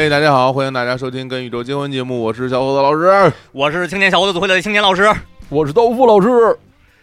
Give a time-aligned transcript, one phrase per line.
[0.00, 5.12] 嘿，大家好，欢迎大家收听《跟宇宙结婚》节目，我是小伙子老师，我是青年小伙子组会的青年老师，
[5.48, 6.56] 我是豆腐老师，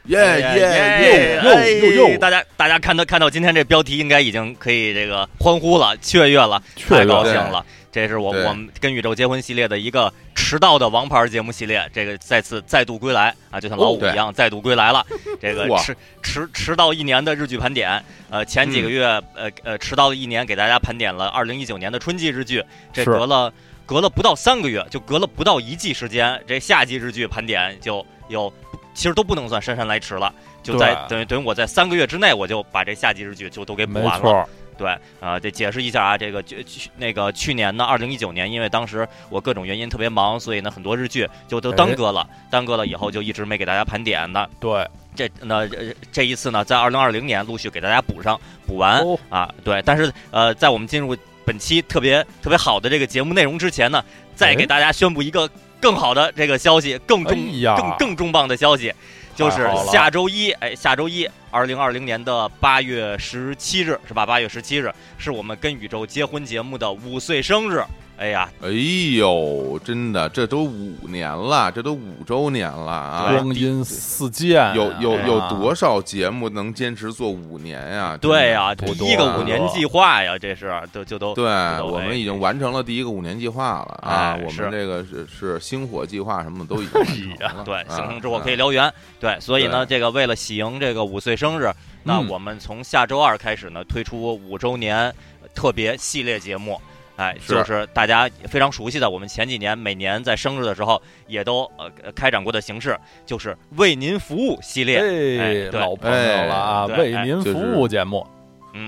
[0.08, 2.18] 耶耶耶哟哟哟！
[2.18, 7.66] 大家大家看到看到今天这标题，应该已经可以这个欢呼了， 雀跃了，太高兴了。
[7.92, 15.06] 这是我我们跟宇宙结婚系列的一个迟到的王牌节目系列，这个再次再度归来啊，就像老五一样再度归来了。
[15.42, 22.62] 这个迟迟迟到一年的日剧盘点，呃，前几个月呃呃迟到了一年，给大家盘点了二零一九年的春季日剧。
[22.92, 23.52] 这隔了
[23.86, 28.52] 隔了不到三个月，就隔了不到一季时间，这夏季日剧盘点就有，
[28.96, 34.50] 其实都不能算姗姗来迟了，就在等于等于我在三个月之内，我就把这夏季日剧就都给补完了。
[34.78, 34.90] 对，
[35.22, 44.50] 啊，得解释一下啊，这个去那个去年呢，二零一九年，因为当时我各种原因特别忙，所以呢，很多日剧就都耽搁了，耽搁了以后就一直没给大家盘点的。
[44.60, 45.66] 对，这那
[46.12, 49.50] 这一次呢，在二零二零年陆续给大家补上补完啊。
[49.64, 54.04] 对，但是呃，在我们进入本期特别特别好的这个节目内容之前呢，
[54.36, 55.50] 再给大家宣布一个
[55.86, 57.38] 更好的这个消息，更重
[57.78, 58.92] 更更重磅的消息。
[59.36, 64.26] 就是下周一，哎，下周一，二零二零年的八月十七日，是吧？
[64.26, 67.84] 八月十七日是我们跟宇宙结婚节目的五岁生日。
[68.18, 73.34] 哎呀，哎呦，真的，这都五年了，这都五周年了啊！
[73.34, 78.18] 光阴似箭，有有有多少节目能坚持做五年呀？
[78.22, 81.44] 对呀，第一个五年计划呀，这是都就都对，
[81.82, 84.38] 我们已经完成了第一个五年计划了啊！
[84.42, 87.64] 我们这个是是星火计划什么的都已经 完成了。
[87.66, 88.92] 对，星星之火可以燎原。
[89.20, 91.70] 对，所以呢，这个为了喜迎这个五岁生日，
[92.04, 95.14] 那我们从下周二开始呢，推出五周年
[95.54, 96.80] 特别系列节目。
[97.18, 105.00] 哎，就是大家非常熟悉的，我们前几年每年在生日的时候也都呃开展过的形式，就是为您服务系列。
[105.00, 108.26] 哎，老朋友了啊，为您服务节目，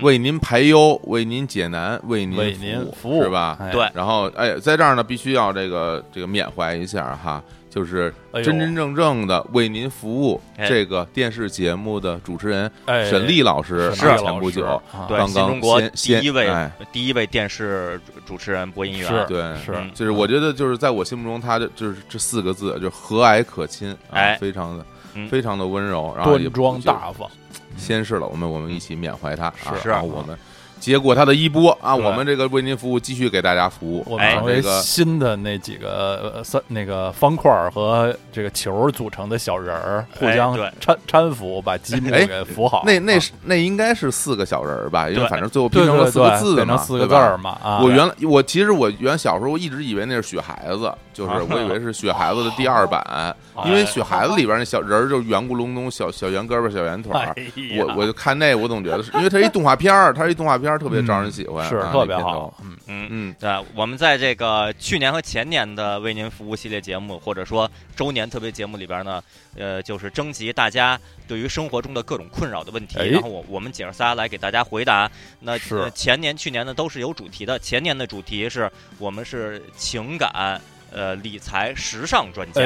[0.02, 3.58] 为您排忧，为您解难，为您为您服务，是吧？
[3.72, 3.88] 对。
[3.94, 7.42] 然后，哎，在这儿呢，必须要这个这个缅怀一下哈。
[7.70, 12.70] 就是真真正正的为您服务这个电视节目的主持人
[13.08, 16.50] 沈丽老师，是前不久刚刚中国第一位
[16.90, 19.74] 第一位电视主持人播音员，对，是。
[19.94, 24.84] 就是我觉得就是在我心目中，他的就是这四个字，就和蔼可亲，哎，非常的
[25.30, 27.30] 非常的温柔，然后端庄大方，
[27.76, 29.68] 先是了，我们我们一起缅怀他是。
[29.68, 30.36] 啊，是我们。
[30.78, 34.04] 接过他的衣钵啊，我们这个为您服务，继续给大家服务。
[34.06, 42.82] 我们这个新的那几个三那个方块和这个球组成的小人儿，互相搀搀扶，把积木给扶好。
[42.86, 45.10] 那那是那应该是四个小人儿吧？
[45.10, 47.58] 因为反正最后拼成了四个字变成四个字儿嘛。
[47.82, 53.34] 我原来我其实我原小时候一直以为那是雪孩子，就是我以为是雪孩子的第二版，
[53.66, 57.34] 因为雪孩子里边那小人儿就圆咕隆咚，小小圆胳膊小圆腿儿。
[57.78, 60.67] 我我就看那我总觉得是因为它是一动画片儿，它是一动画片。
[60.76, 62.52] 特别招人喜欢，是特别好。
[62.62, 69.22] 嗯嗯嗯，对，我们在这个去年和前年的为您服务系列节目，或者说周年特别节目里边呢，
[69.56, 75.08] 呃，就是征集大家对于生活中的各种困扰的问题，然后我我们姐儿仨来给大家回答。
[75.40, 77.56] 那是前年、去年呢都是有主题的。
[77.60, 78.68] 前年的主题是
[78.98, 80.60] 我们是情感。
[80.90, 82.62] 呃，理财时尚专家，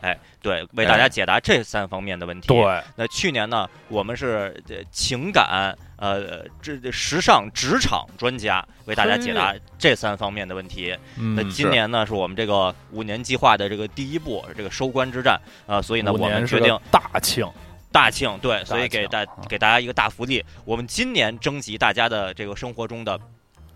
[0.00, 2.46] 哎，对，为大家解答这三方面的问题。
[2.46, 10.96] 对，那去年呢，我们是情感，呃，这时尚职场专家，为大家解答这三方面的问题。
[11.36, 17.46] 那今年呢，是我们这个五年计划的这个第一步，这个收官之战啊，所以呢，我们决定大庆，
[17.92, 23.18] 大庆，对，所以给大给大家一个大福利，我们今年征集大家的这个生活中的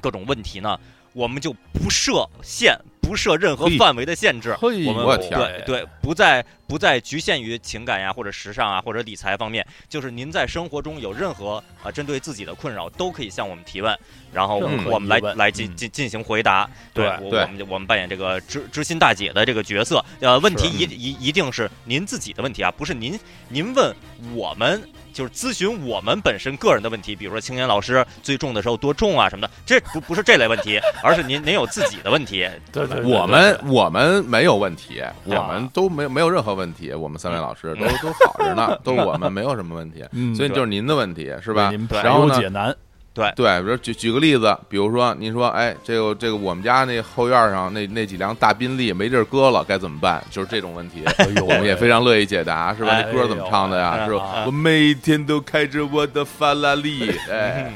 [0.01, 0.79] 各种问题呢。
[1.15, 2.79] 我们就不设限，
[3.09, 4.55] 不设任何范围的限制。
[4.61, 9.67] 我们对对，不再不再局限于情感呀，或者时尚啊，或者理财方面。
[9.89, 13.99] 就是您在生活中有任何啊针对自己的困扰，都可以向我们提问，
[14.31, 16.69] 然后我们来来进进进行回答。
[16.93, 20.05] 对，我们我们扮演这个知知心大姐的这个角色。
[20.21, 23.19] 呃，问题一一一定是您自己的问题啊，不是您
[23.49, 23.97] 您问
[24.35, 24.87] 我们。
[25.19, 32.49] 就是咨询我们本身个人的问题，比如说青年老师最重的时候多重啊什么的，这不不是这类问题，而是您您有自己的问题。
[32.71, 40.05] 对对，我们我们没有问题，我们都没有没有任何问题，我们三位老师都都好着呢，都我们 没有什么问题，
[40.37, 41.73] 所以就是您的问题是吧？
[42.01, 42.73] 然后解难。
[43.19, 50.23] 对对，比如举举个例子，比如说您说，哎，这个这个我们家那后院上那那几辆大宾利没地儿搁了，该怎么办？
[50.31, 51.03] 就是这种问题，
[51.43, 53.03] 我们也非常乐意解答，是吧？
[53.03, 54.07] 那歌怎么唱的呀？
[54.07, 54.45] 是吧？
[54.47, 57.73] 我每天都开着我的法拉利，哎，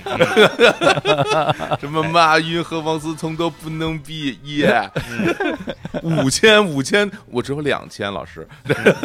[1.80, 4.88] 什么马云和王思聪都不能比，耶！
[6.02, 8.46] 五千五千，我只有两千，老师，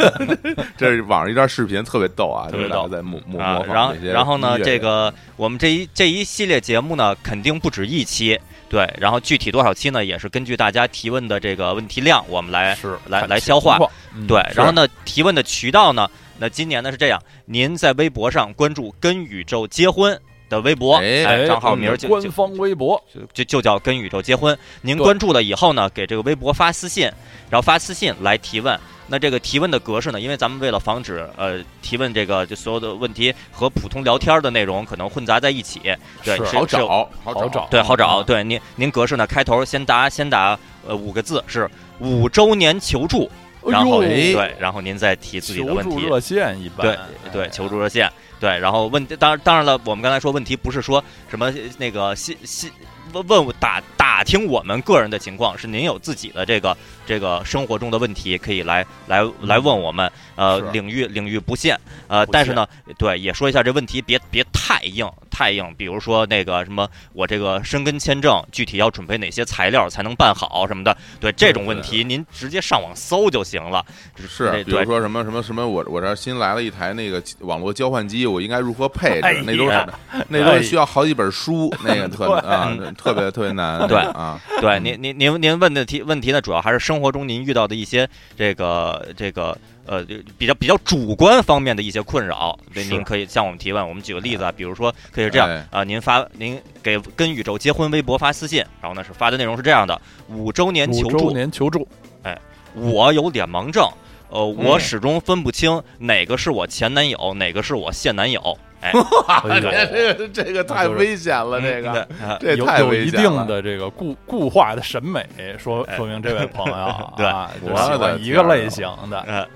[0.77, 8.37] 这是网上一段视频，特别逗啊，特别逗，在模模仿然后然后呢，这个我们这一这一系列节目呢，肯定不止一期，
[8.69, 13.79] 对，然后具体多少期呢，也是根据大家提问的这个问题量，我们来是来来消化，
[14.27, 16.07] 对，然后呢，提问的渠道呢，
[16.37, 20.19] 那今年呢是这样，您在微博上关注“跟宇宙结婚”。
[20.49, 23.03] 的微博，哎，账号名就官方微博，
[23.33, 24.57] 就就叫跟宇宙结婚。
[24.81, 27.03] 您关注了以后呢，给这个微博发私信，
[27.49, 28.79] 然后发私信来提问。
[29.07, 35.81] 那这个提问的格式呢，因为咱们为了防止呃提问这个就所有的问题和普通聊天的内容可能混杂在一起，
[36.23, 38.21] 对，好找，好找，对，好找。
[38.21, 41.69] 对，您您格式呢，开头先答先打呃五个字是
[41.99, 43.31] 五周年求助，
[43.65, 46.05] 然后对，然后您再提自己的问题。
[46.05, 46.97] 热线一般，对
[47.31, 48.11] 对，求助热线。
[48.39, 52.69] 对，然后问，当然当然了，我们刚才说问题不是说什么那个信信
[53.13, 56.75] 问问打打听我们个人的情况，是您有自己的这个
[57.05, 62.65] 这个生活中的问题可以来来来问我们，呃，领域领域不限，呃，但是呢，
[62.97, 65.05] 对，也说一下这问题别别太硬。
[65.29, 73.85] 太硬，比如说那个什么，我这个申根签证具体要准备哪些材料才能办好什么的，对这种问题您直接上网搜就行了。
[74.27, 79.43] 是，比如说什么什么什么，我我这新来了一台那个网络交换机，我应该如何配置？
[79.45, 79.87] 那都是
[80.27, 83.87] 那都是需要好几本书，那个 特啊 特别特别难。
[83.87, 89.55] 对啊，对您您您您问的题问题呢，主要还是生活中您遇到的一些这个这个。
[89.87, 90.05] 呃，
[90.37, 93.87] 比较比较主观方面的一些困扰，对，您可以向我们提问。
[93.87, 101.87] 我们举个例子啊，比如说，可以是这样啊，您发您给跟宇宙结婚微博发私信，然后呢是发的内容是这样的：五周年求助，五周年求助。
[102.23, 102.37] 哎，
[102.73, 103.87] 我有脸盲症，
[104.29, 108.57] 呃，我始终分不清哪个是我前男友，哪个是我现男友。
[108.79, 108.91] 哎，
[109.41, 112.07] 这个这个太危险了，这个
[112.39, 115.25] 这有有一定的这个固固化的审美，
[115.57, 117.25] 说说明这位朋友 对，
[117.63, 119.47] 喜欢一个类型的。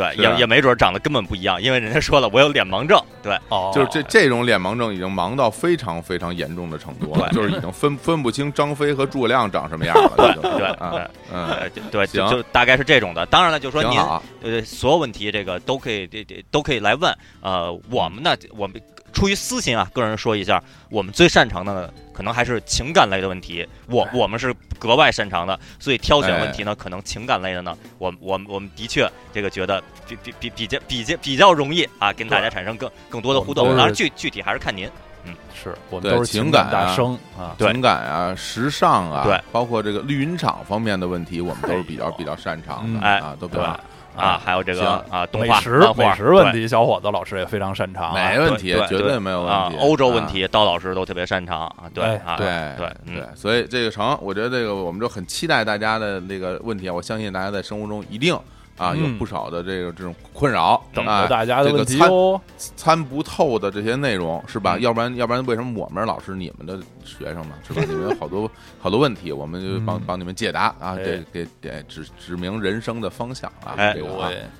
[0.00, 2.98] 对，也也没准长得根本不一样，因为人家说了，我有脸盲症。
[3.22, 10.12] 对，哦，就是这这种脸盲症已经盲到非常非常严重的程度了， 就是已经分分不清张飞和诸葛亮长什么样了。
[10.16, 13.26] 对对对，嗯，对， 就大概是这种的。
[13.26, 14.00] 当然了，就是说您
[14.42, 17.14] 呃，所有问题这个都可以这这，都可以来问。
[17.42, 18.80] 呃，我们呢，我们。
[19.12, 33.74] 出于私心啊，个人说一下，我们最擅长的可能还是情感类的问题，我我们是格外擅长的，所以挑选问题呢，可能情感类的呢，我我我们的确这个觉得比比比比较比较比较容易啊，跟大家产生更更多的互动。
[33.74, 34.86] 当然具具体还是看您，
[35.24, 43.80] 嗯，是我们都是情感大生啊，情感啊，时尚啊，对，包括这个绿茵场方面的问题，我们都是比较比较擅长的，啊，都比较。
[44.16, 45.60] 啊，还有这个啊，动画、
[45.94, 49.76] 美食问题，小伙子老师也非常擅长，没问题，绝对没有问题。
[49.78, 58.38] 欧洲问题，刀老师都特别擅长啊，对，对，对，对，所以这个成，我觉得这个我们就很期待大家的那个问题啊，我相信大家在生活中一定。
[58.80, 62.40] 啊，有不少的这个这种困扰，等着大家的问题哦。
[62.56, 64.78] 参不透的这些内容是吧？
[64.78, 67.54] 要不然，要不然为什么我们老师你们的学生呢？
[67.66, 67.82] 是吧？
[67.86, 68.50] 你们有好多
[68.80, 73.74] 好多问题，我们就帮帮你们解答啊，给给给指指明人生的方向啊。
[73.76, 73.94] 哎，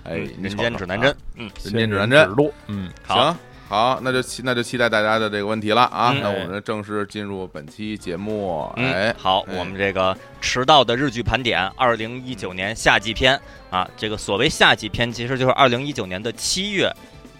[0.05, 3.35] 哎，人间指南针，嗯，人间指南针路，嗯，行。
[3.71, 6.13] 好，那就期那就期待大家的这个问题了啊！
[6.21, 8.69] 那我们正式进入本期节目。
[8.75, 13.41] 哎，好，我们这个迟到的日剧盘点，二零一九年夏季篇
[13.71, 13.89] 啊。
[13.97, 16.93] 这个所谓夏季篇，其实就是二零一九年的七月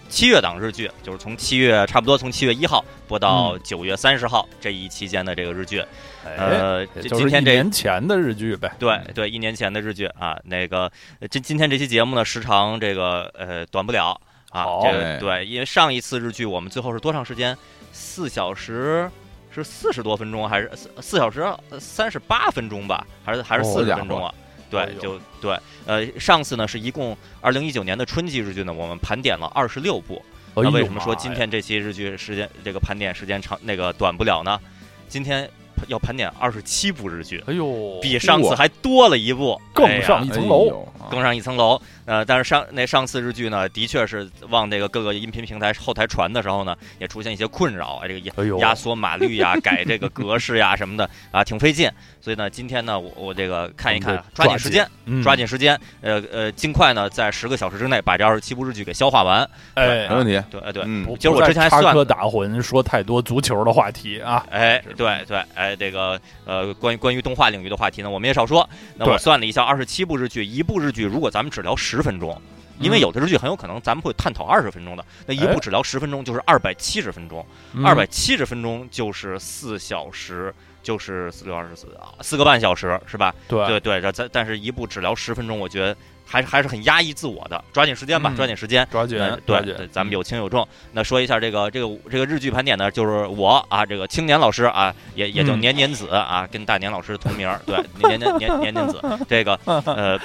[0.07, 5.83] 七月档日剧，就是从七月差不多从七月一号播到九月三十号这一期间的这个日剧。
[6.23, 8.73] 呃，今天这年前的日剧呗。
[8.79, 10.39] 对对，一年前的日剧啊。
[10.45, 10.89] 那个
[11.29, 14.17] 今今天这期节目呢，时长这个呃短不了。
[14.51, 17.57] 啊，这个对，因为上一次日剧我们最后是多长时间？
[17.91, 19.09] 四小时
[19.49, 21.45] 是四十多分钟，还是四四小时
[21.79, 23.05] 三十八分钟吧？
[23.25, 24.33] 还是还是四十分钟啊？
[24.69, 25.57] 对，就对。
[25.85, 30.21] 呃，上次呢是一共二零一九年的春季日剧呢，我们盘点了二十六部。
[30.53, 34.59] 那为什么说今天这期日剧时间这个盘点时间长那个短不了呢？
[35.07, 35.49] 今天。
[35.87, 41.81] 要盘点二十七部日剧，哎呦，比上次还多了一部，更上一层楼，更上一层楼。
[42.05, 51.89] 呃，但是上那上次日剧呢，的确是往这个各个音频平台后台传的时候呢，也出现一些困扰啊，这个压压缩码率呀，改这个格式呀什么的啊，挺费劲。
[52.19, 54.87] 所以呢，今天呢，我我这个看一看，抓紧时间，
[55.23, 59.49] 抓紧时间，呃呃，尽快呢，在十个小时之内把这二十七部日剧给消化完。
[59.73, 60.39] 哎，没问题。
[60.51, 64.45] 对对，嗯，其实我之前还算科打诨说太多足球的话题啊。
[64.51, 68.69] 哎，对对，哎，这个呃，关于关于动画领域的话题呢，我们也少说。
[68.95, 72.39] 那我算了一下，二十七部日剧，一部日剧如果咱们只聊十分钟。
[72.79, 77.45] 因为有的日剧很有可能咱们会探讨二十分钟的，那一部只聊十分钟就是二百七十分钟，
[77.85, 83.35] 二百七十分钟就是四小时就是四六二十四啊，四个半小时是吧？
[83.47, 85.95] 对对对，这咱但是一部只聊十分钟，我觉得
[86.25, 90.67] 还是还是很压抑自我的，抓紧时间吧，抓紧时间，抓紧，对对，咱们有轻有重。
[90.93, 97.75] 那说一下这个这个这个日剧盘点呢，就是我啊，这个青年老师啊，也也叫年年子啊，跟大年老师同名，对，
[98.09, 100.19] 年年年年年子，这个 呃，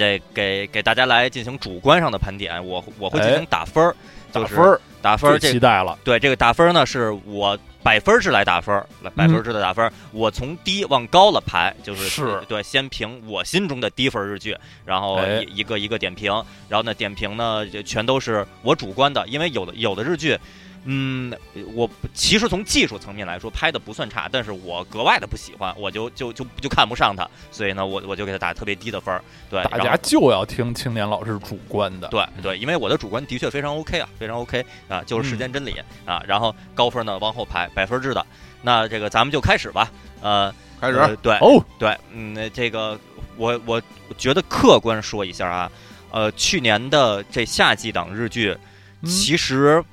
[0.00, 3.94] 这给给大家来进行主观上的盘点，我我会进行打分儿，
[4.32, 5.98] 打分儿，打分儿，期待了。
[6.02, 7.58] 对，这个打分呢，是我。
[7.82, 14.54] 百分制来打分，来百分制的打分，我从低往高了排，就是是对，先评我心中的低分日剧，
[14.84, 16.30] 然后一个一个点评，
[16.68, 20.38] 然后呢点评呢全都是我主观的，因为有的有的日剧。
[20.84, 21.30] 嗯，
[21.74, 29.22] 我其实从技术层面来说拍的不算差，但是我格外的不喜欢，我就就就就看不上他，所以呢，我我就给他打特别低的分儿。
[29.50, 32.08] 对，大家就要听青年老师主观的。
[32.08, 35.74] 对对，因为我的主观的确非常 OK 啊，非常 OK 啊，就是时间真理
[36.06, 36.22] 啊。
[36.26, 38.24] 然后高分呢往后排，百分制的。
[38.62, 39.90] 那这个咱们就开始吧。
[40.22, 41.18] 呃，开始。
[41.22, 42.98] 对哦，对，嗯，这个
[43.36, 43.82] 我我
[44.16, 45.72] 觉得客观说一下啊，
[46.10, 48.56] 呃，去年的这夏季档日剧
[49.04, 49.84] 其实。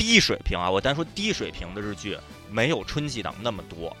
[0.00, 0.70] 低水平啊！
[0.70, 2.16] 我单说低水平的日剧，
[2.50, 3.94] 没有春季档那么多。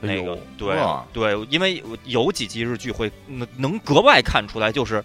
[0.00, 0.76] 那个对
[1.12, 5.02] 对，因为有几集日剧会能能格外看出来，就是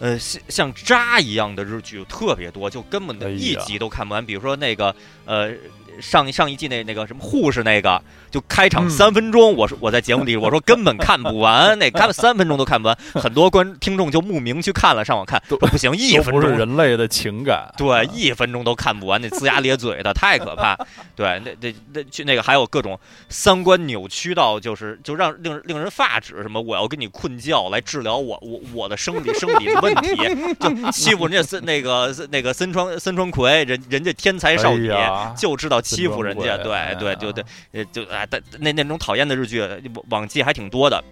[0.00, 4.26] 呃像像渣一样的日剧特别多，就根本的一集都看不完。
[4.26, 4.92] 比如说那个
[5.24, 5.54] 呃。
[6.00, 8.00] 上上一季那那个什么护士那个，
[8.30, 20.76] 就开场三分钟，我说我在节目里我说根本看不完，那看了三分钟都看不完，很多观听众就慕名去看了，上网看说不行，一分钟不是人类的情感，对，一分钟都看不完，那龇牙咧嘴的太可怕，
[21.14, 22.98] 对，那那那去那个还有各种
[23.28, 30.16] 三观扭曲到就是就让令令人发指，什么我要跟你困觉来治疗我我我的生理生理的问题，
[30.60, 34.92] 就欺负人家森那个那个森川森川葵，人人家天才少女
[35.36, 35.80] 就知道。
[35.86, 39.62] 欺负人家，对对，就对，呃，就哎，但那那种讨厌的日剧，
[40.10, 41.02] 往季还挺多的。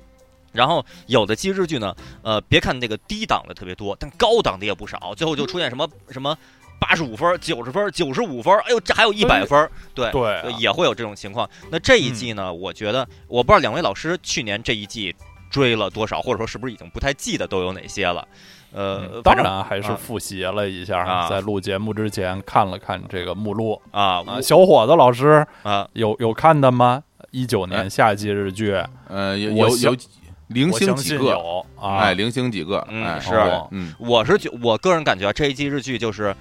[0.52, 5.12] 然后有的季日剧呢，呃，别看那个低档的特别多，但高档的也不少。
[5.16, 6.36] 最后就出现什么什么
[6.80, 11.48] 八十五分、九十分、九十五分，哎呦，这还有一百分，对对，也会有这种情况。
[11.70, 15.14] 那这一季呢，我觉得，我不知道两位老师去年这一季
[15.50, 18.26] 追了多少，或者说是不是已经不太记得都有哪些了。
[18.74, 24.22] 呃，当然还是复习了一下，在录节目之前看了看这个目录啊。
[24.42, 27.02] 小伙子老师啊，有有看的吗？
[27.30, 28.76] 一九年夏季日剧，
[29.08, 29.96] 呃，有有有
[30.48, 33.30] 零星几个有啊，哎，零星几个，嗯，是，
[33.70, 36.34] 嗯，我是觉，我个人感觉这一季日剧就是。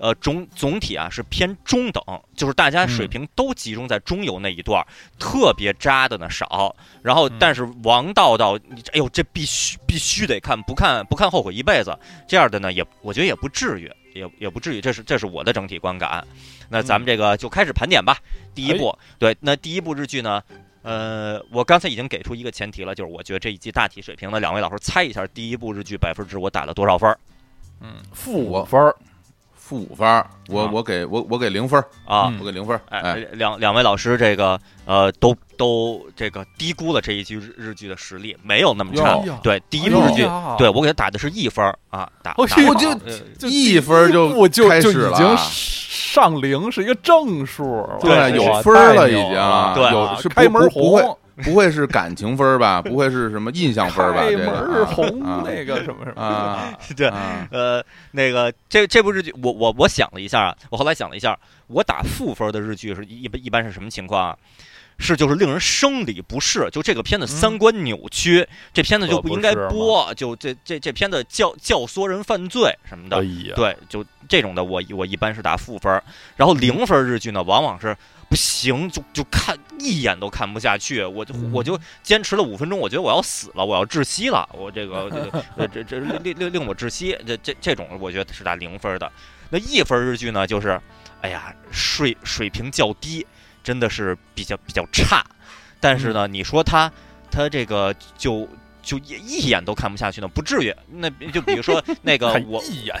[0.00, 2.02] 呃，总总体啊是偏中等，
[2.34, 4.82] 就是大家水平都集中在中游那一段，
[5.18, 6.74] 特别渣的呢少。
[7.02, 8.58] 然后，但是王道道，
[8.92, 11.94] 哎呦，这必须必须得看，不看不看后悔一辈子。
[12.26, 14.80] 这样的呢，也我觉得也不至于，也也不至于。
[14.80, 16.26] 这是这是我的整体观感。
[16.70, 18.16] 那咱们这个就开始盘点吧。
[18.54, 20.42] 第一部，对，那第一部日剧呢，
[20.80, 27.14] 呃，我刚才已经给出一个前提了，就是我觉得这一季大体水平呢，两位老师猜一下，第一部日剧百分之我打了多少分？
[27.82, 28.80] 嗯，负五分。
[29.70, 30.04] 负五分，
[30.48, 32.78] 我我给我我给零分啊，我给零分。
[32.88, 39.16] 哎，两两位老师这个呃都都这个低估了这一剧日日剧的实力，没有那么差。
[39.44, 49.34] 对，第一部日剧，对我给他打的是一分啊，打我就一分就就开始了，上零是一个正数，对，有分了已经，
[49.76, 51.16] 对，有是开门红。
[51.44, 52.80] 不会是感情分吧？
[52.82, 54.22] 不会是什么印象分吧？
[54.22, 56.72] 开门红那个什么什么啊？
[56.96, 57.08] 对，
[57.50, 64.36] 呃，那个这这部日剧，我我我想了一下啊，我后来想了一下，我打负分的日剧是一般一般是什么情况啊？
[65.02, 73.16] 是就是令人生理不适，就这个片子三观扭曲，这片子就不应该播，就这这这片子教教唆人犯罪什么的，
[73.54, 75.90] 对，就这种的，我我一般是打负分。
[76.36, 77.96] 然后零分日剧呢，往往是。
[78.30, 85.10] 不行，就就看一眼都看不下去，我就我就坚持了五分钟，我觉得我要死了，我要窒息了，我这个
[85.56, 89.12] 这 这这令令令我窒息，这这这种我觉得是打零分的。
[89.50, 90.80] 那一分日剧呢，就是
[91.22, 93.26] 哎呀，水水平较低，
[93.64, 95.26] 真的是比较比较差。
[95.80, 96.88] 但是呢，你说他
[97.32, 98.48] 他这个就
[98.80, 100.72] 就一一眼都看不下去呢，不至于。
[100.86, 102.94] 那就比如说那个 我一眼。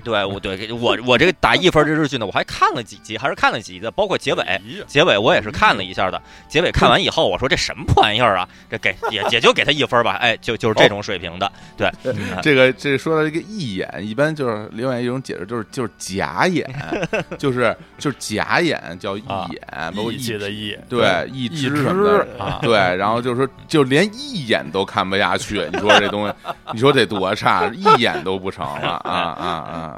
[0.04, 6.20] 对，我对我我这个打一分这日剧呢，我还看了几集，还是看了几集的，包括结尾，结尾我也是看了一下的。
[6.48, 8.48] 结尾看完以后，我说这什么破玩意儿啊？
[8.70, 11.50] 这给也也就给他一分吧，哎，就就是这种水平的。
[11.76, 11.90] 对，
[12.42, 16.68] 这个这说到这个一眼，一般就是另外一种解释，就是就是假眼，
[17.38, 22.06] 就是就是假眼叫一眼，包括一的一，对，一只什么
[22.38, 26.34] 的，对，然后就是说就连一眼都看不下去，你说这东西，
[26.72, 29.89] 你说得多差，一眼都不成了啊啊啊！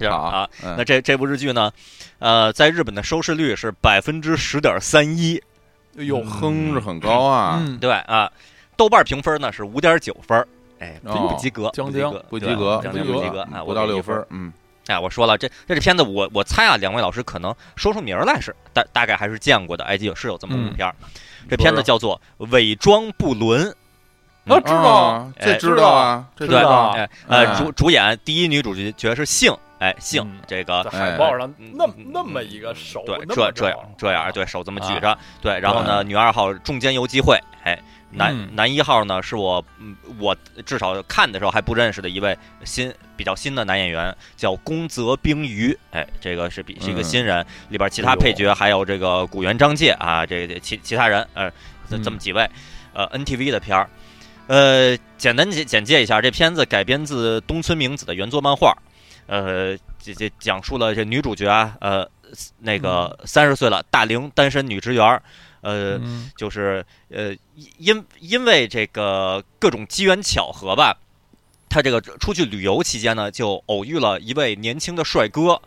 [0.00, 0.48] 嗯，好啊。
[0.76, 1.70] 那这这部日剧呢，
[2.18, 5.42] 呃，在日本的收视率是百分之十点三一，
[5.94, 7.62] 哟，哼是很高啊。
[7.80, 8.30] 对啊，
[8.76, 10.46] 豆瓣评分呢是五点九分，
[10.78, 12.88] 哎，不及格，将将不及格，不
[13.20, 14.24] 及格啊，不到六分。
[14.30, 14.52] 嗯，
[14.86, 20.94] 哎，我说了，这这这片子，我我猜啊，两位老师可能说出名来是大大概还是见过的，哎，有是有这么部片儿。
[21.48, 23.66] 这片子叫做《伪装不伦》。
[24.48, 26.90] 啊，知道，这知道啊，这知道。
[26.90, 37.78] 哎，呃，主主演第一女主角是姓，哎，姓这个海报上那那么一个手，对，这这样这样，对手这么举着，对，然后呢，女二号中间游机会，哎，
[38.10, 39.62] 男男一号呢是我，
[40.18, 51.50] 我至少看的时候还不认识的一位新比较新的男演员，叫宫泽冰鱼，哎，这个是比是一个新人，里边其他配角还有这个古原张介啊，这其其他人，呃，
[52.02, 52.48] 这么几位，
[52.94, 53.88] 呃，NTV 的片儿。
[54.48, 58.74] 呃，简单简简介一下，这片子改编自东村明子的原作漫画，
[59.26, 62.08] 呃，这这讲述了这女主角啊，呃，
[62.60, 65.22] 那个三十岁了大龄单身女职员，
[65.60, 66.00] 呃，
[66.34, 67.36] 就是呃，
[67.76, 70.96] 因因为这个各种机缘巧合吧，
[71.68, 75.60] 她这个出去旅游期间呢，就偶遇了一位年轻的帅哥，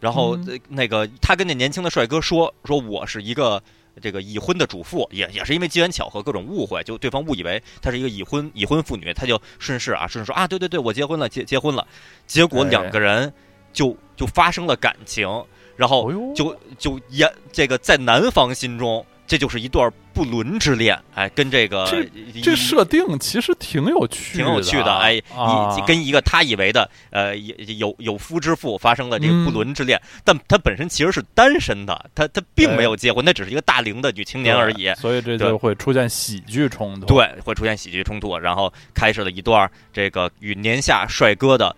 [0.00, 0.36] 然后
[0.68, 3.62] 那个她跟那年轻的帅哥说说，我是一个。
[4.00, 11.86] 这个已婚的主妇也也是因为机缘巧合，各种误会，就对方误以为她是一个已婚已婚妇女，她就顺势啊，顺势说啊，对对对，我结婚了，结结婚了，
[12.26, 13.32] 结果两个人
[13.72, 15.28] 就就发生了感情，
[15.76, 19.04] 然后就就演这个在男方心中。
[19.26, 22.08] 这就是一段不伦之恋，哎，跟这个这
[22.40, 41.74] 这设定其实挺有趣，挺有趣的，哎，一跟一个他以为的呃有有夫之妇发生了这个不伦之恋，但他本身其实是单身的，他他并没有结婚，那只是一个大龄的女青年而已，所以这就会出现喜剧冲突，对，会出现喜剧冲突，然后开始了一段这个与年下帅哥的。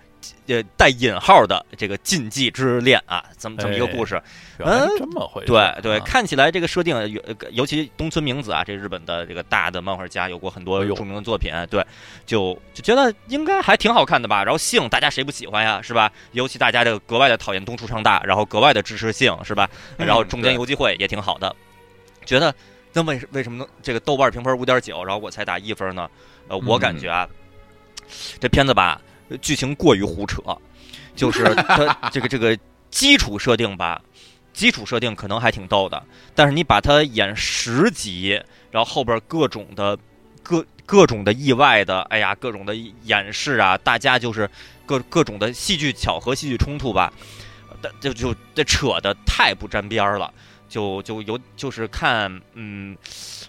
[0.47, 4.21] 呃，带引号的这个禁忌之恋啊，这么这么一个故事，
[4.59, 5.47] 嗯，这么回事？
[5.47, 11.85] 对对，看起来这个设定，尤尤其东村明子啊，这日本的这个大的漫画家，有过很多著名的作品，对，
[12.25, 14.45] 就就觉得应该还挺好看的吧。
[14.45, 16.11] 然后性，大家谁不喜欢呀，是吧？
[16.33, 19.69] 尤其大家这个格外的讨厌东出昌大，然后格外的支持性，是吧？
[19.97, 21.55] 然后中间游击会也挺好的，
[22.25, 22.55] 觉得
[22.93, 26.09] 那为为什么能这个豆瓣评分五点九，然后我才打一分呢？
[26.49, 27.29] 呃，我感觉啊，
[28.41, 29.01] 这片子吧。
[29.41, 30.43] 剧情过于胡扯，
[31.15, 32.59] 就是它 这个这个
[32.91, 34.01] 基础设定吧，
[34.53, 36.03] 基础设定可能还挺逗的，
[36.35, 39.99] 但是你把它演十集，然后后边各种的
[40.43, 44.49] 各各种的意外的，哎呀，各种的演示啊，大家就是
[44.85, 47.13] 各各种的戏剧巧合、戏剧冲突吧，
[48.01, 50.33] 就就这扯的太不沾边儿了。
[50.69, 52.97] 就就有就是看，嗯，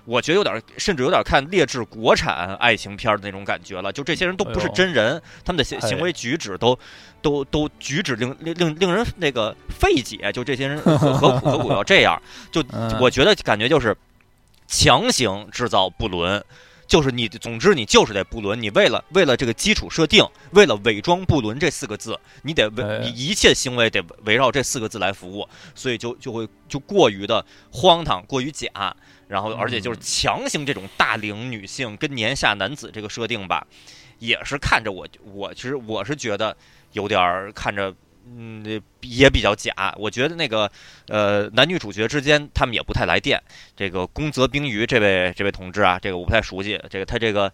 [0.08, 3.91] 我觉得有点，甚至有点看劣质国产爱情片的那种感觉了。
[3.91, 6.80] 就这些人都不是真人，他们的行行为举止都
[7.22, 10.32] 都都举止令令令令人那个费解。
[10.32, 12.20] 就这些人何何何苦要这样？
[12.52, 12.63] 就
[13.02, 13.96] 我觉得感觉就是
[14.65, 16.41] 强行制造不伦。
[16.88, 18.62] 就是你，总之你就是得不伦。
[18.62, 28.96] 你为了为了这个基础设定，为了伪装不伦这四个字，你得为你一切行为得围绕这四个字来服务，所以就就会就过于的荒唐，过于假。
[29.28, 33.66] 然后而且就是强行这种大龄女性跟年下男子这个设定吧，
[34.20, 36.56] 也是看着我我其实我是觉得
[36.94, 37.94] 有点看着。
[38.30, 39.96] 嗯，也比较假。
[39.98, 40.70] 我觉得那个，
[41.08, 43.42] 呃，男女主角之间他们也不太来电。
[43.74, 46.78] 这个宫泽冰鱼这位这位同志啊，这个我不太熟悉。
[46.90, 47.50] 这个他这个，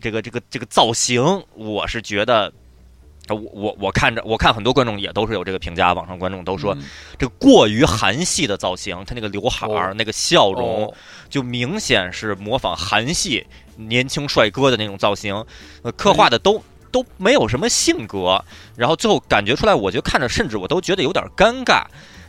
[0.00, 2.52] 这个这个这个造型，我是觉得，
[3.34, 5.92] 我我我看着，我看很多观众也都是有这个评价。
[5.92, 6.76] 网上观众都说，
[7.18, 10.92] 这个过于韩系的造型，他那个刘海儿、那个笑容，
[11.28, 15.44] 就明显是模仿韩系年轻帅哥的那种造型，
[15.82, 16.62] 呃，刻画的都。
[16.92, 18.42] 都没有什么性格，
[18.74, 21.82] 然后最后感觉出来，我觉得看着甚至我都觉得有点尴尬。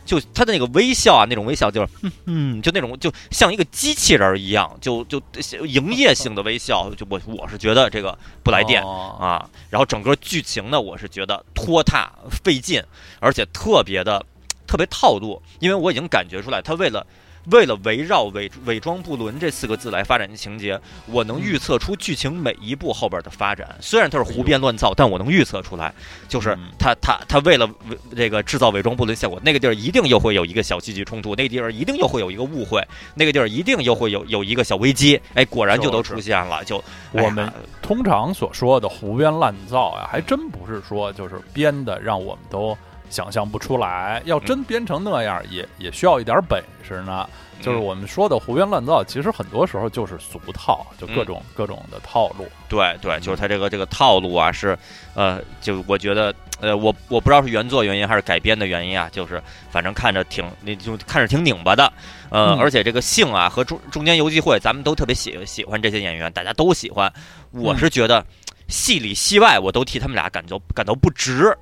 [0.08, 1.88] 就他的那个微笑啊，那种微笑就是，
[2.24, 5.20] 嗯，就那种就像一个机器人一样，就就
[5.66, 6.90] 营业性的微笑。
[6.96, 9.46] 就我我是觉得这个不来电啊。
[9.68, 12.10] 然后整个剧情呢，我是觉得拖沓
[12.42, 12.82] 费劲，
[13.20, 14.24] 而且特别的
[14.66, 17.06] 特别套路，因为我已经感觉出来，他为了。
[17.50, 23.76] 为了围绕“伪伪装不伦”这四个字来发展的情节，我能预测出剧情每一步后边的发展。
[23.80, 25.92] 虽然它是胡编乱造，但我能预测出来，
[26.28, 27.68] 就是他他他为了
[28.16, 35.20] 这个制造伪装不伦效果，那个地儿一定又会有一个小戏剧冲突，那个地儿一定又会有一个误会，那个地儿一定又会有有一个小危机。
[35.34, 36.64] 哎，果然就都出现了。
[36.64, 36.82] 就
[37.12, 42.76] 我们通常所说的胡编乱造呀，还真不是说就是编的让我们都。
[43.10, 44.22] 想象不出来。
[44.24, 47.28] 要真编成那样，也也需要一点本事呢。
[47.60, 52.46] 就是我们说的胡编乱造，其实很多时候就是俗套，就各种各种的套路。
[52.68, 54.78] 对对，就是他这个这个套路啊，是
[55.14, 59.42] 呃，就我觉得呃，我我不知道是原作原因还是改编的原因啊，就是
[59.72, 61.92] 反正看着挺那就看着挺拧巴的。
[62.30, 67.12] 呃，而且这个性啊和中中间游击会，咱们都特别喜喜欢这些演员，大家都喜欢。
[67.50, 68.24] 我是觉得
[68.68, 71.52] 戏里戏外我都替他们俩感到感到不值。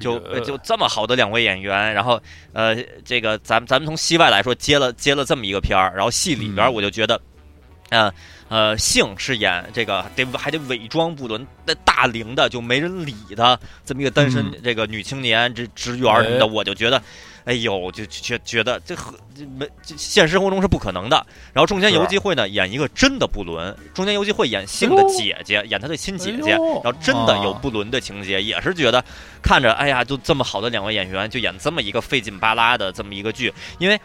[0.00, 2.20] 就就这么好的两位演员，然后
[2.52, 7.20] 呃，这个咱们咱们从戏外来说接了接了这么一个片儿，然后戏里边我就觉得，
[7.90, 8.12] 呃
[8.48, 17.02] 呃，性是演这个得还得伪装不伦，那大龄的就没人理的这么一个单身这个女青年这职员什么的，我就觉得。
[17.44, 19.12] 哎呦，就觉觉得这和
[19.58, 21.26] 没现实生活中是不可能的。
[21.52, 29.04] 然后中间游击会呢演一个真的布伦，中间游击会演性的姐姐，演他的亲姐姐，然后真的有布伦的情节，也是觉得
[29.42, 34.00] 看着哎呀，就这么好的两位演员就演这么一个费劲巴拉的这么一个剧，因为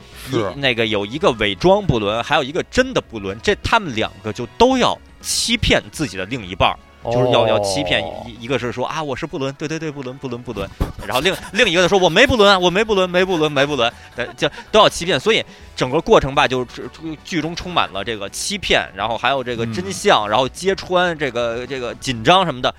[0.55, 6.77] 那个有一个伪装布伦，还有一个真的布伦，这他们两个就都要欺骗自己的另一半儿。
[7.03, 10.69] 就是要要欺骗一一个是说啊我是布伦对对对布伦布伦布伦，
[11.07, 13.91] 然后另另一个说我没布伦我没布伦没布伦没布伦，
[14.35, 15.43] 就都要欺骗，所以
[15.75, 16.89] 整个过程吧，就是
[17.23, 22.73] 剧中充满了这个欺骗，然后还有这个真相，然后揭穿这个这个紧张什么的，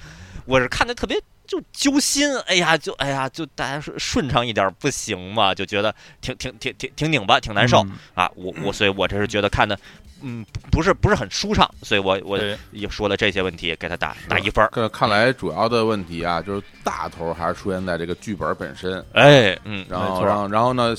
[0.44, 5.54] 我是看的特别就揪心，哎呀就哎呀就大家说顺畅一点不行嘛？
[5.54, 7.84] 就觉得挺挺挺挺挺拧巴挺难受。
[8.14, 9.78] 啊，我我所以我这是觉得看的。
[10.22, 12.38] 嗯，不是不是很舒畅，所以我我
[12.72, 14.68] 也说了这些问题，给他打打一分。
[14.72, 19.04] 这看来主要的问题啊，就是大头还是出现在这个剧本本身。
[19.12, 20.94] 哎，嗯，然后然后然后呢，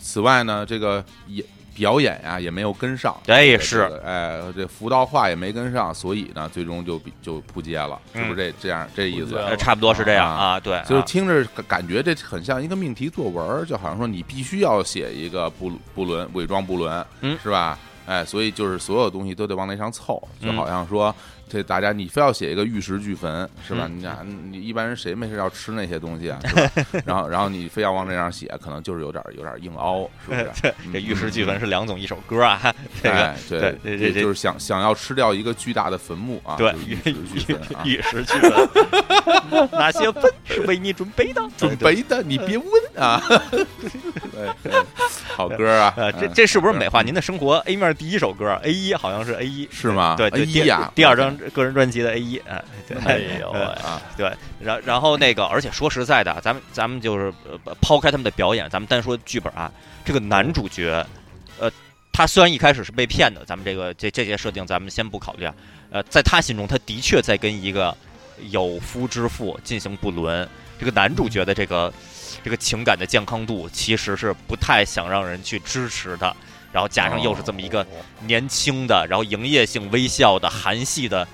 [0.00, 3.16] 此外呢，这个也表演呀也没有跟上。
[3.26, 9.38] 哎，是，哎，这浮道话也没跟上，所以呢，最终就就扑街了，是不是这这样这意思？
[9.56, 17.78] 差不多是这样啊，对，就是听着感觉这很像一个命题作文，就好像说你必须要写一个布布伦伪装布伦，嗯，是吧？
[18.10, 21.14] 哎，所以就是所有东西都得往那上凑，就好像说，
[21.50, 23.88] 这大家你非要写一个玉石俱焚，是吧？
[23.92, 26.38] 你看，你一般人谁没事要吃那些东西啊？
[27.04, 30.74] 然后，然后你非要往那样写，可能就是有点有点硬凹，是不是？
[30.92, 33.10] 这玉石俱焚是梁总一首歌啊，对
[33.48, 36.54] 对对对，就是想想要吃掉一个巨大的坟墓啊！
[36.56, 37.12] 对，玉石
[37.44, 43.20] 俱焚，玉石俱焚，哪些坟是为你准备的，准备的，你别问啊！
[44.62, 44.72] 对，
[45.34, 45.94] 好歌啊！
[46.20, 50.14] 这这是不是美化您的生活？A 面第一首歌，A 一好像是 A 一，是吗？
[50.16, 52.62] 对，A 一呀，第二张个人专辑的 A 一，哎，
[53.04, 57.32] 哎呦啊，对，然然后那个，而且说实在的，咱们咱们就是
[57.80, 59.72] 抛开他们的表演，咱们单说剧本啊，
[60.04, 61.06] 这个男主角，
[61.58, 61.70] 呃，
[62.12, 65.54] 他虽然一开始是被骗的，咱们这个这这些设定咱们先不考虑啊，
[65.90, 67.96] 呃，在他心中，他的确在跟一个
[68.50, 70.48] 有夫之妇进行不伦，
[70.78, 71.92] 这个男主角的这个。
[72.42, 76.34] 这个情感的健康度其实是不太想让人去支持的，
[76.72, 77.86] 然后加上又是这么一个
[78.20, 81.26] 年轻的，然后营业性微笑的韩系的，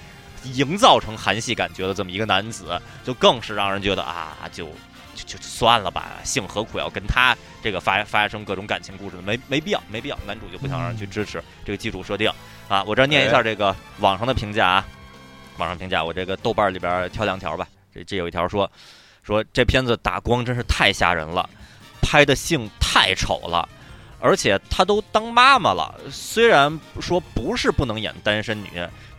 [0.44, 4.66] 营造成韩系感觉的这么一个男子，就更是让人觉得啊，就
[5.14, 9.22] 就就算了吧，性何苦要跟他这个发发生各种感情故事呢？
[9.24, 10.18] 没没必要，没必要。
[10.26, 12.30] 男主就不想让人去支持这个基础设定
[12.68, 12.82] 啊。
[12.84, 14.86] 我这念一下这个网上的评价啊，
[15.58, 17.66] 网上评价，我这个豆瓣里边挑两条吧。
[17.94, 18.70] 这这有一条说。
[19.22, 21.50] 说这片子打光真是太吓人了，
[22.00, 23.68] 拍的性太丑了，
[24.20, 25.94] 而且她都当妈妈了。
[26.10, 28.68] 虽然说不是不能演单身女，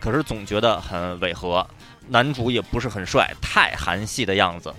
[0.00, 1.66] 可是总觉得很违和。
[2.08, 4.74] 男主也不是很帅，太韩系的样子。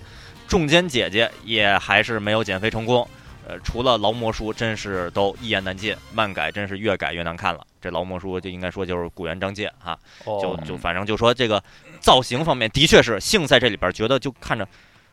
[0.48, 3.08] 中间姐姐也还是没有减肥成功。
[3.46, 5.96] 呃，除了劳模叔，真是都一言难尽。
[6.12, 7.64] 漫改真是越改越难看了。
[7.80, 11.62] 这劳模叔就应该说就是古元张介哈，就就反正就说这个
[12.00, 14.66] 造型方面的确是性在这里边觉得就看着。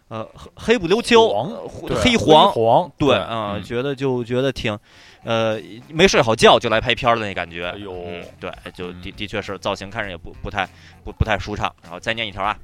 [0.09, 1.27] 呃，黑不溜秋，
[2.01, 4.77] 黑黄黄，对，嗯，觉得就觉得挺，
[5.25, 8.05] 呃，没睡好觉就来拍片的那感觉，哎呦，
[8.39, 10.65] 对，就的的确是造型看着也不不太
[11.03, 11.75] 不不太舒畅。
[11.83, 12.57] 然后再念一条啊，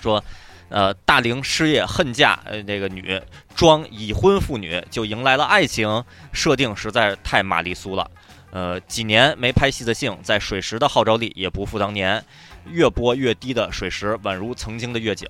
[0.00, 0.22] 说，
[0.68, 3.20] 呃，大龄失业恨嫁，呃，那个女
[3.56, 8.08] 装已婚妇女就迎来了爱情，设定实在太玛丽苏了。
[8.52, 12.24] 呃，几年没拍戏的性，在水石的号召力也不复当年，
[12.70, 15.26] 越播越低的水石宛如曾经的月九。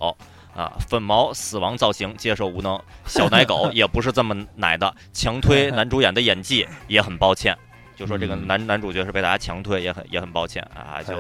[0.55, 7.57] 啊，粉毛死亡造型接受无能，小奶狗 也不是这么奶的，强推男主演的演技也很抱歉。
[7.97, 11.03] 就说这个男男主角是被大家强推，也很也很抱歉啊。
[11.03, 11.15] 就，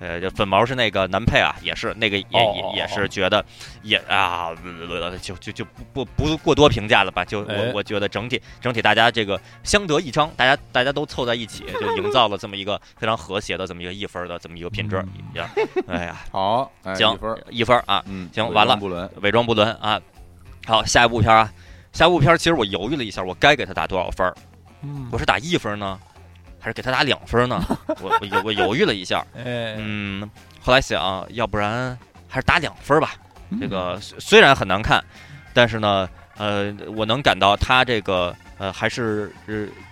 [0.00, 3.44] 呃，就粉毛是那个男配啊，也是那个也也也是觉得
[3.82, 4.50] 也啊，
[5.22, 7.24] 就就就不不不过多评价了吧。
[7.24, 15.04] 就我我觉得整体整体大家这个相得益彰，大家大家都凑在一起，就营造了这么一个非常和谐的这么一个一分的这么一个品质。
[15.86, 17.18] 哎呀，好，行，
[17.50, 18.78] 一分啊，嗯，行，完了，
[19.20, 20.00] 伪装不伦啊。
[20.66, 21.50] 好，下一部片啊，
[21.92, 24.34] 下一部片其实我犹豫了一下，我该给他打多少分儿？
[24.82, 25.98] 嗯，我是打一分呢，
[26.58, 27.62] 还是给他打两分呢？
[28.00, 30.28] 我我犹我犹豫了一下，嗯，
[30.60, 31.96] 后来想，要不然
[32.28, 33.14] 还是打两分吧。
[33.60, 35.02] 这个虽然很难看，
[35.52, 39.32] 但是呢，呃，我能感到他这个呃还是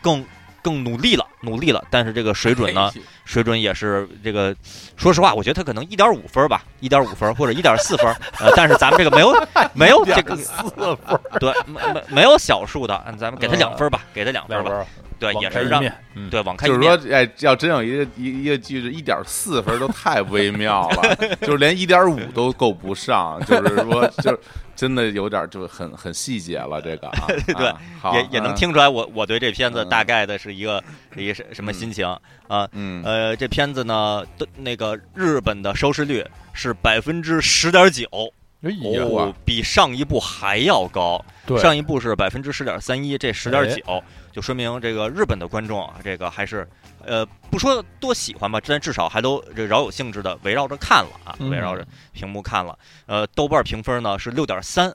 [0.01, 0.25] 更。
[0.69, 2.91] 更努力了，努力了，但是这个水准呢，
[3.25, 4.55] 水准也是这个。
[4.99, 8.07] 说实话，我觉得他可能一点五分吧， 一点五分或者一点四分。
[8.39, 9.33] 呃，但是咱们这个没有
[9.73, 14.85] 没有这个四分，对，没没没有小数的，咱们给他两分吧，给他两分吧。
[15.19, 15.83] 对，也是让
[16.31, 24.39] 对网开就是说，哎，要真有一个一一个句子一点四分都太微妙了，就是连一点五都够不上，就是说，就是
[24.79, 26.81] 真的有点就很很细节了。
[26.81, 27.13] 这个
[27.53, 30.83] 对，也也能听出来，我我对这片子大概的是一个
[31.17, 32.07] 一个什什么心情
[32.47, 32.69] 啊？
[32.71, 41.21] 嗯，呃，这片子呢的那个日本的收视率是百分之十点九，哦，比上一部还要高。
[41.61, 44.01] 上一部是百分之十点三一，这十点九。
[44.31, 46.69] 就说明这个日本的观众啊，这个还是，
[47.09, 52.79] 呃，不说多喜欢吧，但至少还都这饶有兴致的围绕着看了啊，围绕着屏幕看了。
[53.07, 54.95] 呃，豆瓣评分呢是六点三，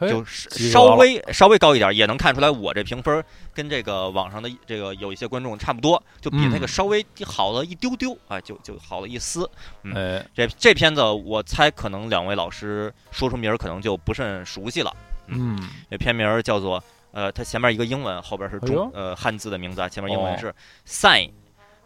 [0.00, 9.48] 就稍微稍微高一点，也能看出来我这评分跟这个网上的这个有一些观众差不多，就比那个稍微好了一丢丢啊，就就好了一丝。
[9.82, 14.96] 嗯，这这片子我猜可能两位老师说出名儿可能就不甚熟悉了。
[15.26, 15.58] 嗯，
[15.90, 16.82] 这片名叫做。
[17.12, 19.88] 呃，它前面一个英文，后边是中呃汉字的名字啊。
[19.88, 20.54] 前面英文是
[20.86, 21.28] “sign”，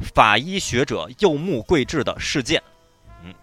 [0.04, 2.62] 法医学者柚木贵志的事件。
[3.24, 3.34] 嗯，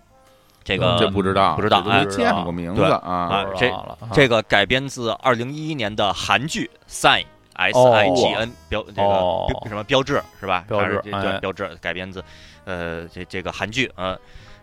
[0.64, 3.46] 这个这不知道，不知道啊，见过名字啊。
[3.58, 3.74] 这
[4.14, 10.64] 这个改编自二零一一年的韩剧 “sign”，S I G N 标这个什么标志是吧？
[10.68, 12.24] 标志对标志改编自
[12.64, 14.16] 呃这这个韩剧啊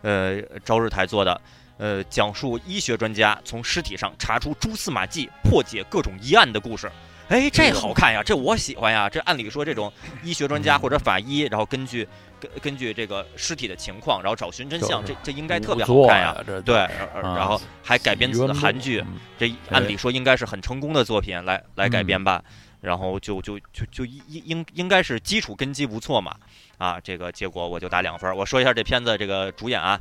[0.02, 1.40] 呃朝日台做的。
[1.80, 6.90] 呃，讲述医学专家从尸体上查出蛛丝马迹，破解各种疑案的故事。
[7.28, 9.08] 哎，这好看呀，这我喜欢呀。
[9.08, 12.08] 这按理说，这种医学专家或者法医，然后根据
[12.40, 16.34] 根根据这个尸体的情况，然后找寻真相，这这应该特别好看呀。
[16.64, 16.88] 对，
[17.22, 19.04] 然后还改编自韩剧，
[19.38, 22.42] 这按理说应该是很成功的作品来来改编吧。
[22.80, 26.34] 然后就就就就应应应该是基础根基不错嘛。
[26.78, 28.34] 啊，这个结果我就打两分。
[28.34, 30.00] 我说一下这片子这个主演啊。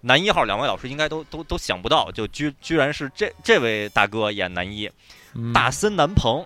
[0.00, 4.90] 男一号两位老师应该都都都想不到，就居居然是这这位大哥演男一，
[5.52, 6.44] 大森南朋。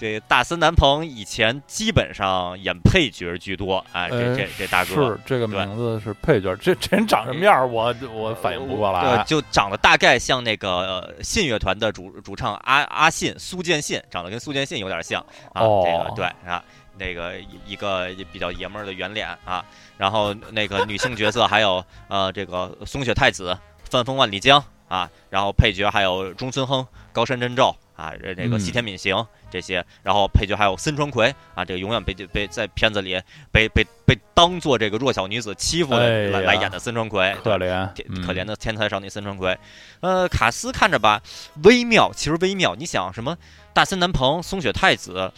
[0.00, 7.70] 这大森南朋以前基本上演配角居多，哎，这这这大哥是这个名字是配角，这这人长什么样？
[7.70, 15.20] 我我反应不过来，就长得大概像那个信乐团的主主唱阿阿信苏建信，长得跟苏建信有点像
[15.52, 16.64] 啊，这个对啊。
[16.96, 17.34] 那个
[17.66, 19.64] 一个比较爷们儿的圆脸啊，
[19.96, 23.56] 然后那个女性角色还有呃这个松雪太子、
[23.88, 29.14] 范风万里江啊，然后配角还有中村亨、高山真宙啊，这个西田敏行
[29.50, 33.20] 这些，然后配角还有森川葵啊，这个永远被被在片子里
[33.52, 37.86] 被被被当做这个弱小女子欺负的来来演的森川葵，可怜
[38.24, 39.58] 可怜的天才少女森川葵，
[40.00, 41.20] 呃，卡斯看着吧
[41.64, 43.36] 微妙，其实微妙，你想什么？
[43.74, 45.30] 大森南朋、松雪太子，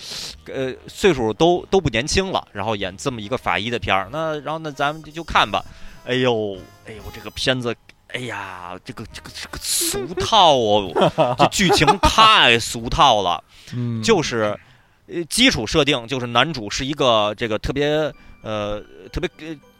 [0.46, 5.62] 呃，岁数都都不年轻了，然后演这么一个法医的片儿，那然后那咱们就就看吧。
[6.06, 7.74] 哎呦，哎呦，这个片子，
[8.12, 13.42] 哎呀，这个这个这个俗套哦，这剧情太俗套了。
[13.74, 14.58] 嗯，就是
[15.06, 18.80] 呃，基础设定就是男主是一个这个特别呃
[19.12, 19.28] 特别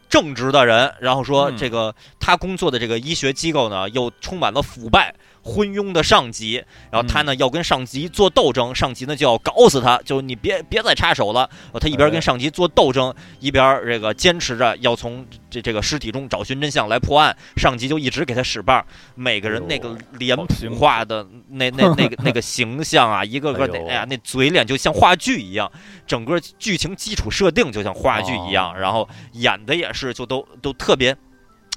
[0.09, 5.13] 正直的人，然后说这个他工作的这个医学机构呢又充满了腐败。
[5.43, 11.49] 昏庸的上级，然后他呢要跟上级做斗争，上级呢就要搞死他，就你别别再插手了。
[11.79, 17.35] 他一边跟上级做斗争，一边这个坚持着要从这这个尸体中找寻真相来破案。
[17.57, 25.69] 上级就一直给他使绊儿，每个人那个脸谱化的那那那个那个形象啊， 一个个的，哎呀，那嘴脸就像话剧一样，
[26.07, 31.15] 整个剧情基础设定就像话剧一样，然后演的也是就都都特别。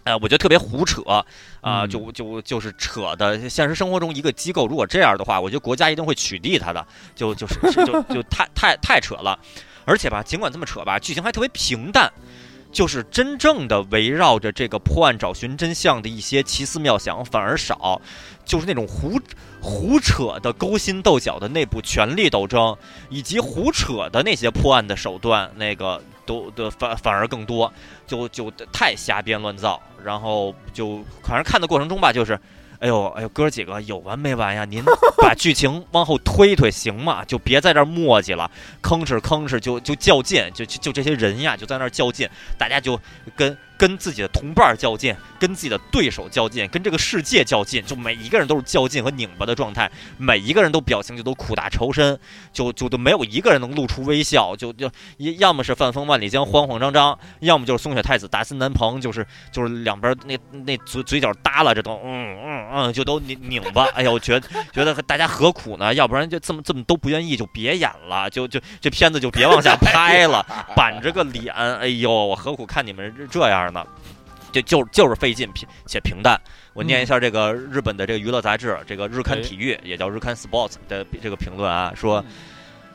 [0.07, 1.03] 呃，我觉得特别胡扯
[1.61, 3.49] 啊，就就就是扯的。
[3.51, 6.87] 现实生活中，一个机构如果这样的话，我觉得国家一定会取缔他的。
[7.17, 9.37] 就就是就就太太太扯了，
[9.85, 12.09] 而且吧，尽管这么扯吧，剧情还特别平淡，
[12.71, 18.01] 就是真正的围绕着这个破案找寻真相的一些奇思妙想反而少，
[18.45, 19.21] 就是那种胡
[19.61, 22.77] 胡扯的勾心斗角的内部权力斗争，
[23.11, 26.01] 以及胡扯的那些破案的手段，那个。
[26.27, 27.73] 都的反反而更多，
[28.07, 32.39] 就就太瞎编乱造，然后就反正看的过程中吧，就是，
[32.81, 34.65] 哎呦哎呦，哥几个有完没完呀？
[34.65, 34.83] 您
[35.23, 37.25] 把剧情往后推推行吗？
[37.25, 38.51] 就别在这磨叽了，
[38.83, 43.01] 吭哧吭哧就就较劲，就就这些人呀就在那较劲，大家就
[43.35, 52.19] 跟跟自己的同伴较劲，跟自己的对手较劲，跟这个世界较劲，就每一个人都是较劲和拧巴的状态，每一个人都表情就都苦大仇深，
[52.53, 54.91] 就就都没有一个人能露出微笑，就就
[55.39, 65.93] 要么是范风万里江慌慌张张，要么就是松雪太子大森南朋，就是就是两边那那嘴嘴角耷拉着都嗯嗯嗯，就都拧拧巴，哎呦，觉得觉得大家何苦呢？
[65.93, 70.43] 要不然就这么这么都不愿意，就别演了，就就这片子就别往下拍了，
[70.75, 73.66] 板着个脸，哎呦，我何苦看你们这样？
[73.71, 73.85] 呢，
[74.53, 76.41] 就就就是费劲平且平淡。
[76.73, 82.23] 我念一下这个日本的这个娱乐杂志，这个日刊体育也叫日刊 Sports 的这个评论啊，说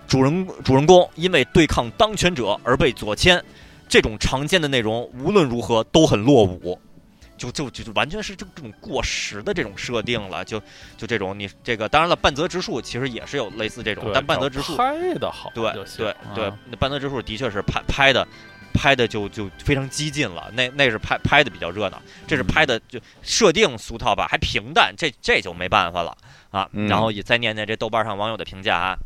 [0.07, 3.43] 主人主人公因为对抗当权者而被左迁，
[3.87, 6.79] 这种常见的内容无论如何都很落伍，
[7.37, 10.45] 就就就完全是这这种过时的这种设定了。
[10.45, 10.61] 就
[10.97, 18.27] 就这种你这个当然了，半泽直树其实也是有类似这种，但半泽直树拍的好，对对对，那半泽直树的确是拍拍的。
[18.71, 26.17] 拍的就就非常激进了，那那是拍拍的比较热闹，这是拍的就设定俗套吧，还平淡，这这就没办法了
[26.49, 26.67] 啊。
[26.87, 28.97] 然后也再念念这豆瓣上网友的评价啊，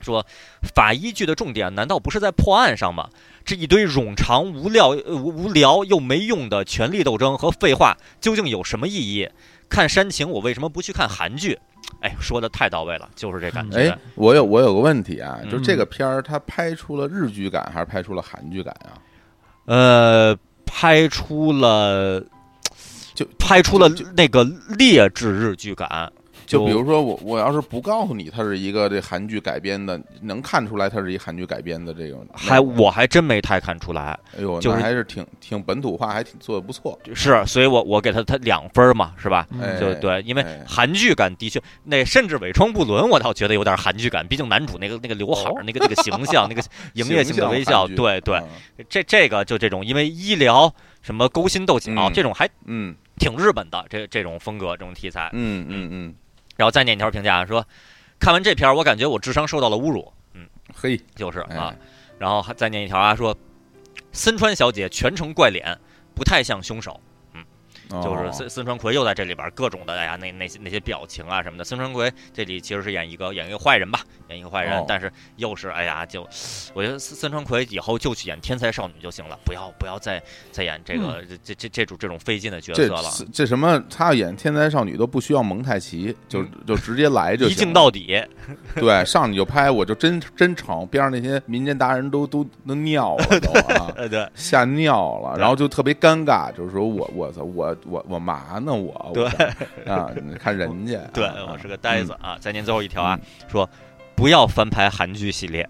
[0.00, 0.26] 说
[0.74, 3.08] 法医剧的重点难道不是在破案上吗？
[3.44, 9.28] 这一堆冗长无聊无聊又没用的权力斗争和废话究竟有什么意义？
[9.68, 11.58] 看煽情，我为什么不去看韩剧？
[12.00, 13.78] 哎，说的太到位了，就是这感觉。
[13.78, 18.98] 哎，我有我有个问题啊，就这个片儿，它拍出了日剧感还是拍出了韩剧感啊？
[19.64, 22.22] 呃，拍出了，
[23.14, 24.44] 就拍出了那个
[24.78, 26.12] 劣质日剧感。
[26.46, 32.16] 就比如说我，我要是不告诉你它是一个这韩剧改编的，能看出来它是一韩剧改编的这个？
[32.32, 34.18] 还我还真没太看出来。
[34.36, 36.98] 哎呦，就是还是挺挺本土化，还挺做的不错。
[37.14, 39.46] 是，所以我我给他他两分嘛，是吧？
[39.80, 44.26] 就对，因为韩剧感的确，那甚至尾窗不伦，我倒觉得有点韩剧感。
[44.26, 46.62] 毕竟男主那个那个刘海儿，那个那个形象，那个
[46.94, 48.40] 营业性的微笑，对对。
[48.88, 56.14] 这这个就这种，因为医疗什么勾心斗角这种还嗯挺日本的这这种风格这种题材，嗯嗯嗯。
[56.56, 57.66] 然后再念一条评价说，
[58.18, 60.12] 看完这篇我感觉我智商受到了侮辱。
[60.34, 61.74] 嗯，嘿，就是啊。
[62.18, 63.36] 然后还再念一条啊，说，
[64.12, 65.78] 森川小姐全程怪脸，
[66.14, 66.98] 不太像凶手。
[67.88, 71.64] 就是孙孙传奎又在这里边各种的哎呀那那些那些表情啊什么的。
[71.64, 76.28] 孙传奎这里其实是演一个演一个坏人吧，演一个坏人，但是又是哎呀就，
[76.74, 80.20] 我觉得孙孙川奎以后就去演天才少女就行了，不要不要再
[80.50, 83.08] 再演这个这这这种这种费劲的角色了。
[83.32, 88.20] 这什么他要演天才少女都不需要蒙太奇，就就直接来就一镜到底。
[88.74, 97.75] 对，上去就拍，我就真真成，边上那些民间达人都都都尿了都啊， 对，吓尿了，然后就特别尴尬，就是说我我操我。
[97.84, 98.74] 我我嘛呢？
[98.74, 99.26] 我对
[99.84, 102.36] 啊，看人家，对我是个呆子啊！
[102.40, 103.68] 再念最后一条啊，说
[104.14, 105.68] 不要翻拍韩剧系列，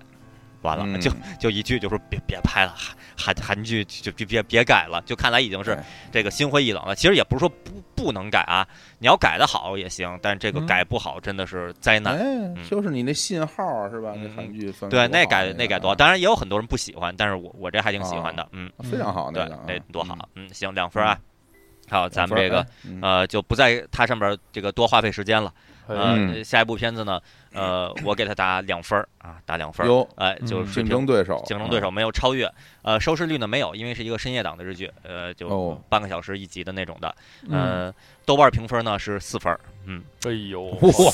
[0.63, 2.75] 完了就就一句就说别别拍了，
[3.17, 5.79] 韩韩剧就别别别改了，就看来已经是
[6.13, 6.95] 这个心灰意冷了。
[6.95, 8.67] 其实也不是说不不能改啊，
[8.99, 12.55] 你要改的好也行，但这个改不好真的是灾难。
[12.69, 14.13] 就是你那信号是吧？
[14.17, 21.19] 那韩剧对那改那改多，当然也有很多人不喜欢，但是我我这还挺喜欢的，嗯，非常好，对，那多好，嗯，行，两分啊。
[21.89, 22.67] 好，咱们这个
[23.01, 25.53] 呃，就不在它上边这个多花费时间了。
[25.89, 27.21] 呃，下一部片子呢，
[27.53, 30.07] 呃，我给他打两分儿啊，打两分儿。
[30.17, 32.53] 哎，就是竞争对手，竞争对手没有超越。
[32.83, 37.15] 呃，收视率呢没有，因为是一个深夜档的日剧，呃，就半个小时一集的那种的。
[37.49, 37.95] 嗯，
[38.25, 39.61] 豆瓣评分呢是四分儿。
[39.85, 41.13] 嗯，哎呦，哇！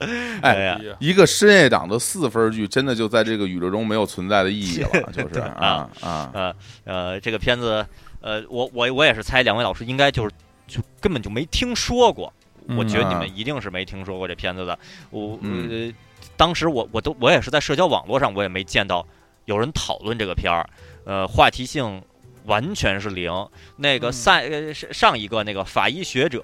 [0.40, 7.84] 哎呀，一个深夜档的四分剧，真的就在这个宇宙中没有存在的意义了， 就是啊啊呃呃，这个片子。
[8.26, 10.34] 呃，我我我也是猜，两位老师应该就是
[10.66, 12.32] 就根本就没听说过。
[12.76, 14.76] 我觉得你们一定是没听说过这片子的。
[15.10, 15.92] 我呃，
[16.36, 19.06] 当时我我都我也是在社交网络上，我也没见到
[19.44, 20.68] 有人讨论这个片儿。
[21.04, 22.02] 呃，话题性
[22.46, 23.30] 完全是零。
[23.76, 26.40] 那个赛上一个那个法医学者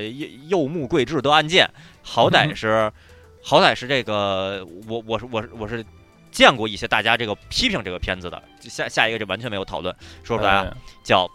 [0.00, 1.68] 右右木贵志的案件，
[2.00, 2.92] 好歹是
[3.42, 5.84] 好歹是这个我我是我是我是。
[6.34, 9.94] 见过一些大家这个批评这个片子的，下下一个就完全没有讨论，
[10.24, 11.24] 说出来啊，叫《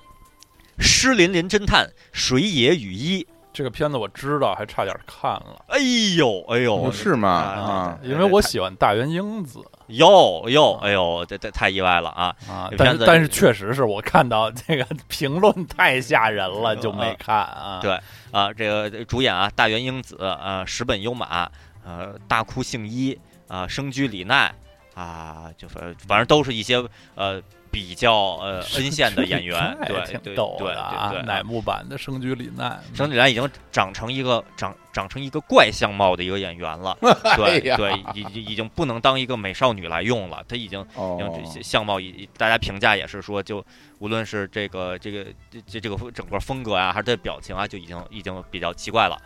[0.78, 5.66] 湿淋淋侦探水野雨衣》这个片子我知道，还差点看了。
[5.70, 5.80] 哎
[6.18, 7.30] 呦，哎呦，是吗？
[7.30, 9.60] 啊，因为我喜欢大原英子。
[9.88, 12.36] 哟哟，哎呦，这这太意外了啊！
[12.48, 17.80] 啊，但是但是确实是我看到这个 评论太吓人了，就没看啊。
[17.82, 18.00] 对
[18.32, 21.50] 啊，这个主演啊，大原英子啊，石本优马，
[21.84, 24.54] 呃，大哭幸一啊，生驹里奈。
[25.00, 26.84] 啊，就反反正都是一些
[27.16, 36.98] 呃比较呃恩线的演员，对对对啊，乃木坂的生居里奈，生居里奈已经长成一个长长成一个怪相貌的一个演员了，
[37.38, 43.66] 对对，已已已经不能当一个美少女来用了，他已经已经相貌已大家评价也是说，就
[44.00, 45.26] 无论是这个这个
[45.70, 49.18] 这这个整个风格啊，还是他的表情啊，就已经已经比较奇怪了。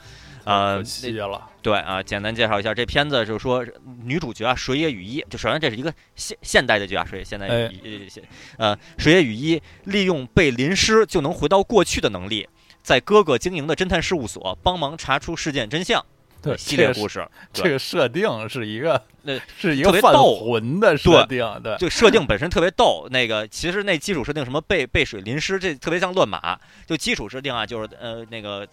[0.46, 0.84] 呃，
[1.28, 1.50] 了。
[1.62, 3.66] 对啊，简单介绍一下这片子，就是说
[4.04, 8.12] 女主角啊，水野雨衣，就首先这是一个现现代的剧啊，水野现代雨衣，
[8.58, 12.48] 呃，水野雨衣利用被淋湿就能回到过去的能力，
[12.82, 16.06] 在哥哥经营的侦探事务所帮忙查出事件真相。
[16.42, 19.02] 对，系列故事，这个设定是一个。
[19.24, 23.08] 那 是一个犯魂的设定，对，就设定本身特别逗。
[23.10, 26.60] 那个其实那基础设定什么被被水淋湿，这特别像乱码。
[26.86, 28.68] 就基础设定啊，就是呃那个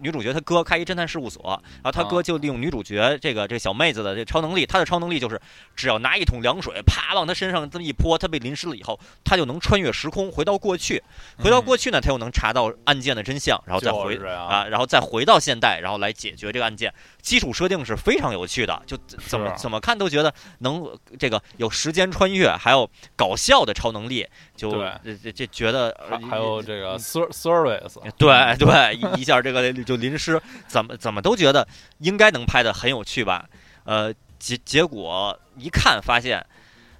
[0.00, 1.42] 女主角她哥开一侦探事务所，
[1.82, 5.40] 然后她哥就利用女主角这个这小妹子的这超能力，她的超能力就是
[5.76, 11.02] 只要拿一桶凉水，啪往她身上这么一泼，她被淋湿了以后，她就能穿越时空回到过去，
[11.38, 16.92] 回到过去呢，她又能查到案件的真相，然后再回啊，然后再回到现代，然后来解决这个案件。
[17.20, 20.70] 基础设定是非常有趣的，就怎么怎么看都觉得能。
[20.70, 24.24] 能这个有时间穿越，还有搞笑的超能力，
[24.54, 24.70] 就
[25.02, 25.92] 这这觉得
[26.30, 31.66] 还有这个 service， 对对，一下这个就淋湿，怎么怎么都觉得
[31.98, 33.48] 应该能拍的很有趣吧？
[33.82, 36.46] 呃，结结果一看发现，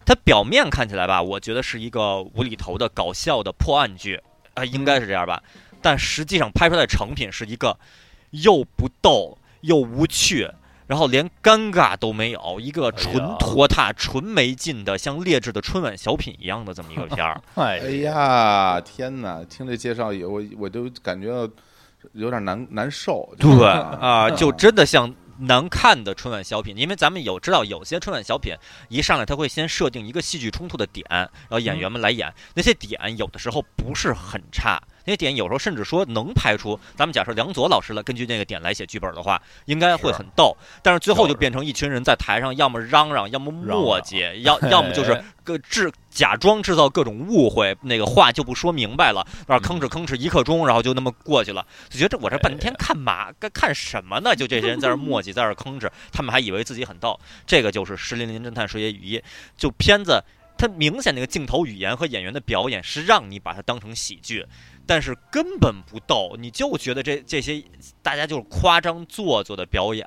[0.05, 4.21] 它表面看起来吧，我觉得是一个无厘头的搞笑的破案剧
[4.55, 5.41] 啊，应该是这样吧？
[5.81, 7.79] 但实际上拍出来的成品是一个
[8.31, 10.51] 又不逗又无趣。
[10.91, 17.41] 然后连尴尬都没有，一个纯拖沓、纯没劲的，像劣质的春晚小品一样的这么一个片儿。
[17.55, 19.41] 哎呀，天哪！
[19.45, 21.49] 听这介绍以后，我我都感觉到
[22.15, 23.33] 有点难难受。
[23.39, 26.77] 对 啊，就真的像难看的春晚小品。
[26.77, 28.57] 因为咱们有知道，有些春晚小品
[28.89, 34.83] 一上来他会先设定一个戏剧冲突的点，然后演员们来演，那些点有的时候不是很差。
[35.05, 40.57] 那些点有时候甚至说能拍出，咱们假设梁左老师了，根据那个点来写剧本的话，应该会很逗。
[40.83, 54.35] 但是最后就变成一群人在台上，要么嚷嚷，要么磨叽，要 要么就是各制假装制造各种误会，那个话就不说明白了，那吭哧吭哧一刻钟，然后就那么过去了，就觉得我这半天看嘛，该看什么呢？
[54.35, 57.19] 就这些人在这磨叽，在这吭哧，他们还以为自己很逗。
[57.47, 59.19] 这个就是《石林林侦探水野雨衣》，
[59.57, 60.23] 就片子，
[60.59, 64.47] 它明显那个镜头语言和演员的表演是让你把它当成喜剧。
[64.91, 67.63] 但是根本不逗，你就觉得这这些
[68.03, 70.07] 大家就是夸张做作的表演，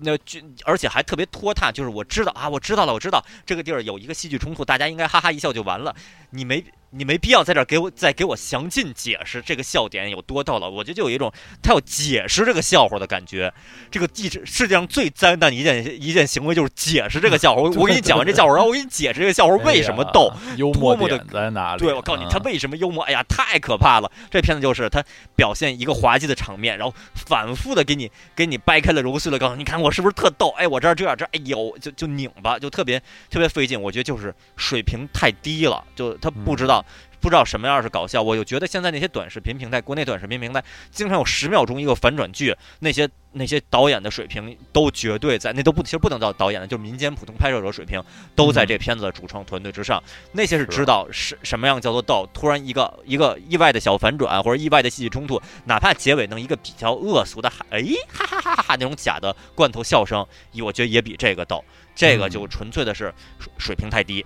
[0.00, 1.70] 那就而且还特别拖沓。
[1.72, 5.94] 就是我知道啊，我知道了，我知道这个地儿有一个戏剧冲突，大家应该哈哈一笑就完了。
[6.30, 6.64] 你没。
[6.94, 11.32] 你没必要在这儿给我再给我详尽解释这个笑点有多逗了，我觉得就有一种
[11.62, 13.50] 他要解释这个笑话的感觉。
[13.90, 17.62] 这个地世界上最灾难的一件一件行为就是解释这个笑话。
[17.64, 21.82] 我我给你讲完这笑话，然后我给你解释这个笑话为什么逗， 幽默的在哪里？
[21.82, 23.02] 对，我告诉你他为什么幽默。
[23.04, 24.12] 哎呀，太可怕了！
[24.30, 25.02] 这片子就是他
[25.34, 30.48] 表现一个滑稽的场面，然后反复的给你给你掰开了揉碎了，告诉你看我是不是特逗？
[30.56, 33.00] 哎，我这儿这样这，哎呦，就就拧吧，就特别
[33.30, 33.80] 特别费劲。
[33.80, 36.84] 我觉得就是水平太低了，就他不知道。
[37.22, 48.02] 不知道什么样是搞笑，我就觉得现在那些短视频平台，国内短视频平台经常有十秒钟一个反转剧，那些那些导演的水平都绝对在，那都不其实不能叫导演的，就是民间普通拍摄者水平
[48.34, 50.02] 都在这片子的主创团队之上。
[50.32, 60.26] 那些是知道是什么样叫做逗，突然一个一个意外的小反转或者意外的戏剧冲突，哪怕结尾弄一个比较恶俗的哎哈哈哈哈那种假的罐头笑声，
[60.60, 61.64] 我觉得也比这个逗。
[61.94, 63.14] 这个就纯粹的是
[63.58, 64.24] 水平太低。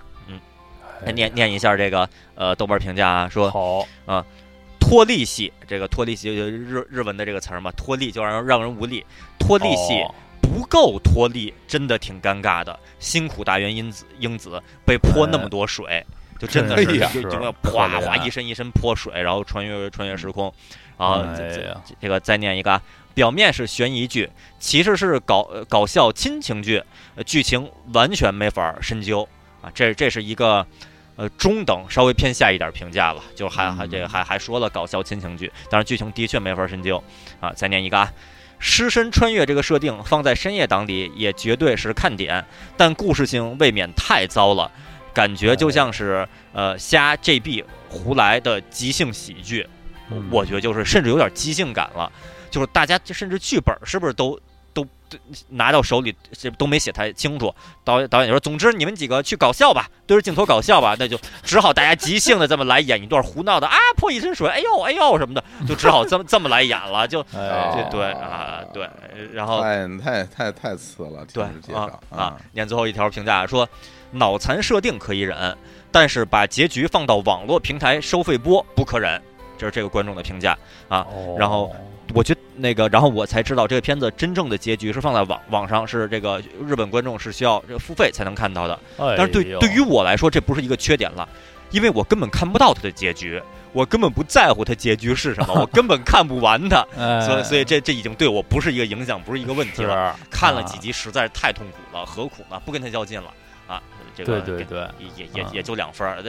[1.14, 3.86] 念念一下这个呃豆瓣评价啊，说好。
[4.06, 4.24] 啊，
[4.78, 9.04] 脱力系这个脱力系日日文的这个词儿嘛，脱力就让人让人无力，
[9.38, 10.04] 脱力系
[10.40, 16.06] 不够脱力，真的挺尴尬的，辛苦大原英子英子被泼那么多水，
[16.38, 16.86] 就真的是
[17.20, 20.52] 就就哗哗一身一身泼水，然后穿越穿越时空，
[20.96, 22.80] 然后这这个再念一个，
[23.12, 24.30] 表面是悬疑剧，
[24.60, 26.80] 其实是搞搞笑亲情剧，
[27.24, 29.28] 剧情完全没法深究
[29.66, 30.64] 啊，这这是一个。
[31.18, 37.02] 呃，中等稍微偏下一点评价了，就还还这个还还说了搞笑亲情剧，但是剧情的确没法深究
[37.40, 37.50] 啊。
[37.54, 38.12] 再念一个啊，
[38.58, 42.44] 尸身穿越这个设定放在深夜档里也绝对是看点，
[42.76, 44.70] 但故事性未免太糟了，
[45.14, 49.66] 感觉就像是呃瞎 GB 胡来的即兴喜剧，
[50.30, 52.12] 我觉得就是甚至有点即兴感了，
[52.50, 54.45] 就是大家甚至剧本是不是都都
[55.48, 57.54] 拿到手里这都没写太清楚。
[57.84, 67.06] 导演导演说：“总之你们几个去搞笑吧，对着镜头搞笑吧。”那就只好大家即兴的这么来演一段胡闹的啊，泼一身水，哎呦哎呦什么的，就只好这么这么来演了。
[67.06, 68.88] 就对对啊对，
[69.32, 71.24] 然后太太太太次了。
[71.32, 71.44] 对
[71.74, 73.68] 啊啊，念最后一条评价说
[74.12, 75.56] ：“脑残设定可以忍，
[75.92, 79.20] 但是把结局放到网络平台收费播不可忍。”
[79.58, 80.56] 这是这个观众的评价
[80.88, 81.06] 啊。
[81.38, 81.74] 然后。
[82.14, 88.78] 我觉得那个，然后我才知道这个片子真正的结局是放在网网上，是这个日本观众是需要这个付费才能看到的。
[88.96, 91.28] 但是对对于我来说，这不是一个缺点了，
[91.70, 93.42] 因为我根本看不到它的结局，
[93.72, 96.86] 我根本不在乎它结局是什么， 我根本看不完它，
[97.26, 100.16] 所以所以这这已经对我不是一个影响，不是一个问题了。
[100.30, 102.60] 看了几集实在是太痛苦了，何苦呢？
[102.64, 103.30] 不跟他较劲了。
[104.16, 106.22] 这个对对对，也也也就两分儿，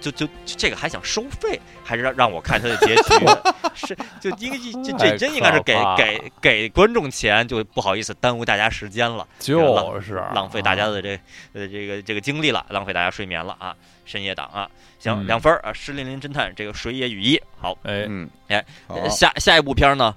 [0.00, 3.26] 就就就这个还想收费，还是让让我看他的结局？
[3.74, 11.18] 是就应该这这真应该是给给给观众钱，就不好意思耽误大家时间了，就是浪费大家的这
[11.52, 13.74] 呃这个这个精力了，浪费大家睡眠了啊！
[14.04, 14.68] 深夜档啊，
[14.98, 15.72] 行两分儿啊！
[15.72, 18.64] 湿淋淋侦探这个水野雨衣好，哎嗯哎，
[19.10, 20.12] 下下一部片呢？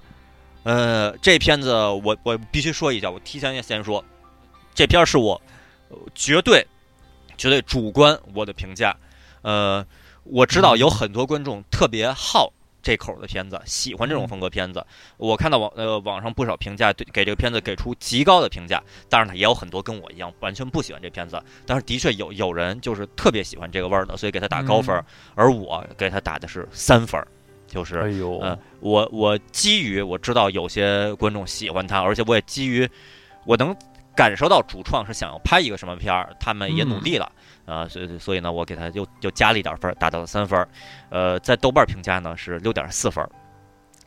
[0.64, 4.02] 呃，这片子我我必须说一下，我提前先说，
[4.74, 5.40] 这片是我
[6.14, 6.66] 绝对。
[7.36, 8.96] 绝对主观，我的评价，
[9.42, 9.84] 呃，
[10.24, 12.52] 我知道有很多观众特别好
[12.82, 14.84] 这口的片子，喜欢这种风格片子。
[15.16, 18.82] 我看到网呃网上不少评价，对给这个片子给出极高的评价。
[19.08, 21.40] 当然呢，也有很多跟我一样完全不喜欢这片子。
[21.64, 25.00] 但是的确有有人就是特别喜欢这个味儿的，所以给他打高分。
[25.34, 27.24] 而我给他打的是三分，
[27.68, 27.98] 就是
[28.40, 32.88] 呃，我我基于我知道有些观众喜欢他，而且我也基于
[33.44, 33.76] 我能。
[34.14, 37.32] 感受到主创是想要拍一个什么片儿，他们也努力了，
[37.64, 40.68] 啊，所以所以呢，我给他又又加了一点分，达到了三分，
[41.08, 43.26] 呃，在豆瓣评价呢是六点四分，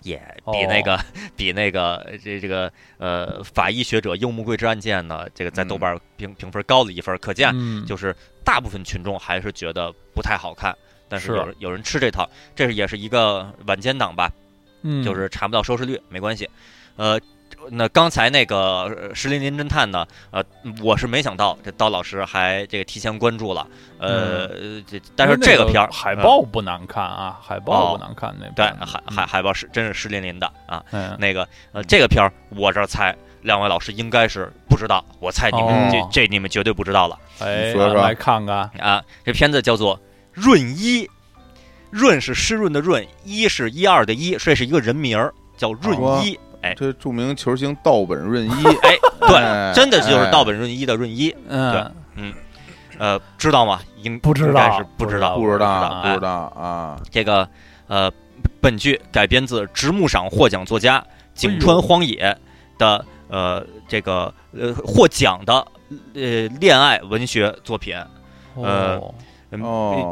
[0.03, 0.99] 也比那个
[1.35, 7.51] 比那个这这个呃法医学者柚木贵之案件呢，这个在豆瓣评评分高了一分，可见
[7.85, 10.71] 就是大部分群众还是觉得不太好看，
[11.09, 14.31] 但是有有人吃这套，这是也是一个晚间档吧，
[15.03, 16.47] 就是查不到收视率没关系，
[16.95, 17.19] 呃。
[17.71, 20.05] 那刚才那个《石林林侦探》呢？
[20.31, 20.43] 呃，
[20.81, 23.67] 我是没想到这刀老师还这个提前关注了。
[23.97, 24.47] 呃，
[24.87, 30.83] 这但是这个片儿海报不难看啊，海报不难看那对海海海报是真是湿淋淋的啊。
[31.17, 37.17] 那个呃，这个片儿我这猜两位老师应该是不知道，我猜你们这这你们绝对不知道了。
[37.39, 39.97] 哎，说说来看看啊，这片子叫做
[40.33, 41.05] 《润一》，
[41.89, 46.37] 润是湿润的润，一是一二的一，这是一个人名儿，叫润一。
[46.65, 51.85] 哎，这著名球星道本润一，哎，对，真的就是道本润一的润一，对，
[52.15, 52.33] 嗯，
[52.97, 53.79] 呃，知道吗？
[54.01, 56.99] 应不知道，是不知道，不知道，不知道啊。
[57.11, 57.47] 这个
[57.85, 58.11] 呃，
[58.59, 61.03] 本剧改编自直木赏获奖作家
[61.35, 62.35] 井川荒野
[62.79, 65.53] 的呃这个呃获奖的
[66.15, 67.95] 呃恋爱文学作品，
[68.55, 68.99] 呃，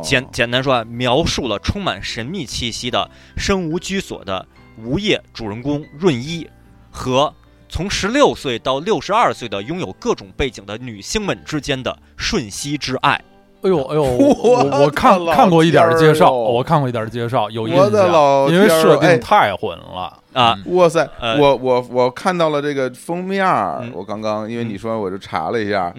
[0.03, 4.45] 简简单说啊，描述了充满神秘气息的身无居所的。
[4.77, 6.47] 无业主人公润一
[6.91, 7.33] 和
[7.69, 13.19] 从十六岁到六十二岁的拥有各种背景的女星们之间的瞬息之爱。
[13.63, 20.57] 哎呦哎呦， 我我看看过一点介绍，我看过一点介绍，有印象，因为设定太混了啊！
[20.65, 21.09] 哇塞，
[21.39, 23.45] 我我我看到了这个封面，
[23.93, 25.93] 我刚刚因为你说我就查了一下。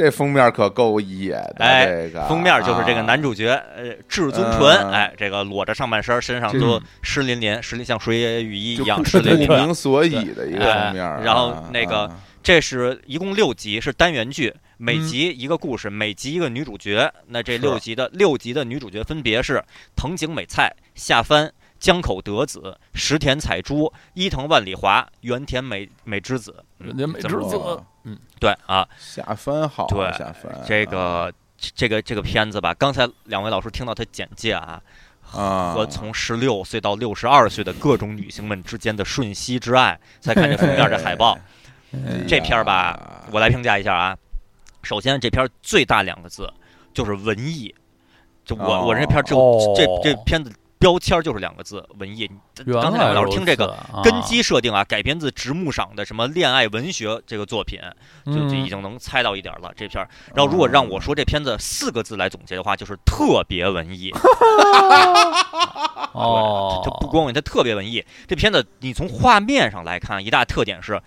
[0.00, 11.04] 这封面可够野的，哎，这个封面就是这个男主角，呃，至尊纯，哎，这个裸着上半身，身上都湿淋淋，湿淋像水雨衣一样，湿淋淋，不明所以的一个封面。
[11.22, 12.10] 然后那个，
[12.42, 17.12] 这是一共六集，是单元剧，每集一个故事，每集一个女主角。
[17.26, 19.62] 那这六集的六集的女主角分别是
[19.94, 27.82] 藤井美菜、夏帆、江口德子、石田彩珠、伊藤万里华、原田美美之子，原田美之子。
[28.04, 30.54] 嗯，对啊，下分好，对下分。
[30.66, 34.80] 这个这个这个片子吧，刚才两位老师听到他简介啊，
[35.22, 41.38] 和从十六岁到六十二岁的各种女性们之间的瞬息之爱，再看这封面这海报，
[42.28, 44.16] 这片儿吧，我来评价一下啊。
[44.82, 46.52] 首先，这片最大两个字
[46.92, 47.74] 就是文艺，
[48.44, 50.52] 就我我这片就这这片子。
[50.80, 52.28] 标签就是两个字，文艺。
[52.82, 57.78] 刚才两位老师听这个根基设定啊，改编自直木赏的什么恋爱文学这个作品，
[58.24, 59.70] 就就已经能猜到一点了。
[59.76, 64.10] 这片儿，然后如果让我说这片子四个字来总结的话，就是特别文艺。
[66.12, 68.02] 哦，它不光文艺，它特别文艺。
[68.26, 71.00] 这片子你从画面上来看，一大特点是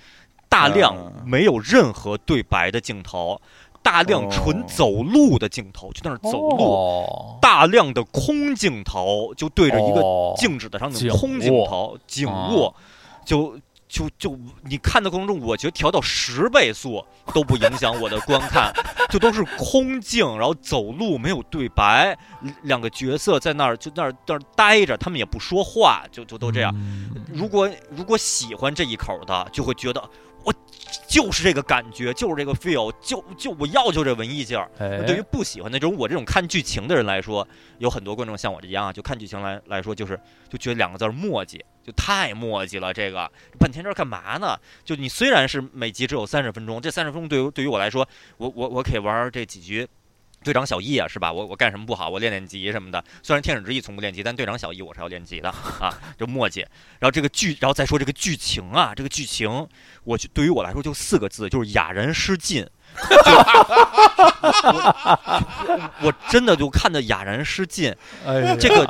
[0.47, 0.95] 大量
[1.25, 3.41] 没有任何对白的镜头。
[3.83, 10.01] 大量纯走路的镜头，就在那儿走路；大量的空镜头，就对着一个
[10.37, 12.73] 静止的场景，空镜头，景物，
[13.25, 13.59] 就
[13.89, 17.03] 就就你看的过程中，我觉得调到十倍速
[17.33, 18.73] 都不影响我的观看，
[19.11, 22.17] 就都是空镜，然后走路没有对白，
[22.61, 26.73] 两个角色在那儿就那儿那儿待着，他们也不说话，就就都这样。
[27.33, 30.01] 如果如果喜欢这一口的，就会觉得。
[30.93, 34.69] 我就是这个感觉，就是这个 feel，就就我要就这文艺劲儿。
[34.77, 37.47] 对于不喜欢那种我这种看剧情的人来说，
[37.79, 40.19] 有很多观众像我这样啊，就看剧情来来说，就是
[40.49, 42.93] 就觉得两个字墨迹，就太墨迹了。
[42.93, 43.29] 这个
[43.59, 44.55] 半天这干嘛呢？
[44.83, 49.87] 就你虽然是每集只有三十分钟，这三十分钟对于对于我来说，我我我可以玩这几局。
[50.43, 51.31] 队长小易啊，是吧？
[51.31, 52.09] 我我干什么不好？
[52.09, 53.03] 我练练级什么的。
[53.21, 56.59] 虽然天使之翼从不练级，但队长小易我是要练级的 啊，就墨迹。
[56.99, 59.67] 然后这个剧，然后再说这个剧情啊，这个剧情，
[60.03, 62.67] 我就对于我来说就四个字，就是哑然失禁。
[66.01, 67.95] 我真的就看的哑然失禁。
[68.59, 68.87] 这个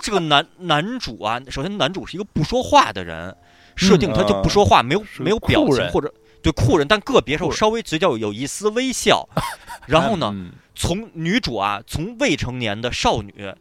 [0.00, 3.34] 这个男男主啊，首先男主是一个不说话的人，
[3.74, 6.12] 设定他就不说话，没有没有表情或者
[6.42, 9.28] 对酷人，但个别时候稍微嘴角有一丝微笑。
[9.86, 10.34] 然后呢？
[10.74, 13.54] 从女主啊，从未成年的少女，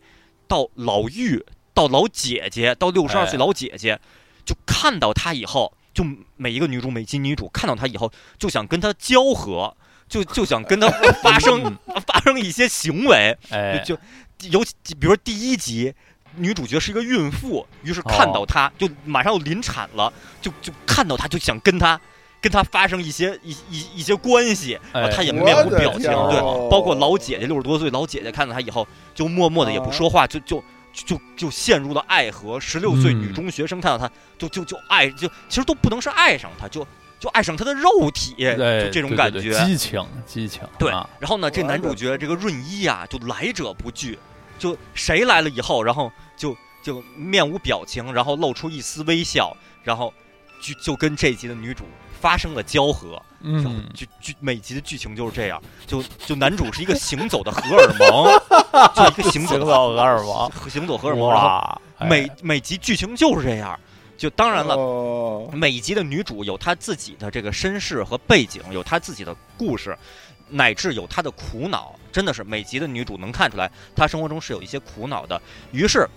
[0.47, 3.99] 到老妪，到老姐姐，到六十二岁老姐姐，
[4.45, 6.05] 就看到她以后，就
[6.37, 8.09] 每一个女主，每集女主看到她以后，
[8.39, 9.75] 就想跟她交合，
[10.07, 10.89] 就就想跟她
[11.21, 11.77] 发生
[12.07, 13.37] 发生一些行为，
[13.85, 13.97] 就
[14.49, 15.93] 尤其比如说第一集，
[16.37, 20.11] 女主角是一个孕妇，于是看到她就马上要临产了，
[20.41, 21.99] 就就看到她就想跟她。
[22.41, 24.77] 跟他发生一些一一一些关系，
[25.15, 32.59] 他也面无表情，对，包括老姐姐六十多岁老姐姐看到他以后，就默默的也不说话，就就就就陷入了爱河。
[32.59, 36.85] 十六岁女中学生看到他，就就就爱，就其实都不能是爱上他，就
[37.19, 40.63] 就爱上他的肉体，就这种感觉，激情，激情。
[40.79, 44.17] 对，然后呢，这男主角这个润一啊，就来者不拒，
[44.57, 50.11] 就谁来了以后，然后就就面无表情，然后露出一丝微笑，然后
[50.59, 51.83] 就就跟这集的女主。
[52.21, 63.77] 发生了交合，嗯，就剧每集的剧情就是这样，就就男主是一个行走的荷尔蒙，就一个行走的荷尔蒙，行走荷尔蒙，然后每每集剧情就是这样，
[64.17, 64.77] 就当然了，
[65.51, 69.97] 每集的女主有她自己的这个身世和背景，有她自己的故事，
[70.47, 75.41] 乃至有她的苦恼，真的是每集的女主能看出来，她生活中是有一些苦恼的。
[75.71, 76.07] 于是，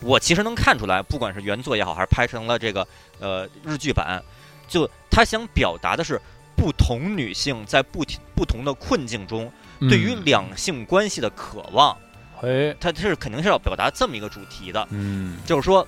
[0.00, 2.86] 我其实能看出来，不管是原作也好，还是拍成了这个
[3.20, 4.22] 呃日剧版。
[4.68, 6.20] 就他想表达的是，
[6.56, 8.04] 不同女性在不
[8.34, 9.50] 不同的困境中，
[9.80, 11.96] 对于两性关系的渴望。
[12.42, 14.86] 哎，他他是肯定是要表达这么一个主题的。
[14.90, 15.86] 嗯，就是说，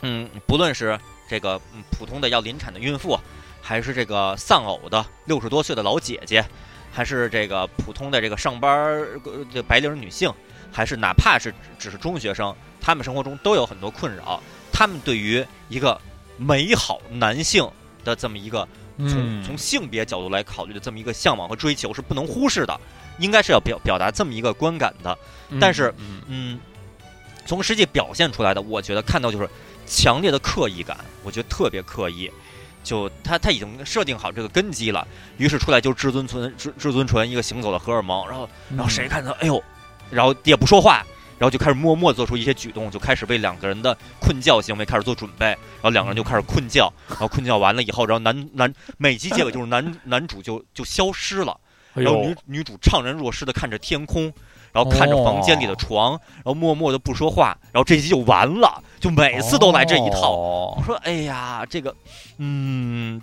[0.00, 0.98] 嗯，不论是
[1.28, 1.58] 这个
[1.90, 3.18] 普通的要临产的孕妇，
[3.60, 6.44] 还是这个丧偶的六十多岁的老姐姐，
[6.92, 9.02] 还是这个普通的这个上班
[9.54, 10.30] 的白领女性，
[10.70, 14.42] 还是哪怕是只是中学生，他们生活中都有很多困扰。
[14.72, 15.98] 他们对于一个
[16.36, 17.66] 美好男性。
[18.04, 18.66] 的这么一个
[18.98, 22.80] 从从性别角度来考虑的这么一个向往和追求是不能忽视的，
[23.18, 25.16] 应该是要表表达这么一个观感的。
[25.60, 25.92] 但是，
[26.26, 26.58] 嗯，
[27.46, 29.48] 从实际表现出来的，我觉得看到就是
[29.86, 32.30] 强烈的刻意感，我觉得特别刻意。
[32.84, 39.62] 就他他已经设定好这个根基了，于是出来就至尊纯至至尊纯一个行走的荷尔蒙，然后然后谁看到哎呦，
[40.10, 41.04] 然后也不说话。
[41.42, 45.46] 然后就开始默默做出一些举动，就开始为两个人的困觉行为开始做准备。
[45.46, 51.58] 然后两个人就开始困觉，然后困觉完了以后，然后男男每集结尾就是 男男主就就消失了，
[51.94, 54.32] 然后女女主怅然若失的看着天空，
[54.72, 60.30] 然后看着房间里的床，然后默默的不说话，然后这集就完了，就每次都来这一套。
[60.76, 61.92] 我说，哎呀，这个，
[62.38, 63.20] 嗯。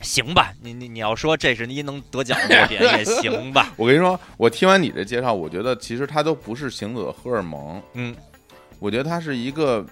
[0.00, 3.72] 行吧，你你你要说这是你能得奖的作品 也行吧。
[3.76, 8.14] 我跟你说，我听完你的介绍，我觉得其实它都不是行走的荷尔蒙，嗯，
[8.78, 9.84] 我觉得它是一个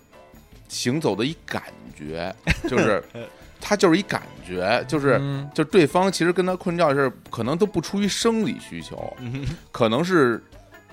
[0.69, 1.63] 行走的一感
[1.97, 2.35] 觉，
[2.69, 3.03] 就是
[3.61, 5.21] 它就是一感觉，就是
[5.55, 9.15] 就对方其实跟他困觉是可能都不出于生理需求，
[9.71, 10.43] 可能是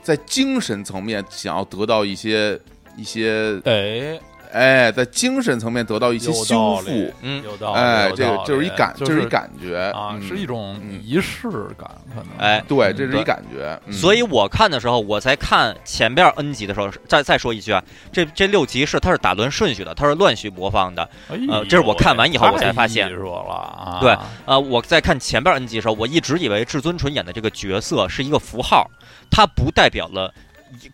[0.01, 2.59] 在精神层面想要得到一些
[2.97, 4.19] 一些哎。
[4.55, 7.77] 哎，在精神层面得到一些修复，嗯，有道理。
[7.77, 12.27] 哎，这个就是一感，就是一感觉啊，是一种仪式感，可能。
[12.37, 13.77] 哎，对，这是一感觉。
[13.91, 17.83] 所以我看的时候，我在看前边 N 集的时候，再再说一句啊，
[18.13, 21.09] 这这六集是它是打乱顺序的，它是乱序播放的。
[21.49, 23.13] 呃，这是我看完以后我才发现。
[23.13, 23.99] 说了啊。
[23.99, 28.89] 对，呃，我在看前边 N 集的时候，我一直以为至尊纯演的这个角色是一个符号，
[29.29, 30.33] 它不代表了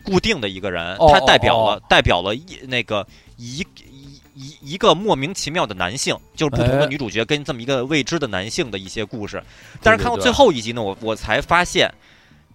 [0.04, 3.06] 固定的一个人，它代表了代表了一那个。
[3.42, 3.66] 一
[3.96, 9.44] 一一一个莫名其妙的男性，就是不同的女主角跟这么一个未知的男性的一些故事。
[9.82, 11.92] 但是看到最后一集呢，我我才发现，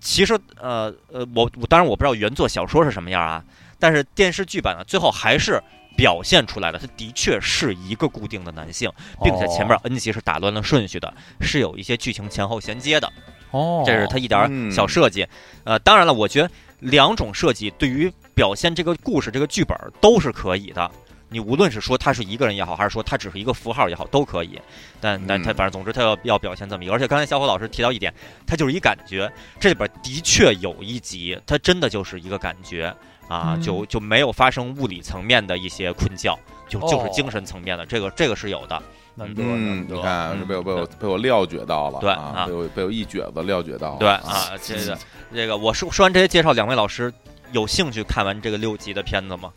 [0.00, 3.44] 其实呃呃，我我当然我不知道原作小说是什么样啊，
[3.80, 5.60] 但是电视剧版呢，最后还是
[5.96, 8.88] 表现出来了，他的确是一个固定的男性，
[9.24, 13.12] 并且前面 N 集是打乱了顺序的，是有一些剧情前后衔接的。
[13.50, 15.26] 哦，这是他一点小设计。
[15.64, 20.88] 呃，当然了，我觉得两种设计对于表现这个故事、这个剧本都是可以的。
[21.28, 24.60] 你无论是说他是一个人也好，还是说他只是一个符号也好，都可以。
[25.00, 26.92] 但但他反正总之他要要表现这么一个。
[26.92, 28.12] 而且刚才小虎老师提到一点，
[28.46, 29.32] 他就是一感觉。
[29.58, 32.94] 这里边的确有一集，他真的就是一个感觉
[33.26, 37.86] 啊，就就没有发生物理层面的一些困觉，就就是精神层面的。
[37.86, 38.80] 这个这个是有的。
[39.18, 43.98] 嗯，你看被我被我被我料觉到了，对啊，被我被我一撅子料觉到了。
[43.98, 44.98] 对啊，这个
[45.34, 47.12] 这个我说说完这些介绍，两位老师
[47.52, 49.52] 有兴趣看完这个六集的片子吗？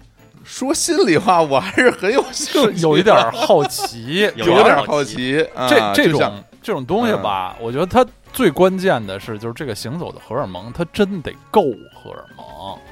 [0.45, 5.45] 说心里话，我还是很有兴趣， 有一点好奇，有点好奇。
[5.67, 11.63] 这这种这种东西吧，我觉得它最关键的是，就是这个行走的荷尔蒙，它真得够
[11.93, 12.45] 荷尔蒙。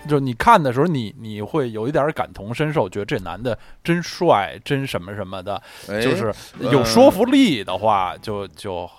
[0.10, 8.90] 就你看的时候，你你会有一点感同身受，觉得这男的真帅，真什么什么的，就是有说服力的话，就就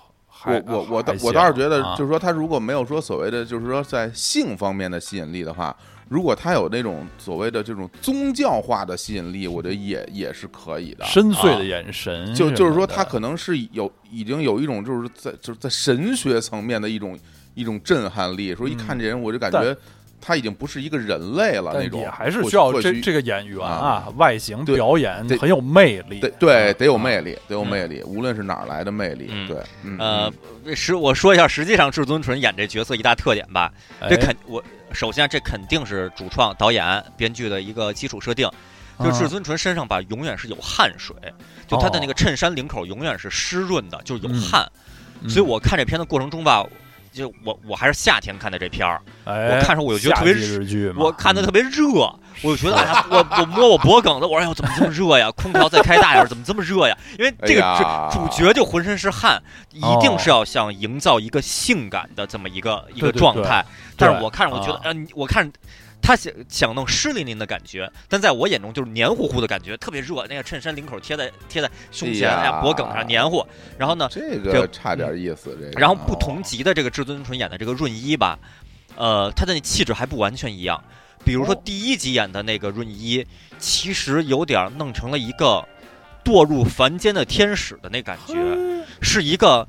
[0.45, 5.75] 我我我倒我倒是觉得，就是说他如果没有说所谓的，就是说在性方面的吸引力的话。
[6.07, 11.05] 如果他有那种所谓的这种宗教化的吸引力，我觉得也也是可以的。
[11.05, 17.15] 深邃的眼神，就就是说他可能是有已经有一种就是在就是在神学层面的一种
[17.53, 18.55] 一种震撼力。
[18.55, 19.77] 说一看这人，我就感觉
[20.21, 21.99] 他已经不是一个人类了那种。
[22.01, 26.19] 也还是需要这这个演员啊，外形表演很有魅力。
[26.19, 29.31] 对对，得有魅力，得有魅力，无论是哪儿来的魅力。
[29.47, 29.57] 对，
[29.97, 30.31] 呃，
[30.75, 33.71] 实我说一下，实际上至尊纯演这角色一大特点吧，
[34.09, 34.63] 这肯我。
[34.91, 38.49] 首先，这肯定是主创、导演、编剧的一个基础设定。
[39.01, 41.15] 就至尊纯身上吧，永远是有汗水，
[41.67, 44.69] 就他的那个衬衫领口永远是湿润的，就是有汗。
[45.29, 46.65] 所以我看这片的过程中吧。
[47.11, 51.89] 就我我还是夏天看的这片儿，我看上我就觉得特别热，我看的特别热，
[52.43, 55.31] 我就觉得哎呀，我我摸我脖梗子，我说哎呦怎么这么热呀？
[55.31, 56.97] 空调再开大点，怎么这么热呀？
[57.17, 59.41] 因为这个主角就浑身是汗，
[59.71, 63.65] 一定是要想营造一个性感的这么一个一个状态。
[63.97, 65.51] 但是我看着我觉得，呃，我看。
[66.01, 70.25] 他想想弄湿淋淋的感觉，但在我眼中就是黏糊糊的感觉，特别热。
[70.27, 73.45] 那个衬衫领口贴在贴在胸前呀、脖梗上黏糊。
[73.77, 75.55] 然后呢，这个差点意思。
[75.59, 75.79] 这个。
[75.79, 78.39] 然后不同级的这个至尊纯演的这个润一吧，
[78.95, 80.83] 呃，他的那气质还不完全一样。
[81.23, 83.25] 比如说第一集演的那个润一，
[83.57, 85.67] 其实有点弄成了一个
[86.23, 88.35] 堕入凡间的天使的那感觉，
[89.01, 89.67] 是一个。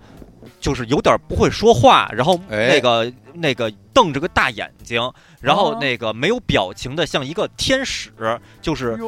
[0.61, 5.01] 就是有点不会说话，然后那个那个瞪着个大眼睛，
[5.41, 8.11] 然后那个没有表情的，像一个天使，
[8.61, 8.99] 就是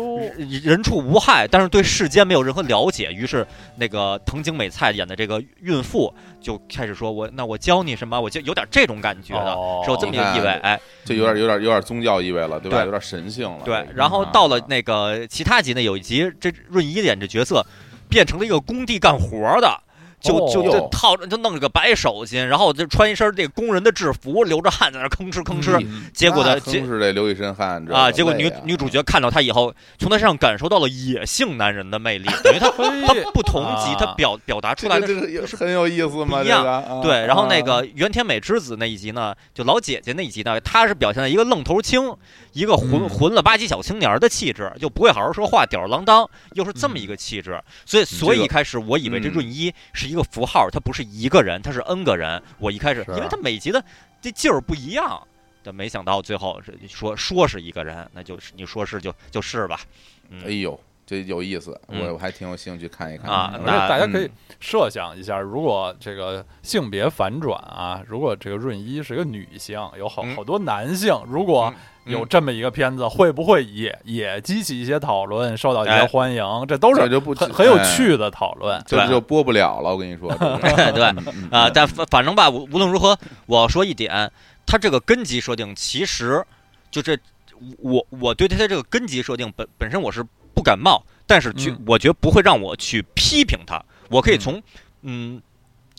[0.63, 3.13] 人畜无害，但是对世间没有任何了解。
[3.13, 8.21] 于是那个藤井美菜演的这个孕妇就开始说：“我那我教你什么？
[8.21, 12.85] 我就有点这种感觉的，是有这么一个意味。”哎，就有点有点有点宗教意味了，对吧？
[12.85, 13.65] 有点神性了。
[13.65, 17.65] 对，然后到了那个其他集呢，有一集这润一演这角色
[18.09, 19.81] 变成了一个工地干活的。
[20.23, 25.85] 就就就套着就弄了个白手巾，然后就穿一身这工人的制服，流着汗在那吭哧吭哧。
[26.15, 28.11] 结果呢，吭哧得流一身汗啊！
[28.11, 32.29] 结果女女主角看到他以后，从他身上感受到了野性男人的魅力。
[32.45, 32.71] 等于他
[33.07, 35.07] 他不同级，他表表达出来的
[35.47, 36.43] 是很有意思吗？
[36.43, 37.27] 一样对。
[37.27, 42.15] 然后那个原田美之子那一集呢，就老姐姐那一集呢，她是表现了一个愣头青，
[42.53, 47.61] 一个混混了吧唧小青年的气质，就不会好好说话，吊儿郎当，又是这么一个气质。
[47.85, 50.13] 所以所以一开始我以为这润一是。
[50.13, 52.43] 一个符号，他不是一个人，他是 N 个人。
[52.59, 53.83] 我一开始，因为他每集的
[54.21, 55.27] 这劲儿不一样，
[55.63, 59.81] 但没想到最后是说说是一个人，那就是你说是就就是吧。
[60.45, 63.59] 哎呦，这有意思，我我还挺有兴趣看一看啊。
[63.65, 64.31] 那大家可以
[64.61, 71.73] 设想一下，如果这个性别反转啊，如果这个润一是一个女性，有好好多男性，如果。
[72.05, 76.45] 有这么一个片子，会不会也也激起一些讨论，受到一些欢迎？
[76.67, 78.83] 这都是很很有趣的讨论。
[78.87, 80.29] 这就播不了了，我跟你说。
[80.35, 81.03] 对
[81.51, 84.31] 啊，但反正吧，无无论如何，我要说一点，
[84.67, 86.45] 它这个根基设定其实
[86.91, 87.17] 就这，
[87.79, 90.25] 我我对它的这个根基设定本本身我是
[90.55, 93.81] 不感冒，但是就我觉得不会让我去批评它。
[94.09, 94.61] 我可以从
[95.03, 95.41] 嗯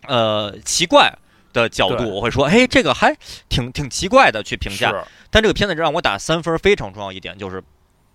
[0.08, 1.14] 呃奇怪。
[1.54, 3.16] 的角度，我会说，哎，这个还
[3.48, 4.92] 挺挺奇怪的去评价。
[5.30, 7.64] 但这个片子让我打三分，非常重要一点就是，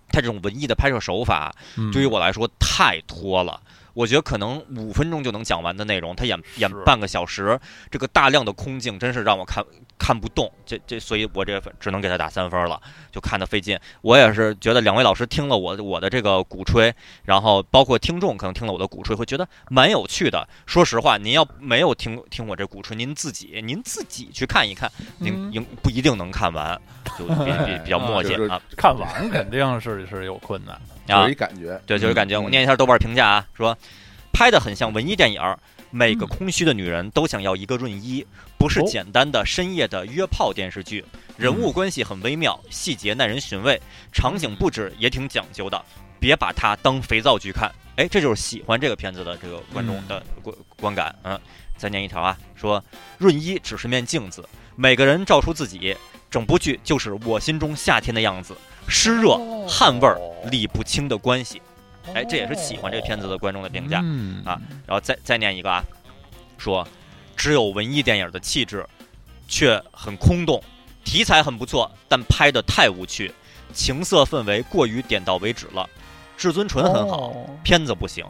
[0.09, 1.55] 它这种文艺的拍摄手法，
[1.91, 3.59] 对于我来说太拖了。
[3.99, 7.59] 我觉得可能五分钟就能讲完的内容，他演演半个小时，
[7.91, 9.61] 这个大量的空镜真是让我看
[9.97, 10.49] 看不动。
[10.65, 12.81] 这这，所以我这只能给他打三分了，
[13.11, 13.77] 就看得费劲。
[13.99, 16.95] 我也是觉得两位老师听了我我的这个鼓吹，
[17.25, 20.47] 然后包括听众可能听了我的鼓吹，会觉得蛮有趣的。
[20.65, 26.81] 说实话，您要没有听听我这鼓吹，您自己您自己去看一看，您应不一定能看完，
[27.17, 28.61] 就比比比较 磨叽啊。
[28.77, 30.79] 看完肯定是是有困难。
[31.09, 32.39] 有一感觉，对，就是感觉。
[32.39, 33.77] 我念一下豆瓣评价啊，说
[34.31, 35.41] 拍的很像文艺电影，
[35.91, 38.25] 每个空虚的女人都想要一个润一，
[38.57, 41.03] 不是简单的深夜的约炮电视剧。
[41.37, 43.81] 人物关系很微妙，细节耐人寻味，
[44.11, 45.83] 场景布置也挺讲究的。
[46.19, 51.15] 别把它当肥皂剧看，哎，这就是喜欢这个片子的这个观众的观观感。
[51.23, 51.39] 嗯，
[51.77, 52.83] 再念一条啊，说
[53.17, 54.43] 润一只是面镜子，
[54.75, 55.95] 每个人照出自己，
[56.29, 58.53] 整部剧就是我心中夏天的样子，
[58.89, 59.37] 湿热
[59.67, 60.19] 汗味儿
[60.49, 61.61] 理不清的关系。
[62.13, 63.99] 哎，这也是喜欢这个片子的观众的评价
[64.43, 64.59] 啊。
[64.87, 65.83] 然后再再念一个啊，
[66.57, 66.87] 说
[67.35, 68.85] 只有文艺电影的气质，
[69.47, 70.61] 却很空洞。
[71.05, 73.31] 题材很不错，但拍的太无趣，
[73.73, 75.87] 情色氛围过于点到为止了。
[76.37, 77.33] 至尊纯很好，
[77.63, 78.25] 片子不行。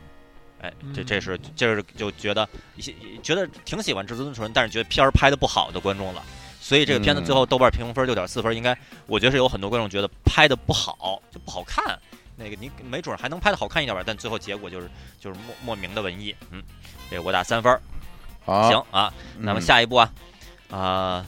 [0.62, 2.93] 哎，这这是这是就觉得一些
[3.24, 6.24] 觉得挺喜欢至尊纯，但是觉得片儿拍的不好的观众了。
[6.70, 11.97] 所以这个片子最后豆瓣评分六点四分，应该我觉得是有很多观众觉得拍的不好，就不好看。
[12.36, 14.88] 那个你没准还能拍的好看一点吧，但最后结果就是
[15.20, 16.36] 就是莫莫名的文艺。
[16.51, 16.61] 嗯，
[17.09, 17.76] 这我打三分。
[18.45, 20.13] 好行啊，那么下一步啊
[20.70, 21.26] 啊。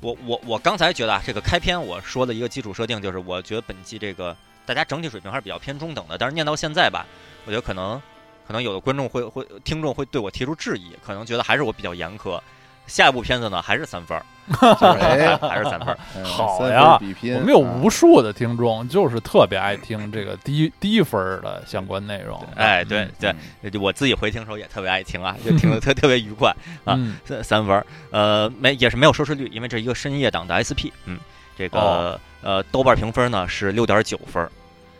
[0.00, 6.16] 我我我刚才觉得啊，这个开篇我说的一个基础设定就是，我觉得本季这个大家整体水平还是比较偏中等的。
[6.16, 7.04] 但是念到现在吧，
[7.44, 8.00] 我觉得可能
[8.46, 12.40] 可能有的观众会会听众会对我提出质疑，可能觉得还是我比较严苛。
[12.86, 14.24] 下一部片子呢，还是三分儿，
[15.48, 15.98] 还是三分儿。
[16.22, 16.98] 好呀，
[17.34, 22.38] 我们有无数的听众，就是特别爱听这个低低分的相关内容。
[22.54, 23.34] 哎，对对，
[23.80, 26.54] 我自己回听的时候也特别爱听啊，就听得 特特别愉快
[26.84, 26.98] 啊。
[27.24, 30.92] 三三分儿，呃，没也是没有收视率，因为这是一个深夜档的 SP。
[31.06, 31.18] 嗯，
[31.56, 34.46] 这个呃，豆瓣评分呢是六点九分，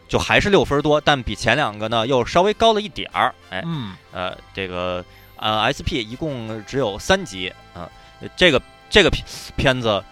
[0.09, 3.35] 就还是六分多，但比前两个呢又稍微高了一点儿。
[3.51, 5.05] 哎，嗯，呃，这个。
[5.45, 7.87] 呃，SP 一共只有三集啊，
[8.35, 9.23] 这个这个片
[9.59, 10.03] 片子，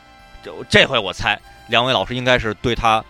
[0.42, 3.02] 这这回我猜两位老师应该是对他，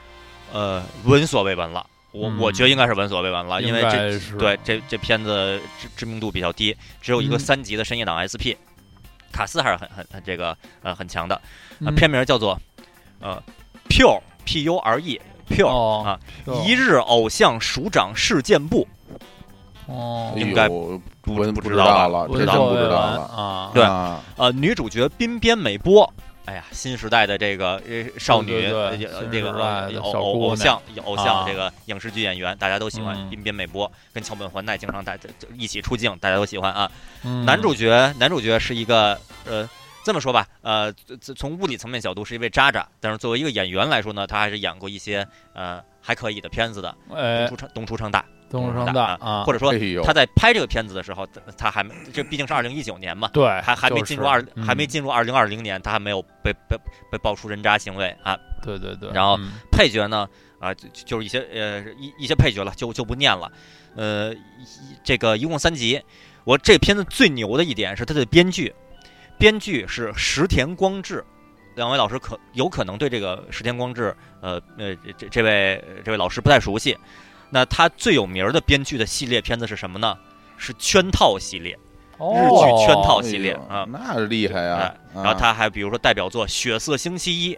[0.52, 1.84] 呃，闻所未闻了。
[2.12, 8.54] 我我觉得应该是闻所未闻了，因为这对这这片子知知名度比较低，只有一个三级的深夜档 SP，
[9.32, 11.40] 卡斯还是很很很这个呃很强的。
[11.96, 12.56] 片名叫做
[13.18, 13.42] 呃
[13.88, 16.20] Pure P U R E Pure 啊，
[16.64, 18.86] 一日偶像署长事件簿。
[19.86, 23.22] 哦，应该不不知道了，这道不知道了。
[23.22, 23.70] 啊。
[23.74, 23.82] 对，
[24.36, 26.10] 呃，女主角滨边美波，
[26.44, 27.82] 哎呀，新时代的这个
[28.18, 28.62] 少女，
[29.30, 35.18] 这个偶偶像偶像这个影视剧演员，大家都喜欢滨边美波，跟桥本环奈经常在
[35.56, 36.90] 一起出镜，大家都喜欢啊。
[37.44, 39.68] 男主角男主角是一个呃，
[40.04, 40.92] 这么说吧，呃，
[41.36, 48.24] 从物理层面角度是一位渣渣，但是作为一个演员来说呢，他还是演过一些呃还可以的片子的，东出昌东出昌大。
[48.52, 49.72] 东出昌大啊，或者说
[50.04, 51.26] 他在拍这个片子的时候，
[51.56, 56.76] 他还没，这毕竟是二零一九年嘛，对，还还没进入二，还没进入二零二零年，他还没有被被
[57.10, 59.10] 被爆出人渣行为啊，对对对。
[59.12, 59.38] 然后
[59.72, 60.28] 配角呢，
[60.60, 63.50] 啊，就就是一些呃一一些配角了，就就不念了。
[63.96, 64.34] 呃，
[65.02, 66.00] 这个一共三集，
[66.44, 68.74] 我这片子最牛的一点是他的编剧，
[69.38, 71.24] 编剧是石田光志，
[71.74, 76.96] 两位老师可有可能对这个石田光志，呃呃这这位这位老师不太熟悉。
[77.54, 80.16] 那他最有名的编剧的系列片子是什么呢？
[80.56, 81.72] 是圈套系列，
[82.16, 84.94] 日剧圈套系列啊，那厉害啊！
[85.12, 87.54] 然后他还比如说代表作《血色星期一》，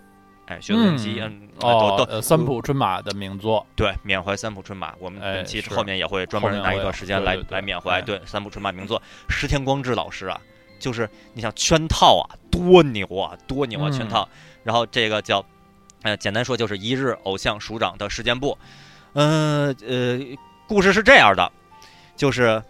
[0.46, 10.40] 哎，《血色星期一》嗯，哦，三浦春马的名作，对，缅怀三浦春马，我们本期后面也会专门拿一段时间来来缅怀，对，三浦春马名作，石田光志老师啊，
[10.78, 14.26] 就是你想圈套啊，多牛啊，多牛啊，圈套，
[14.62, 15.44] 然后这个叫，
[16.04, 18.56] 呃，简单说就是一日偶像署长的时间簿。
[19.14, 20.18] 嗯呃，
[20.66, 21.50] 故事是这样的，
[22.16, 22.62] 就是，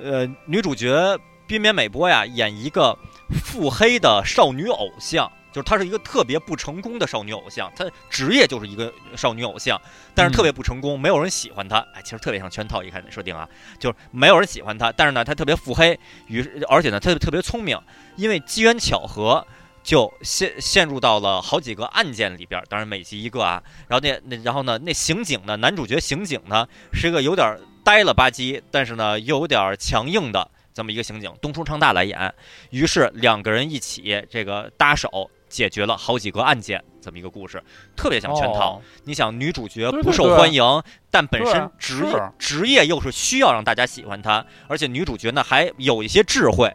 [0.00, 1.18] 呃，女主角
[1.48, 2.96] 滨边美波呀，演一个
[3.44, 9.80] 腹黑的少女偶像，就是她是一个特别不成功的少女偶像，她职业就是一个少女偶像，
[10.14, 11.78] 但是特别不成功，没有人喜欢她。
[11.92, 13.48] 哎，其实特别像圈套，一开始设定啊，
[13.80, 17.76] 就是没有人喜欢她，但是呢，她特别腹黑，于而且呢，她特别聪明，
[18.14, 19.44] 因为机缘巧合。
[19.90, 23.60] 就陷陷入到了好几个案件里边，当然每集一个啊。
[23.88, 32.32] 然后那那然后呢，那刑警呢，男主角刑警呢是一个有点呆了吧唧，但是呢又有点强硬的这么一个刑警，东出昌大来演。
[32.70, 37.60] 于是两个人一起这个搭手解决了好几个案件，这么一个故事，
[37.96, 38.80] 特别像圈套。
[39.02, 40.62] 你想女主角不受欢迎，
[41.10, 46.72] 但本身职业职业又是需要让大家喜欢她，而且女主角呢还有一些智慧。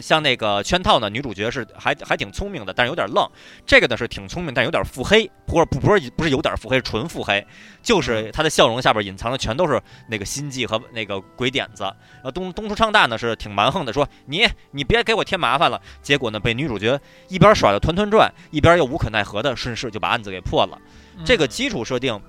[0.00, 3.28] 像那个圈套呢，女主角是还还挺聪明的，但是有点愣。
[3.66, 7.46] 这个呢是挺聪明，但有点腹黑，不是不不是不是有点腹黑，纯腹黑，
[7.82, 11.84] 就是她的笑容下边隐藏的全都是那个心计和那个鬼点子。
[11.84, 15.80] 然后东东出昌大呢是挺蛮横的，说你你别给我添麻烦了。
[16.02, 20.78] 结果呢被女主角一边耍的团团转，一边又无可奈何的顺势就把案子给破了。
[21.24, 22.20] 这个基础设定。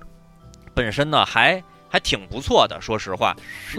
[0.74, 3.34] 本身呢还还挺不错的，说实话，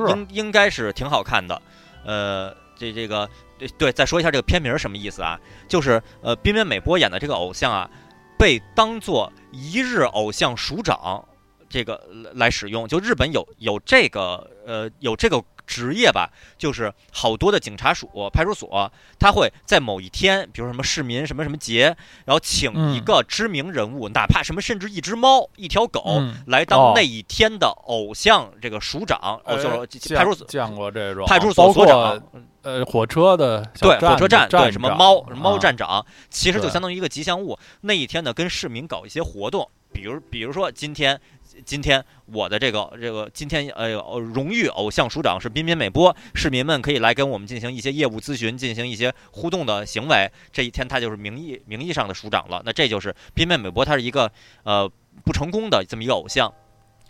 [0.10, 1.62] 应应该是挺好看的。
[2.04, 5.40] 呃，这这个对对，再说一下这个片名什么意思啊？
[5.68, 7.90] 就是呃，滨边美波演的这个偶像啊，
[8.38, 11.24] 被当做一日偶像署长
[11.70, 12.02] 这个
[12.34, 12.88] 来使用。
[12.88, 15.44] 就日本有有这个呃有这个。
[15.70, 21.96] 职业吧，就是好多的警察署、派出所，他会在某一天，比如什么市民什么什么节，
[22.26, 32.20] 然后请一个知名人物，哪怕什么甚至一只猫、一条狗来当那一天的偶像，这个署长，就是派出所见过这种派出所所长，
[32.64, 37.56] 呃，火车的对火车站对什么猫猫站长，其实就相当于一个吉祥物。
[37.82, 41.22] 那一天呢，跟市民搞一些活动，比如比如说今天。
[41.66, 50.32] 今天我的这个这个今天呃荣誉偶像署长是彬彬美波，市民们可以来跟我们进行一些业务咨询，进行一些互动的行为。
[50.52, 52.62] 这一天他就是名义名义上的署长了。
[52.66, 54.32] 那这就是彬彬美波，他是一个
[54.64, 54.90] 呃
[55.24, 56.54] 不成功的这么一个偶像。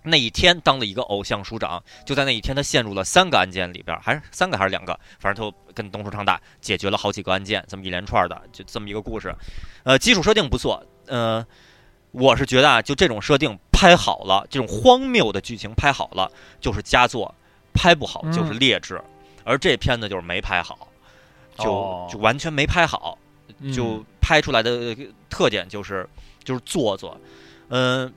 [0.04, 9.36] 那一天当了一个偶像署长，就在那一天他陷入了三个案件里边，还是三个还是两个，反正他跟东叔昌大解决了好几个案件，这么一连串的就这么一个故事。
[9.84, 11.46] 呃，基础设定不错，呃。
[12.12, 17.34] 我是觉得啊，就这种设定拍好了，这种荒谬的剧情拍好了就是佳作，
[17.74, 19.02] 拍不好就是劣质。
[19.44, 20.88] 而这片子就是没拍好，
[21.58, 23.18] 就就完全没拍好，
[23.74, 24.96] 就拍出来的
[25.30, 26.08] 特点就是
[26.44, 27.20] 就是做作。
[27.70, 28.14] 嗯，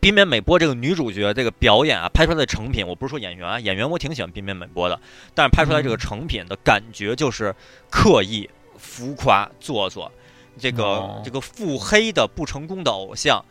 [0.00, 5.00] 冰边美波这个女主角这个表演啊，拍出来的成品，我不是说演员啊，演员我挺喜欢冰边美波的，
[5.34, 7.54] 但是拍出来这个成品的感觉就是
[7.90, 10.10] 刻意、浮夸、做作。
[10.58, 13.44] 这个这个腹黑的不成功的偶像，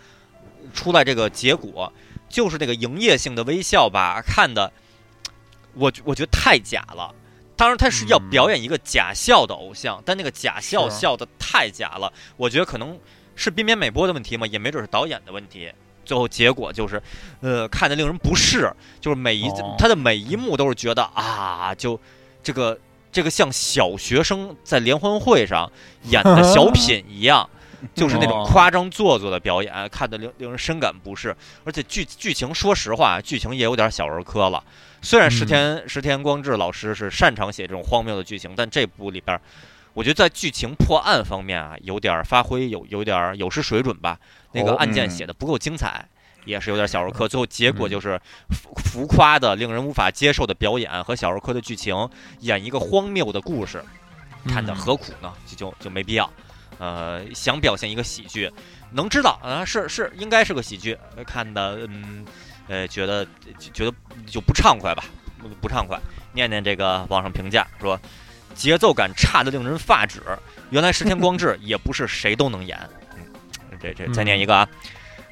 [0.73, 1.91] 出来这个结果
[2.27, 4.21] 就是那个营业性的微笑吧？
[4.21, 4.71] 看的，
[5.73, 7.13] 我我觉得太假了。
[7.55, 12.11] 当然他是要表演一个假笑的偶像，但那个假笑笑的太假了。
[12.37, 12.97] 我觉得可能
[13.35, 15.71] 是边边美波的问题嘛，也没准是导演的问题。
[16.05, 17.01] 最后结果就是，
[17.41, 18.71] 呃，看的令人不适，
[19.01, 21.99] 就是每一他的每一幕都是觉得啊，就
[22.43, 22.79] 这个。
[23.11, 25.71] 这个像小学生在联欢会上
[26.03, 27.49] 演的小品一样，
[27.95, 31.35] 就是那种夸张做作的表演，看得令令人深感不适。
[31.63, 34.63] 而且剧剧情，说实话，剧情也有点小儿科了。
[35.01, 39.39] 虽然石田石田光志老师是擅长写这种荒谬的剧情，但这部里边，
[39.93, 44.19] 我觉得在剧情破案方面啊，有点发挥有有点有失水准吧。
[44.51, 46.05] 那个案件写的不够精彩。
[46.49, 48.19] 也是有点小儿科，最后结果就是
[48.49, 53.83] 浮浮夸的、令人无法接受的表演和小儿科的剧情，演一个荒谬的故事，
[54.47, 55.31] 看的何苦呢？
[55.45, 56.29] 就就就没必要。
[56.79, 58.51] 呃，想表现一个喜剧，
[58.91, 60.97] 能知道啊，是是应该是个喜剧，
[61.27, 62.25] 看的嗯
[62.67, 63.27] 呃觉得
[63.73, 63.93] 觉得
[64.25, 65.03] 就不畅快吧，
[65.61, 65.99] 不畅快。
[66.31, 67.99] 念念这个网上评价说，
[68.55, 70.21] 节奏感差的令人发指。
[70.69, 72.79] 原来石田光志也不是谁都能演。
[73.17, 74.69] 嗯，这这再念一个啊。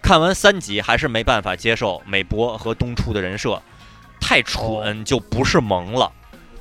[0.07, 3.61] 看完三集还是没办法接受美博和东出的人设，
[4.21, 6.09] 太蠢就不是萌了。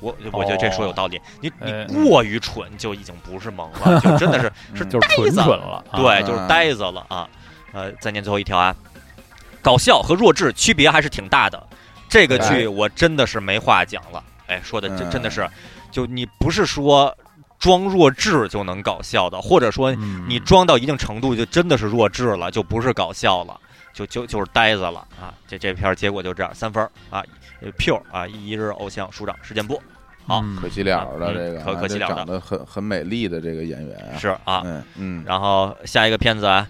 [0.00, 1.20] 我我觉得这说有道理。
[1.40, 5.84] 你你过于蠢就已经不是萌了， 就真的是是就是蠢蠢了。
[5.94, 7.28] 对，就是呆子了啊。
[7.72, 8.74] 呃，再念最后一条啊，
[9.62, 11.68] 搞笑和弱智区别还是挺大的。
[12.08, 14.20] 这个剧我真的是没话讲了。
[14.48, 15.48] 哎，说的真真的是，
[15.92, 17.16] 就你不是说。
[17.58, 19.94] 装弱智就能搞笑的，或者说
[20.28, 23.58] 你装到一定程度就真的是弱智了，就不是搞笑了，
[23.94, 25.32] 就就就是呆子了啊！
[25.48, 27.22] 这这片结果就这样，三分啊
[27.78, 29.80] ，pure 啊，一日偶像署长事件部，
[30.26, 36.68] 好，可惜了的这个，可可惜了的，长得很很美丽的这个演员是啊，嗯嗯，然后下一个片子啊，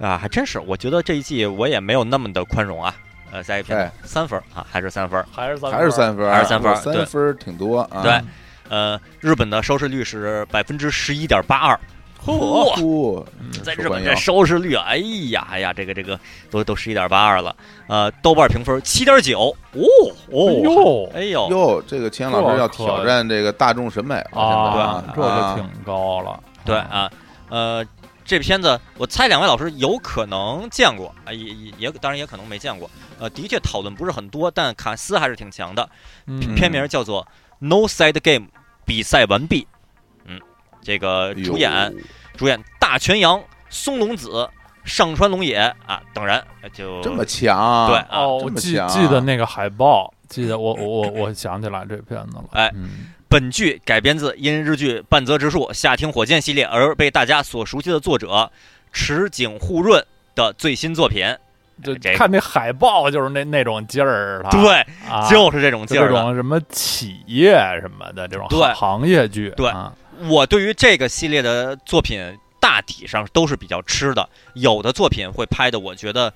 [0.00, 2.92] 啊还真是，我觉得这一季我也没有那么的宽容啊，
[3.30, 8.20] 呃，下一个片子三分啊，还是三分，还是三还是三分，还是三分，三分挺多啊，对。
[8.68, 11.78] 呃，日本的收视率是百分之十一点八二，
[12.24, 13.24] 嚯！
[13.62, 14.96] 在日本这收视率，哎
[15.30, 16.18] 呀，哎呀，这个这个
[16.50, 17.54] 都都十一点八二了。
[17.86, 19.84] 呃，豆瓣评分七点九，哦
[20.30, 26.42] 哦哟，哎呦哟，这个钱老师要挑战这个大众审美了，啊，这就挺高了。
[26.64, 27.10] 对啊，
[27.50, 27.84] 呃，
[28.24, 32.90] 这片子我猜两位老师有可能见过，啊，也也也当然也可能没见过。
[33.18, 35.86] 呃，的确讨论不是很多，但卡斯还是挺强的。
[36.56, 37.26] 片名叫做。
[37.64, 38.48] No Side Game
[38.84, 39.66] 比赛完毕，
[40.26, 40.38] 嗯，
[40.82, 41.94] 这个主演
[42.36, 44.46] 主演大泉洋、松隆子、
[44.84, 45.56] 上川龙也
[45.86, 46.44] 啊等人
[46.74, 52.44] 就这么强，对哦，我记记得那个海报，记得我我我我想起来这片子了。
[52.52, 52.70] 哎，
[53.28, 58.52] 本剧改编自因日剧《半泽直树夏町火箭》系列而被大家所熟悉的作者
[58.92, 60.04] 池井户润
[60.34, 61.34] 的最新作品。
[61.82, 64.86] 就看那海报，就是那那种劲儿，对，
[65.28, 69.52] 就是这种劲儿，这种什么企业什么的这种行业剧。
[69.56, 69.72] 对，
[70.28, 72.20] 我对于这个系列的作品
[72.60, 76.32] 大体上都是比较吃的，有的作品会拍的，我觉得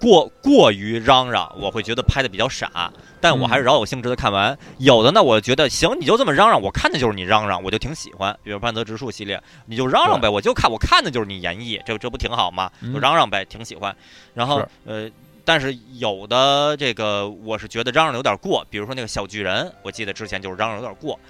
[0.00, 2.90] 过过于嚷嚷，我会觉得拍的比较傻。
[3.20, 4.58] 但我还是饶有兴致的看完。
[4.78, 8.34] 有的呢，我觉得行，你就这么嚷嚷，我看的就是你嚷嚷，我就挺喜欢。
[8.42, 12.70] 比如半泽直树系列，你就嚷嚷呗，我就看，我看的就是你演绎，这这不挺好吗？
[12.94, 13.94] 就嚷嚷呗，挺喜欢。
[14.32, 15.06] 然后呃，
[15.44, 21.20] 但是有的这个我是觉得嚷嚷有点过，比如说那个小巨人，我记得之前就是嚷嚷有点过。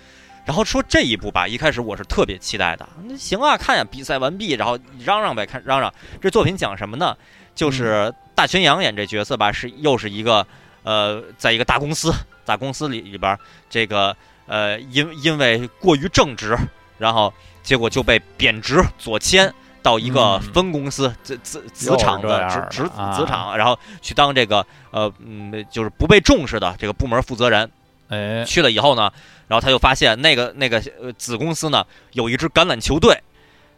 [0.47, 2.89] 然后说这一部吧，一开始我是特别期待的。
[3.05, 5.93] 那行啊，看呀，比赛完毕，然后嚷嚷呗，看嚷嚷。
[6.21, 7.17] 这作品讲什么呢？
[7.53, 10.47] 就是大泉洋演这角色吧，是又是一个
[10.83, 12.11] 呃，在一个大公司，
[12.43, 13.39] 大公司里里边，
[13.69, 14.17] 这个
[14.47, 16.57] 呃，因因为过于正直，
[16.97, 17.31] 然后
[17.63, 22.83] 结果就被贬值左迁到一个分公司子子子厂的职职
[23.15, 27.71] 子厂，然后去当这个呃嗯，就是不被重视的这个部门负责人。
[28.09, 29.13] 哎，去了以后呢，
[29.49, 33.23] 然后他就发现那个那个呃子公司呢有一支橄榄球队，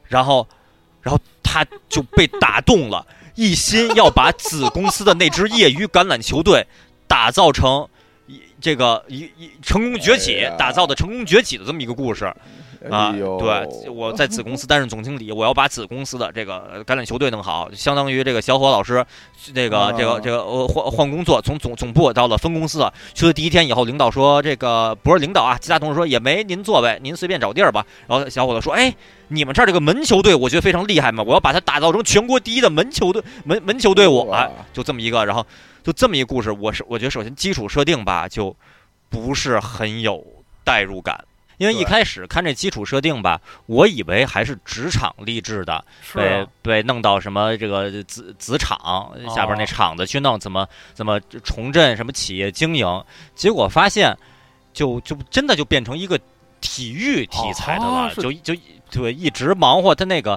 [0.04, 0.46] 然后，
[1.00, 3.04] 然后他就被打动了，
[3.34, 6.66] 一心要把子公司的那支业余橄榄球队
[7.06, 7.88] 打造成
[8.60, 12.32] 这个一一成功崛起，打造的成功崛起的这么一个故事。
[12.90, 19.04] 啊，对，我在子公司担任总经理，我要把子公司的这个橄榄球队弄好，相当于这个小伙老师，
[19.54, 22.92] 这个这个这个呃换换工作，从总总部到了分公司了。
[23.14, 27.84] 去了第一天以后，领导说这个不是领导啊，其他同事说也没您座位，您随便找地儿吧。
[28.06, 28.94] 然后小伙子说，哎，
[29.28, 35.46] 你们这儿这个门球队，我觉得非常厉害嘛，我要把它打造成全国第一的门球队 门门球队伍啊，就这么一个，然后
[35.82, 36.50] 就这么一个故事。
[36.50, 38.54] 我是我觉得首先基础设定吧，就
[39.08, 40.24] 不是很有
[40.64, 41.24] 代入感。
[41.62, 53.04] 因为一开始看这基础设定吧，我以为还是职场励志的，被被弄到什么这个子子厂下边那厂子去弄，怎么怎么重振什么企业经营，
[53.36, 54.12] 结果发现
[54.72, 56.18] 就就真的就变成一个
[56.60, 58.52] 体育题材的了，就就
[58.90, 60.36] 对一直忙活他那个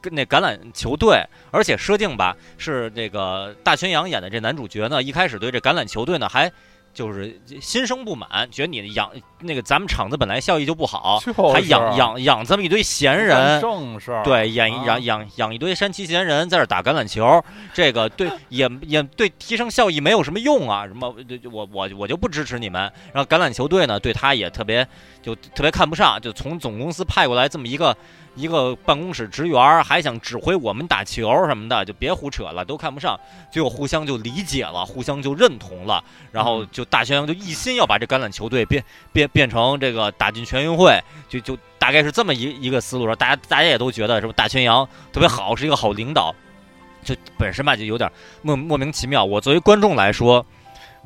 [0.00, 6.50] 跟那橄榄球队，而且设定吧是这个大泉洋演的这男主角呢，一开始对这橄榄球队呢还。
[6.94, 11.20] 就是心生不满，觉得你养那个咱们厂子本来效益就不好，
[11.52, 20.86] 还养养养这么一堆闲人，正事儿对，养养养养一堆山崎闲人在这打橄榄球，这个对 也也对提升效益没有什么用啊！
[20.86, 21.14] 什么
[21.50, 22.82] 我我我就不支持你们。
[23.12, 24.86] 然后橄榄球队呢，对他也特别
[25.20, 27.94] 就特别看不上，就从总公司派过来这么一个。
[28.34, 33.18] 一个办公室职员还想指挥我们打球什么的，就别胡扯了，都看不上。
[33.50, 43.14] 最后互相就理解了，互相就认同了，然后就大宣扬就一心要把这橄榄球队变变变成这个打进全运会，就就大概是这么一一个思路。
[43.14, 46.34] 大家大家也都觉得什么大宣扬特别好，是一个好领导，
[47.04, 48.10] 就本身吧就有点
[48.42, 49.24] 莫莫名其妙。
[49.24, 50.44] 我作为观众来说，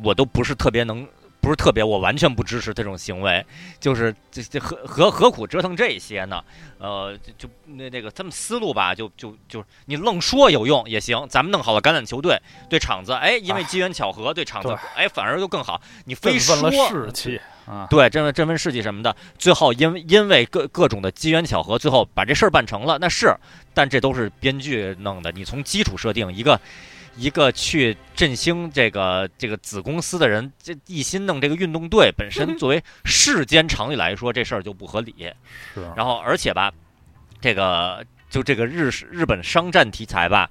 [0.02, 1.06] 我都不是特别能。
[1.40, 3.44] 不是特别，我完全不支持这种行为，
[3.80, 6.42] 就是这这何何何苦折腾这些呢？
[6.78, 15.80] 呃，就就那那个他们思路吧，就就就你愣说有用也行，咱们弄好了橄榄球队对场子，哎，因为机缘巧合对场子，哎，反而就更好。
[16.04, 23.34] 你非说士气啊，对，振奋振奋士气什么的，最后因为因为各各种的机缘巧合，最后把这事儿办成了，那是，
[23.72, 25.32] 但这都是编剧弄的。
[25.32, 26.60] 你从基础设定一个。
[27.18, 35.12] 一个去振兴这个这个子公司的人，这一心弄这个运动队，本身作为世间常理来说，这事儿就不合理。
[35.74, 35.82] 是。
[35.96, 36.72] 然后，而且吧，
[37.40, 40.48] 这个就这个日式日本商战题材吧，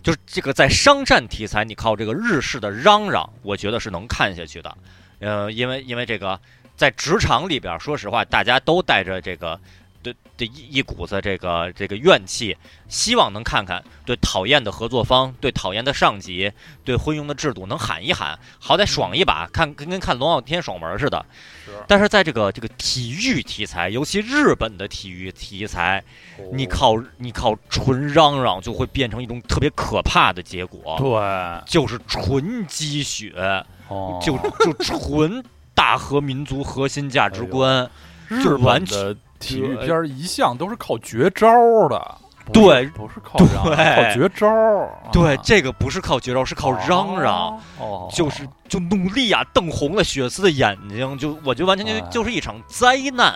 [0.00, 4.78] 就是这个在商战题材，你靠这个日式的嚷嚷，我觉得是能看下去的。
[5.18, 6.40] 呃，因为因为这个
[6.76, 9.60] 在职场里边，说实话，大家都带着这个。
[10.06, 12.56] 对，这一一股子这个这个怨气，
[12.88, 16.52] 希望能看看对讨厌的合作方，对讨厌的上级，
[16.84, 21.24] 对昏庸的制度能喊一喊，好歹爽一把，看跟跟看龙傲天爽文似的。
[21.88, 26.04] 但是在这个这个体育题材，尤其日本的体育题材，
[26.52, 30.96] 你靠你靠纯嚷嚷，就会变成一种特别可怕的结果。
[30.98, 33.32] 对，就是纯鸡血，
[34.22, 35.42] 就就纯
[35.74, 37.90] 大和民族核心价值观，
[38.28, 39.16] 日完全。
[39.38, 41.48] 体育片一向都是靠绝招
[41.88, 42.18] 的，
[42.52, 43.74] 对，不是靠靠
[44.12, 44.48] 绝招。
[45.12, 47.58] 对，这个不是靠绝招，是靠嚷嚷。
[47.78, 53.34] 哦，就是就努力啊，瞪红了血丝的眼睛，就我觉得完全就就是一场灾难。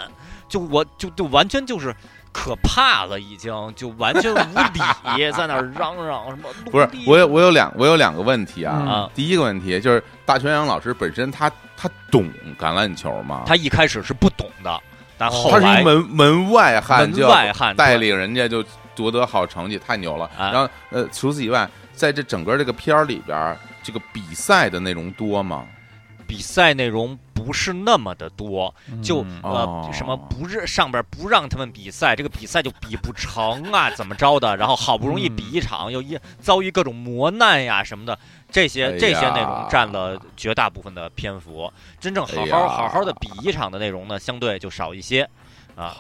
[0.49, 1.95] 就我就就完全就是
[2.33, 6.49] 可怕了，已经就完全无理， 在那嚷嚷什么？
[6.73, 9.09] 不是，我有我有两我有两个问题啊。
[9.15, 12.29] 第一个问题就是大泉洋老师本身他他懂
[12.59, 13.43] 橄榄球吗？
[13.47, 14.81] 他一开始是不懂的。
[15.29, 18.65] 他是一门门外汉，门外汉带领人家就
[18.95, 20.31] 夺得好成绩，太牛了。
[20.39, 25.67] 然后呃，除此以外，在这整个这个片儿里边，这个比赛的内容多吗？
[26.31, 34.57] 比赛内容不是那么的多，就呃什么不让上边不让他们比赛，这个比赛就比不成啊，怎么着的？
[34.57, 38.17] 然后好不容易比一场，又一遭遇各种磨难呀什么的，
[38.49, 41.73] 这些这些内容占了绝大部分的篇幅。
[41.99, 45.29] 真正好好好好的比一场的内容呢，相对就少一些。
[45.77, 45.97] 啊，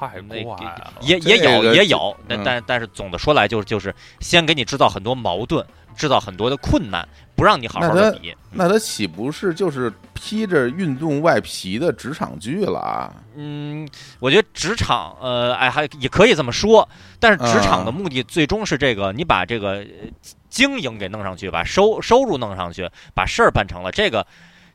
[1.00, 5.64] 也也有也有，但但但是总的说来，就是就是先给你制造很多矛盾，
[5.96, 7.08] 制造很多的困难，
[7.40, 8.36] 不让你好好的比。
[8.52, 13.10] 那他岂不是就是披着运动外皮的职场剧了啊？
[13.34, 13.88] 嗯，
[14.18, 16.86] 我觉得职场，呃，哎，还也可以这么说。
[17.18, 19.82] 但是职场的目的最终是这个，你把这个
[20.50, 24.26] 经营给弄上去，把收收入弄上去，把事儿办成了这个。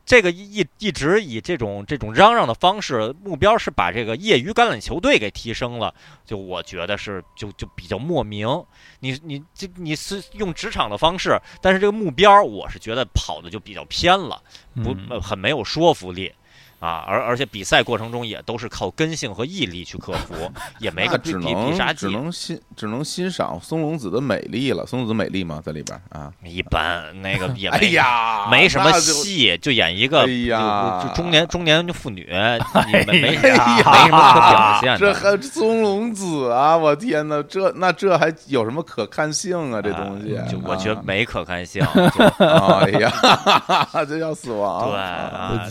[0.06, 8.64] 这个一一直以这种这种嚷嚷的方式，目标是把这个业余橄榄球队给提升了，就我觉得是就就比较莫名。
[9.00, 14.42] 你你这你是用职场的方式，但是这个目标，我是觉得跑的就比较偏了，
[14.76, 16.32] 不很没有说服力。
[16.80, 20.34] 啊，而而且比赛过程中也都是靠根性和毅力去克服，
[20.80, 24.86] 也没个只能只能欣只能欣赏松隆子的美丽了。
[24.86, 25.62] 松隆子美丽吗？
[25.66, 26.32] 在里边啊？
[26.44, 27.70] 一般，那个也
[28.52, 32.28] 没没什么戏，就演一个就中年中年妇女，
[32.92, 34.98] 没没没什么可表现。
[34.98, 36.76] 这还松隆子啊！
[36.76, 39.82] 我天哪，这那这还有什么可看性啊？
[39.82, 41.84] 这东西，就我觉得没可看性。
[41.86, 44.92] 哎呀，这叫死亡。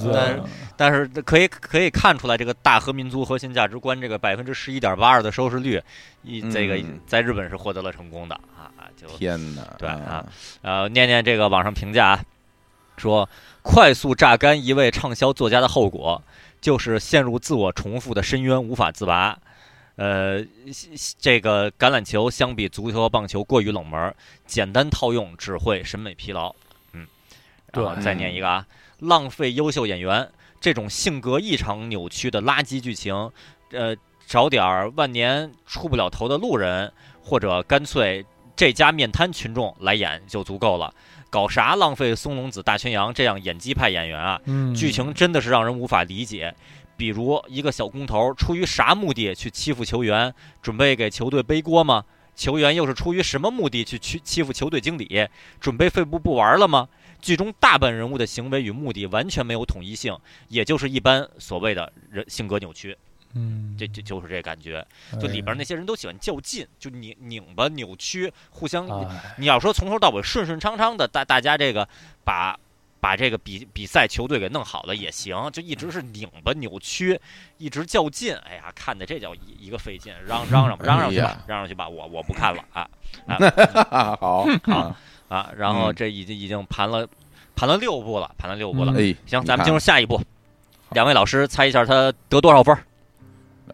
[0.02, 0.40] 对，
[0.73, 1.08] 但但是。
[1.24, 5.80] 可以可以看出来，这个大和民族核心价值观，这个百分之十一点八二的收视率，
[6.22, 8.68] 一这个在日本是获得了成功的啊！
[8.96, 10.24] 就天哪，对啊，
[10.62, 12.24] 呃，念念这个网上评价啊，
[12.96, 13.28] 说
[13.62, 16.22] 快速榨干一位畅销作家的后果，
[16.60, 19.38] 就是陷入自我重复的深渊无法自拔。
[19.96, 20.44] 呃，
[21.18, 24.14] 这个橄榄球相比足球和棒球过于冷门，
[24.46, 26.54] 简单套用只会审美疲劳。
[26.92, 27.06] 嗯，
[27.72, 28.66] 对，再念一个啊，
[28.98, 30.28] 浪费优秀演员。
[30.64, 33.30] 这种性格异常扭曲的垃圾剧情，
[33.72, 33.94] 呃，
[34.26, 36.90] 找点儿万年出不了头的路人，
[37.22, 38.24] 或者干脆
[38.56, 40.94] 这家面瘫群众来演就足够了。
[41.28, 44.40] 搞啥浪费松隆子、大泉洋这样演技派演员啊？
[44.74, 46.54] 剧情真的是让人无法理解。
[46.96, 50.34] 比如一个小工头出于啥目的去欺负球员？
[50.62, 52.04] 准备给球队背锅吗？
[52.34, 55.28] 球员又是出于什么目的去欺欺负球队经理？
[55.60, 56.88] 准备废部不玩了吗？
[57.24, 60.14] 剧中大半人物的行为与目的完全没有统一性，
[60.48, 62.94] 也就是一般所谓的人性格扭曲。
[63.32, 64.86] 嗯，这这就是这感觉。
[65.18, 68.86] 就里边那些人都喜欢较劲，就拧拧巴、扭曲，互相。
[69.38, 71.88] 你要说从头到尾顺顺畅畅的，大大家这个
[72.24, 72.54] 把
[73.00, 77.18] 把这个比比赛球队给弄好了也行，就一直是拧巴、扭曲，
[77.56, 78.36] 一直较劲。
[78.44, 82.86] 哎呀，看的这叫一一个费劲，嚷嚷嚷嚷 嚷去吧，嚷嚷去吧，我我不看了啊。
[84.20, 84.96] 好 好。
[85.34, 87.04] 啊，然后这已经已经盘了，
[87.56, 88.92] 盘了六步了，盘了六步了。
[88.92, 90.20] 哎，行，咱们进入下一步。
[90.90, 92.76] 两位老师猜一下他得多少分？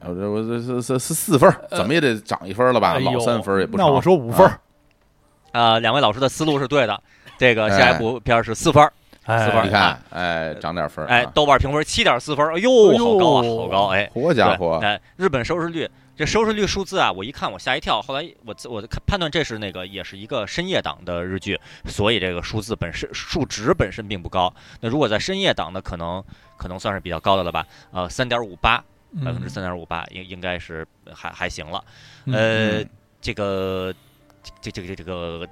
[0.00, 2.98] 我这我这是是是四分，怎么也得涨一分了吧？
[2.98, 3.84] 老三分也不少。
[3.84, 4.50] 那我说五分。
[5.52, 6.98] 啊，两位老师的思路是对的。
[7.36, 8.82] 这个下一部片是四分，
[9.26, 9.66] 四分。
[9.66, 11.06] 你看，哎，涨点分。
[11.08, 12.46] 哎，豆瓣评分七点四分。
[12.54, 13.86] 哎呦，好高啊，好高！
[13.88, 14.78] 哎，好家伙！
[14.82, 15.86] 哎，日本收视率。
[16.20, 18.02] 这收视率数字啊，我一看我吓一跳。
[18.02, 24.54] 后来我我判断这是那个也是一个深夜档的日剧，所以这个数字本身数值本身并不高。
[24.82, 26.22] 那如果在深夜档的，可能
[26.58, 27.66] 可能算是比较高的了吧？
[27.90, 28.84] 呃，三点五八，
[29.24, 31.82] 百分之三点五八，应应该是还还行了。
[32.26, 32.84] 呃，
[33.22, 33.90] 这个
[34.60, 35.48] 这这个这个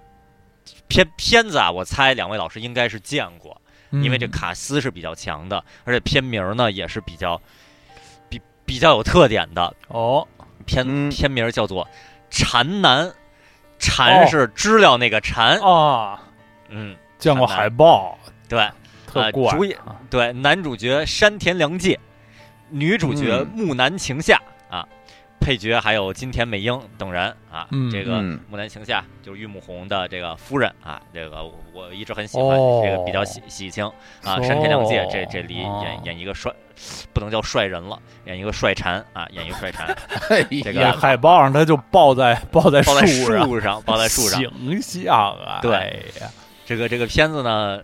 [0.86, 3.59] 片片子啊，我猜两位老师应该是见过，
[3.90, 7.40] 因为这卡斯是比较强的，而且片名呢也是比较
[8.28, 10.28] 比比较有特点的哦。
[10.69, 11.85] 片片名叫做
[12.31, 13.07] 《蝉男》，
[13.78, 16.23] 蝉是知了那个蝉啊，
[16.69, 18.16] 嗯，见过海报，
[18.49, 18.70] 对，
[19.07, 19.57] 特怪。
[19.57, 19.77] 主演
[20.11, 21.99] 对男主角山田凉介，
[22.69, 24.40] 女主角木南晴夏
[24.70, 24.86] 啊。
[25.40, 28.20] 配角还有金田美英等人啊，这个
[28.51, 33.86] 木南晴夏就是玉木宏的这个夫人啊，这个我一直很喜欢，这个比较喜喜庆
[34.24, 34.43] 啊。
[34.43, 36.53] 山田凉介这这里演演一个帅，
[37.12, 39.96] 不能叫帅人了，演一个帅蝉啊，演一个帅蝉。
[40.62, 45.60] 这个海报上他就抱在 抱在树上，抱在树上，形象啊。
[45.62, 46.28] 对呀，
[46.64, 47.80] 这个这个片子呢，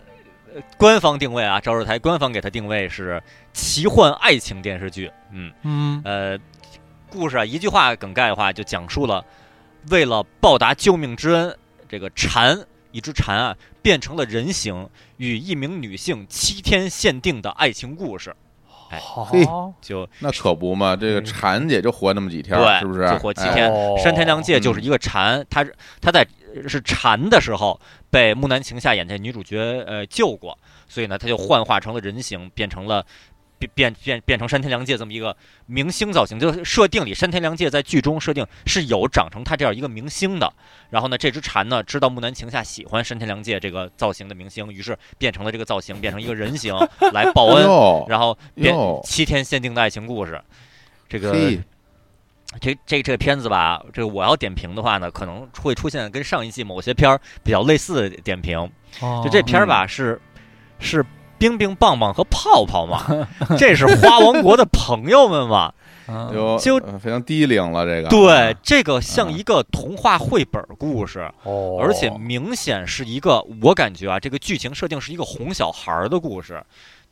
[0.77, 3.21] 官方定位啊，朝日台官方给他定位是
[3.53, 5.11] 奇幻爱情电视剧。
[5.31, 6.39] 嗯嗯呃。
[7.07, 9.23] 故事啊，一句话梗概的话，就讲述了
[9.89, 11.57] 为了报答救命之恩，
[11.87, 12.61] 这个蝉，
[12.91, 18.35] 一只蝉啊，变成了人形，与一名女性七天限定的爱情故事。
[18.89, 19.45] 哎，嘿，
[19.81, 23.07] 就那可不嘛，这个蝉也就活那么几天，是不是？
[23.07, 23.71] 就活七天。
[23.97, 25.65] 山田凉介就是一个蝉，他
[26.01, 26.25] 他在
[26.67, 27.79] 是蝉的时候
[28.09, 30.57] 被木南晴夏演这女主角呃救过，
[30.87, 33.05] 所以呢，他就幻化成了人形，变成了。
[33.57, 40.51] 变变变变成山田凉介这么一个明星造型，就是设定里山田凉介在剧中设定是有长成他这样一个明星的。
[40.89, 46.75] 然后呢，这只蝉呢知道木南晴夏喜欢山田凉介这个造型的明星，于是变成了这个造型，变成一个人形
[47.13, 47.65] 来报恩。
[48.07, 50.41] 然后变七天限定的爱情故事，
[51.07, 51.33] 这个
[52.61, 58.69] 这这这个片子吧，这个我要点评的话呢，可能会出现跟上一季某些片儿比较类似的点评。
[59.23, 60.19] 就这片儿吧，是
[60.79, 61.05] 是。
[61.37, 65.73] 冰冰棒棒和泡泡嘛， 这是花王国的朋友们嘛，
[66.31, 67.85] 就非常低龄了。
[67.85, 71.31] 这个对，这个像一个童话绘本故事，
[71.79, 76.63] 而且明显是一个，我感觉啊，这个剧情设定是一个哄小孩的故事，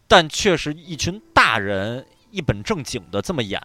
[0.08, 2.06] 但却是一群大人。
[2.34, 3.62] 一本正经的这么演，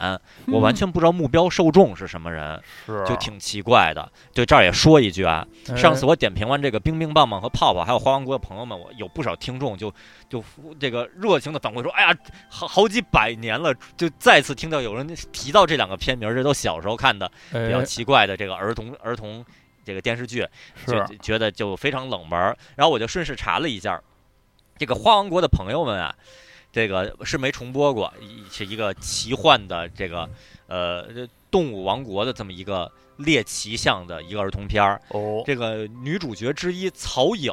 [0.48, 2.62] 我完全不知道目标受众是什么人，
[3.06, 4.12] 就挺奇怪的。
[4.34, 9.90] 对，这儿也说一句啊，上次我点评完这个冰冰棒棒和泡泡，还有花王国的朋友们，我有不少听众就
[10.28, 10.44] 就
[10.78, 12.14] 这个热情的反馈说：“哎呀，
[12.50, 19.42] 好好几百年了，就再次听到有人提到这两个片名，这都小时候看的比较奇怪的这个儿童儿童
[19.82, 20.46] 这个电视剧，
[20.86, 22.38] 就觉得就非常冷门。
[22.76, 23.98] 然后我就顺势查了一下，
[24.76, 26.14] 这个花王国的朋友们啊。”
[26.70, 28.12] 这个是没重播过，
[28.50, 30.28] 是一个奇幻的这个
[30.66, 31.06] 呃
[31.50, 35.00] 动物王国的这么一个猎奇向的一个儿童片儿。
[35.08, 37.52] 哦，这个女主角之一曹颖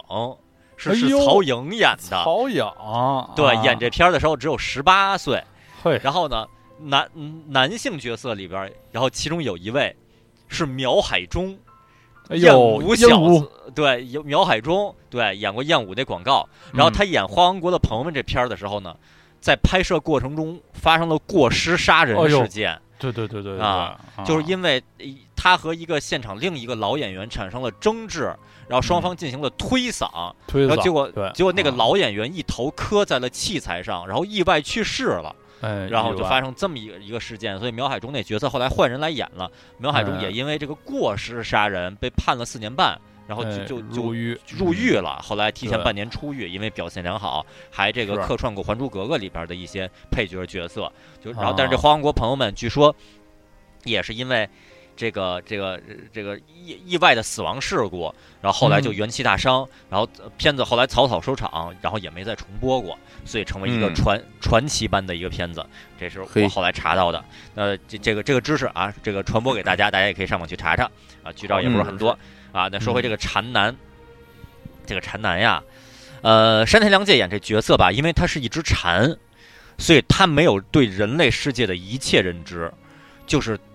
[0.77, 2.23] 是是曹颖演的。
[2.23, 2.65] 曹颖
[3.35, 5.41] 对，演这片儿的时候只有十八岁。
[5.81, 6.45] 对，然后呢，
[6.79, 7.09] 男
[7.47, 9.95] 男性角色里边，然后其中有一位
[10.47, 11.57] 是苗海中。
[12.31, 16.47] 燕舞小子，对，苗海中，对，演过燕舞那广告。
[16.73, 18.95] 然后他演《花王国的朋友们》这片儿的时候呢，
[19.39, 22.79] 在拍摄过程中发生了过失杀人事件。
[22.97, 24.81] 对对对对啊，就是因为
[25.35, 28.33] 他和一个现场另一个老演员产生了争执，
[28.67, 30.33] 然后双方进行了推搡，
[30.65, 35.35] 然后结果结果那个老演员一头磕在了器材上，然后意外去世了。
[35.89, 39.51] 然后就发生这么一个一个事件，所以苗海中那角色后来换人来演了。
[39.77, 45.19] 苗海中也因为这个过失杀人被判了四年半，然后就就就入狱入狱了。
[45.21, 50.91] 后来提前半年出狱，因为表现良好，还这个客串过《还珠格格》里边的一些配角角色。
[51.23, 52.95] 就然后，但是这花王国朋友们据说
[53.83, 54.49] 也是因为。
[54.95, 55.79] 这个这个
[56.13, 60.07] 这个意意外的死亡事故，然后后来就元气大伤，然后
[60.37, 65.65] 片子后来草草收场，然后也没再重播过，所以成为一个传传奇般的一个片子。
[65.99, 67.23] 这是我后来查到的。
[67.55, 70.89] 呃，这这个这个知识啊，这个传播给大家，大家也可以上网去查查
[71.23, 72.17] 啊，剧照也不是很多
[72.51, 72.69] 啊。
[72.71, 73.75] 那说回这个禅男，
[74.85, 75.61] 这个禅男呀，
[76.21, 79.17] 呃，山田凉介演这角色吧，因为他是一只蝉，
[79.77, 82.71] 所以他没有对人类世界的一切认知。
[83.27, 83.57] 就是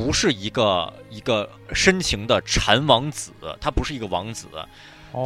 [0.00, 4.46] 不是一个一个深情的蝉王子，他不是一个王子，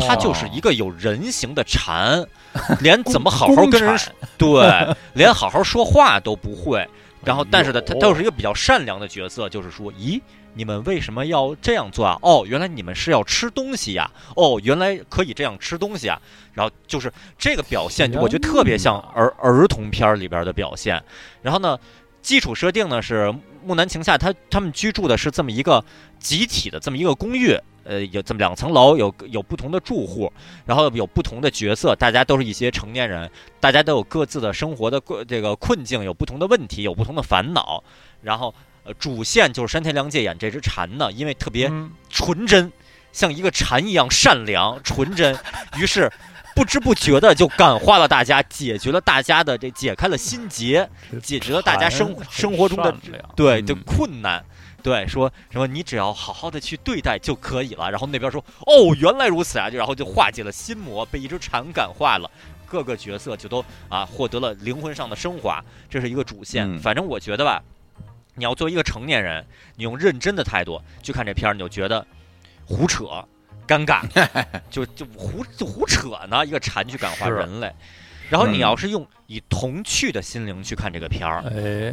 [0.00, 2.26] 他就是一个有人形的蝉，
[2.82, 3.96] 连怎么好好跟人
[4.36, 4.68] 对，
[5.14, 6.84] 连好好说话都不会。
[7.22, 10.20] 然后，但是呢，他他又是一个比较善良的角色，就是说，咦，
[10.54, 12.18] 你们为什么要这样做啊？
[12.20, 14.10] 哦，原来你们是要吃东西呀？
[14.36, 16.20] 哦，原来可以这样吃东西啊？
[16.52, 21.02] 然后就是这个表现，我觉得特别像儿儿童片里边的表现。
[21.40, 21.78] 然后呢？
[22.24, 23.30] 基础设定呢是
[23.64, 25.84] 木南晴夏，他他们居住的是这么一个
[26.18, 30.32] 集体的这么一个公寓，呃，有这么两层楼，有有不同的住户，
[30.64, 33.30] 然后有不同的角色，大家都是一些成年人，
[33.60, 37.82] 大家都有各自的生活的这个困境，有不同的问题，有不同的烦恼。
[38.22, 38.54] 然后，
[38.84, 41.70] 呃，主线就是山田凉介演这只蝉呢，因为特别
[42.10, 42.72] 纯真，
[43.12, 45.36] 像一个蝉一样善良纯真，
[45.78, 46.10] 于是。
[46.54, 50.88] 不知不觉的就感化了大家，解决了大家的这解开了心结，
[51.22, 52.94] 解决了大家生生活中的
[53.34, 54.44] 对的困难，
[54.82, 57.90] 对说什么你只要好好的去对待就可以了。
[57.90, 62.30] 然后那边说哦原来如此啊，就然后就化解了心魔，被一只蝉感化了，
[62.66, 66.78] 各个角色就都啊获得了灵魂上的升华，这是一个主线。
[66.78, 67.62] 反正我觉得吧，
[68.36, 69.44] 你要作为一个成年人，
[69.74, 72.06] 你用认真的态度去看这片儿，你就觉得
[72.64, 73.06] 胡扯。
[73.66, 74.02] 尴尬，
[74.70, 76.44] 就就胡就胡扯呢。
[76.44, 77.72] 一个蝉去感化人类，
[78.28, 81.42] 然后你要是用以童趣的心灵去看这个片儿，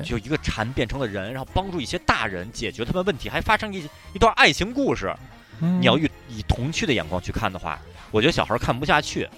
[0.03, 5.13] 就一个蝉变成了人，然后帮助一些大人解决他们问题，还发生一一段爱情故事。
[5.59, 7.79] 你要以以童趣的眼光去看的话，
[8.09, 9.29] 我觉得小孩看不下去。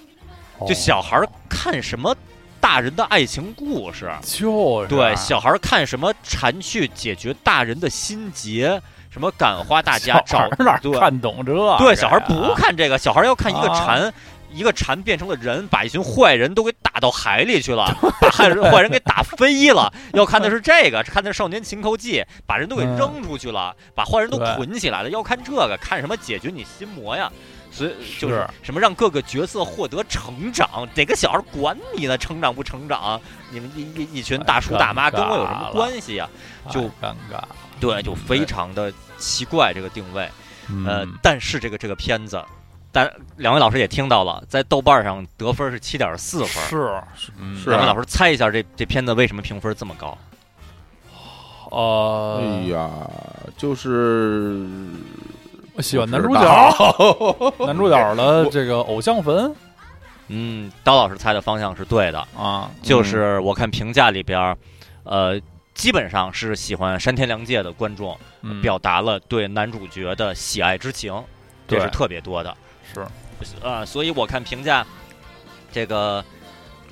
[0.66, 1.20] 就小孩
[1.50, 2.16] 看什么
[2.60, 8.80] 大人的爱情故事，就对小孩看什么蝉去解决大人的心结。
[9.14, 10.20] 什么感化大家？
[10.26, 11.54] 找哪看懂这？
[11.78, 14.12] 对，小孩不看这个，小孩要看一个蝉
[14.50, 19.92] 一个蝉变成了人，把一群坏人都给打到海里去了，把坏人坏人给打飞了。
[20.14, 25.10] 要看的是这个，看的是《少年情头记》，把人都给扔出去了，把坏人都捆起来了。
[25.10, 27.30] 要看这个，看什么解决你心魔呀？
[27.70, 32.18] 所以就是什么让各个角色获得成长，哪个小孩管你呢？
[32.18, 33.20] 成长不成长？
[33.50, 36.28] 你们一一一群大叔大妈跟我有什么关系呀？
[36.70, 37.42] 就尴尬，
[37.84, 40.28] 对，就非常的奇怪这个定位。
[40.86, 42.42] 呃，但是这个这个片子，
[42.90, 46.64] 但两位老师也听到了，在豆瓣上得分是七点四分。
[46.64, 47.02] 是
[47.62, 50.16] 是，两位老师猜一下，这这片子为什么评分这么高？
[51.70, 52.90] 呃，哎呀，
[53.58, 54.66] 就是
[55.74, 55.82] 我。
[55.82, 59.54] 喜欢 男主角，男主角的这个偶像粉。
[60.28, 64.56] 嗯，刀老师猜的方向是对的啊，就是我看评价里边，
[65.02, 65.38] 呃，
[65.74, 68.18] 基本上是喜欢山田凉介的观众
[68.62, 71.22] 表达了对男主角的喜爱之情，
[71.68, 72.56] 这是特别多的。
[72.94, 73.06] 是，
[73.60, 74.86] 呃，所以我看评价
[75.72, 76.24] 这个。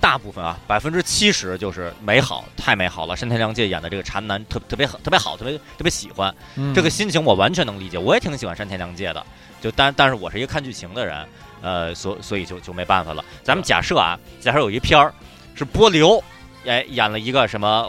[0.03, 3.17] 大部分啊，百分之七十就是美好，太美好了。
[3.17, 6.35] 山田凉介演的这个禅男特特别特别好，特别特别喜欢。
[6.75, 9.25] 这个心情我完全能理解，我也挺喜欢山田凉介的。
[9.61, 11.25] 就但但是我是一个看剧情的人，
[11.63, 13.25] 呃，所所以就就没办法了。
[13.45, 15.15] 咱们假设啊，假设有一片儿
[15.55, 16.21] 是波流，
[16.67, 17.87] 哎，演了一个什么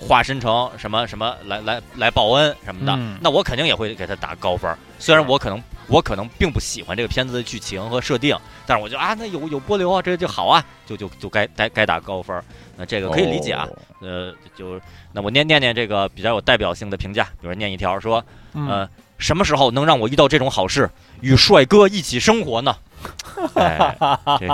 [0.00, 4.74] 化身成什么什么来来来报恩什么的，那我肯定也会给他打高分。
[4.98, 5.62] 虽然我可能。
[5.90, 12.40] 我可能并不喜欢这个片子的剧情和设定，但是我就啊，那有有波流啊，这就好啊，就就就该该该打高分。
[12.76, 13.66] 那这个可以理解啊。
[14.00, 14.80] 呃，就
[15.10, 18.88] 那我念念念这个比较有代表性的评价，比如念一条说，呃，
[19.18, 20.88] 什么时候能让我遇到这种好事，
[21.22, 22.76] 与帅哥一起生活呢？
[23.56, 23.96] 哎，
[24.38, 24.48] 对，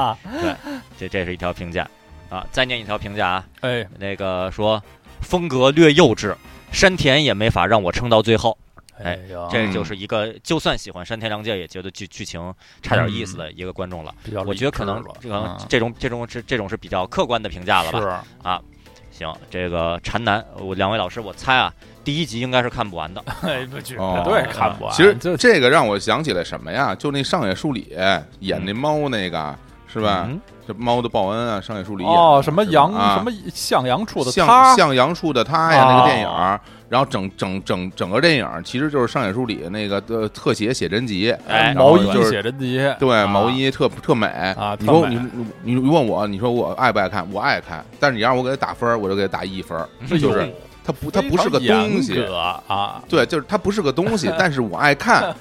[0.99, 1.87] 这这是一条评价
[2.29, 2.47] 啊。
[2.51, 4.83] 再念一条评价啊，哎，那个说
[5.21, 6.35] 风格略幼稚，
[6.73, 8.57] 山田也没法让我撑到最后。
[9.03, 9.19] 哎，
[9.51, 14.15] 这就是一个就算喜欢山田凉介也觉得剧剧情差点意思的一个观众了。
[14.47, 18.25] 我觉得可能这个这种这种这这种是比较客观的评价了吧？
[18.43, 18.63] 啊，
[19.11, 21.71] 行，这个禅男，我两位老师，我猜啊，
[22.05, 23.23] 第一集应该是看不完的。
[23.43, 24.95] 哎，绝对看不完。
[24.95, 26.95] 其实这个让我想起来什么呀？
[26.95, 27.95] 就那上野树里
[28.41, 29.55] 演那猫那个，
[30.01, 30.29] 是吧？
[30.67, 36.29] 这猫的报恩啊，上野树里哦，什么杨什么向阳处的他，向阳处的他呀，那个电影。
[36.89, 44.77] 然后整整整整个电影其实就是上野树里那个的特写写真集，哎，毛衣写真集，对，毛衣特特美啊。
[44.79, 45.19] 你说你
[45.63, 47.27] 你你问我，你说我爱不爱看？
[47.33, 49.77] 我爱看，但是你让我给他打分，我就给他打一分，
[50.09, 50.53] 就是。
[50.87, 52.23] 它不，它不是个东西
[52.69, 53.03] 啊！
[53.09, 55.35] 对，就是它不是个东西， 但是我爱看，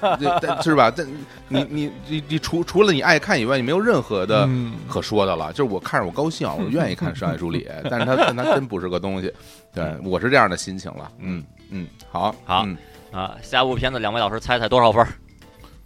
[0.60, 0.92] 是吧？
[0.94, 1.06] 但
[1.48, 4.48] 你你你你除除了你爱看以外，你没有任何的
[4.88, 5.52] 可说的了。
[5.52, 9.32] 就是我看着我高兴，我愿意看《上海书里 》，但是它但它真不是个东西。
[9.72, 11.08] 对，我是这样的心情了。
[11.20, 12.66] 嗯嗯，好好
[13.12, 15.06] 啊，下部片子两位老师猜猜多少分？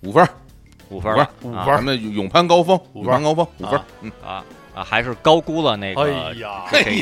[0.01, 0.27] 五分，
[0.89, 1.13] 五分，
[1.43, 1.67] 五分。
[1.67, 3.81] 咱们勇攀高峰，勇攀高峰，五分。
[4.01, 4.43] 嗯啊。
[4.75, 6.03] 啊，还是高估了那个。
[6.03, 6.93] 哎呀，这这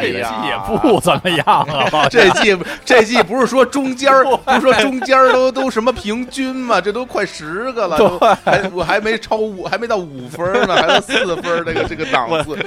[0.00, 2.08] 这这季也不怎么样啊！
[2.10, 6.80] 这季这季不是说中间儿， 不是说中间儿都都什么平均嘛？
[6.80, 12.58] 这都快十个了，还我还没超五，还没到五分呢，还有四分这个这个档次，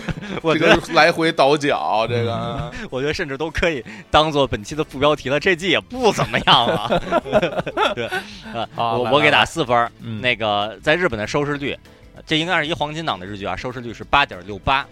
[0.42, 5.40] 我觉得来回倒角，这个我觉得甚至都可以当做本期的副标题了。
[5.40, 6.90] 这季也不怎么样啊。
[7.96, 8.06] 对
[8.54, 9.90] 啊，我我给打四分。
[10.22, 11.78] 那个在日本的收视率。
[12.26, 14.86] 这应该是一黄金档的日剧啊，收视率是八点六八，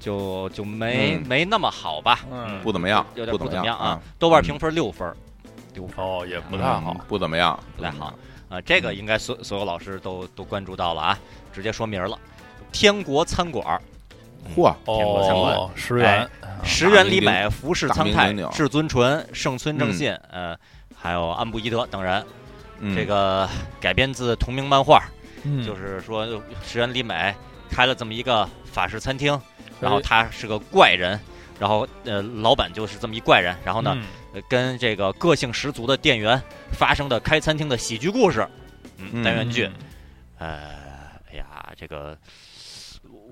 [0.00, 4.00] 就就没没那么好吧，嗯，不怎么样，有点不怎么样啊。
[4.18, 5.14] 豆瓣评分六分，
[5.74, 8.12] 六分哦，也不太好，不怎么样，不太好
[8.48, 8.60] 啊。
[8.62, 11.18] 这个应该所所有老师都都关注到了啊，
[11.52, 12.18] 直接说名了。
[12.72, 13.80] 天国餐馆，
[14.54, 16.30] 嚯，天国餐馆，石原，
[16.64, 20.56] 石原里美、福士苍太、至尊纯、盛村正信，呃，
[20.94, 22.24] 还有安部一德等人，
[22.94, 23.48] 这个
[23.80, 25.02] 改编自同名漫画。
[25.64, 26.26] 就是说，
[26.64, 27.34] 石原里美
[27.70, 29.38] 开了这么一个法式餐厅，
[29.80, 31.18] 然后他是个怪人，
[31.58, 33.96] 然后呃，老板就是这么一怪人，然后呢，
[34.48, 36.40] 跟这个个性十足的店员
[36.72, 38.46] 发生的开餐厅的喜剧故事，
[38.98, 39.68] 嗯，单元剧，
[40.38, 40.58] 呃，
[41.30, 42.16] 哎呀，这个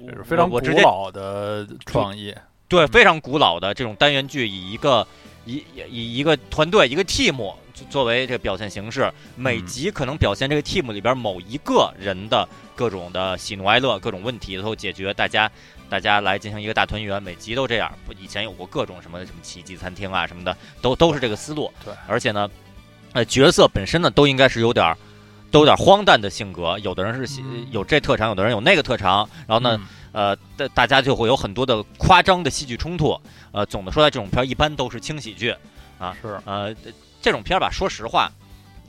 [0.09, 2.35] 是非常古老的创意，
[2.69, 5.07] 对，非常古老的这种单元剧，以一个
[5.45, 7.55] 以以一个团队一个 team。
[7.91, 15.13] 作为这个表现形式，每集可能表现这个 team 里边某一个人的各种的喜怒哀乐、各种问题，然后解决。
[15.13, 15.51] 大家，
[15.89, 17.21] 大家来进行一个大团圆。
[17.21, 17.93] 每集都这样。
[18.17, 21.69] 以前有过各种什么什么奇迹餐厅啊什么的，都都是这个思路。
[21.85, 22.49] 对，而且呢，
[23.13, 24.97] 呃，角色本身呢都应该是有点，
[25.55, 26.77] 都有点荒诞的性格。
[26.81, 27.41] 有的人是
[27.71, 29.29] 有这特长，有的人有那个特长。
[29.47, 33.17] 然后呢，呃，大大家就会有很多的夸张的戏剧冲突。
[33.53, 35.55] 呃，总的说来，这种片一般都是轻喜剧
[35.97, 36.17] 啊。
[36.21, 36.75] 是，呃。
[37.23, 38.31] 这种片儿吧，说实话，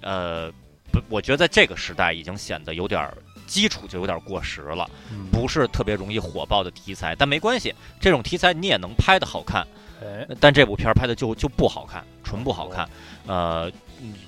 [0.01, 0.51] 呃，
[0.91, 3.09] 不，我觉得在这个时代已经显得有点
[3.47, 4.89] 基础就有点过时了，
[5.31, 7.15] 不是特别容易火爆的题材。
[7.15, 9.65] 但没关系，这种题材你也能拍的好看。
[10.37, 12.89] 但这部片儿拍的就就不好看，纯不好看。
[13.25, 13.71] 呃，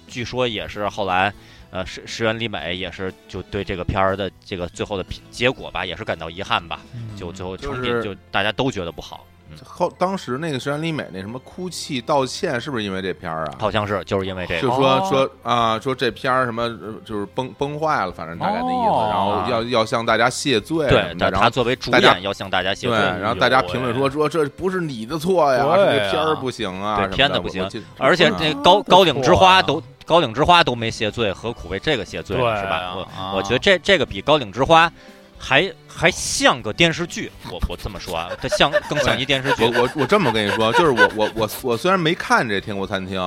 [0.08, 1.34] 据说也是后来，
[1.70, 6.80] 呃，石石原里美也是就对这个片儿的这个最后的结果吧，也是感到遗憾吧。
[7.16, 9.26] 就最后成品就大家都觉得不好。
[9.64, 13.56] 后当时那个石原里美那什么哭泣道歉，是不是因为这片儿啊？
[13.58, 16.70] 好像是，就是因为这个，就说说啊，说这片儿什么
[17.06, 20.86] 就是崩崩坏了，反正大概那意思，然后要要向大家谢罪。
[20.90, 22.98] 对，他作为主演要向大家谢罪。
[22.98, 27.68] 然后大家评论说说这不是你的错呀，是这片儿不行啊，片子不行。
[27.98, 32.96] 而且那高高岭之花都高岭之花都没谢罪，何苦为这个谢罪是吧？
[32.96, 34.92] 我我觉得这这个比高岭之花。
[35.40, 39.64] 还还像个电视剧，我我这么说啊， 它像更像一电视剧。
[39.66, 43.22] 我我我这么跟你说，就是我我我我虽然没看这《天国餐厅》，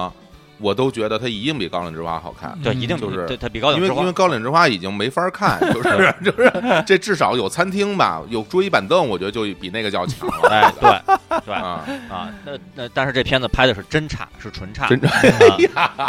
[0.61, 2.57] 我都觉得它一定比《高岭之花》好看。
[2.63, 6.53] 对，一定就是它比高岭之花因为因为《高岭之花》已经没法看， 就是就是
[6.87, 10.49] 这至少有餐厅吧，有桌椅板凳，我觉得就比那个要强了。
[10.51, 15.11] 哎，对对啊啊，那那但是这片子拍的是真差，是纯差， 真差。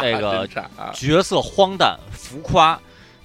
[0.02, 0.48] 那个
[0.94, 2.80] 角色荒诞浮夸。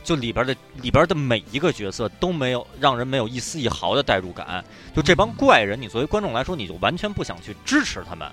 [0.07, 4.65] 就里边的里边的每一个角色都没有让人没有一丝一毫的代入感，
[4.95, 8.31] 就这帮怪人，你作为观众来说，你就完全不想去支持他们。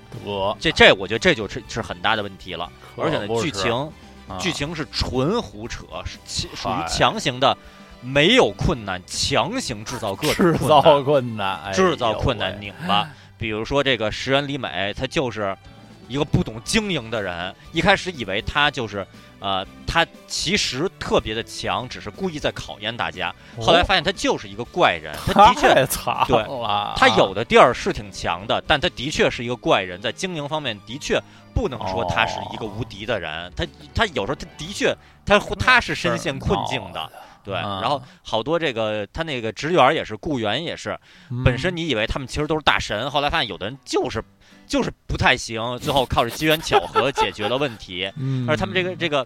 [0.59, 2.71] 这这，我觉得这就是是很大的问题了。
[2.95, 3.91] 而且呢，剧情
[4.39, 7.57] 剧情是纯胡扯，是属于强行的，
[8.01, 13.09] 没有困难，强行制造各种制造困难，制造困难拧巴。
[13.39, 15.57] 比如说这个石原里美，她就是
[16.07, 19.07] 一个不懂经营的人，一开始以为她就是。
[19.44, 23.36] 呃，他其实特别的强，只是故意在考验大家。
[23.60, 25.86] 后来发现他就是一个怪人，他的确
[26.26, 26.41] 对，
[26.95, 31.22] 他有的地儿是挺强的，但他的确是一个怪人，在经营方面的确
[31.53, 33.52] 不能说他是一个无敌的人。
[33.53, 34.95] 他他有时候他的确
[35.26, 37.11] 他他是深陷困境的，
[37.44, 37.53] 对。
[37.53, 40.98] 然后好多这个他那个职员也是雇员也是，
[41.44, 44.24] 本身你以为他们其实都是大神，后来发现有的人就是。
[44.68, 48.11] 就是不太行，最后靠着机缘巧合 解决了问题。
[48.48, 49.26] 而他们这个这个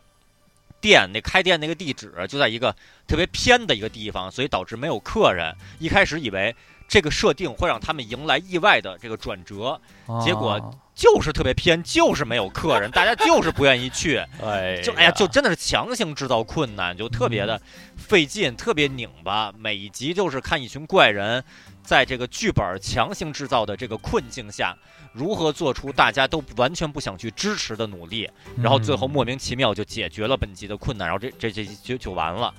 [0.81, 2.75] 店，那开店那个地址就在一个
[3.07, 5.55] 特别偏的一个地方，所以导致没有客人。
[5.79, 6.55] 一开始以为
[6.87, 9.79] 这个设定会让他们迎来意外的这个转折，
[10.23, 14.17] 结果就是特别偏，就是没有客人，大家就是不愿意去。
[14.43, 17.61] 哎，就哎呀，就真的是强行制造困难，就特别的
[17.97, 19.53] 费劲，特别拧巴。
[19.57, 21.43] 每一集就是看一群怪人。
[21.83, 24.75] 在这个剧本强行制造的这个困境下，
[25.17, 28.29] 如何做出大家都完全不想去支持的努力，
[28.61, 32.53] 然后最后莫名其妙就解决了本集的困难，然后这这这就就完了。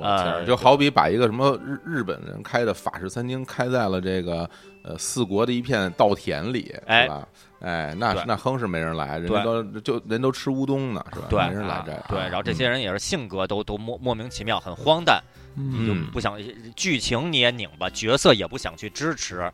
[0.00, 4.48] 呃，就好比把一个什么日日本人开的法式餐厅开在了这个
[4.82, 7.26] 呃四国的一片稻田里，是吧？
[7.60, 11.26] 哎，那那哼是没人来，人都就人都吃乌冬呢，是吧？
[11.30, 11.92] 对，没人来这。
[12.08, 15.22] 对，然后这些人也是性格都都莫莫名其妙，很荒诞。
[15.58, 16.38] 你就不想
[16.76, 19.50] 剧情你也拧巴，角色也不想去支持，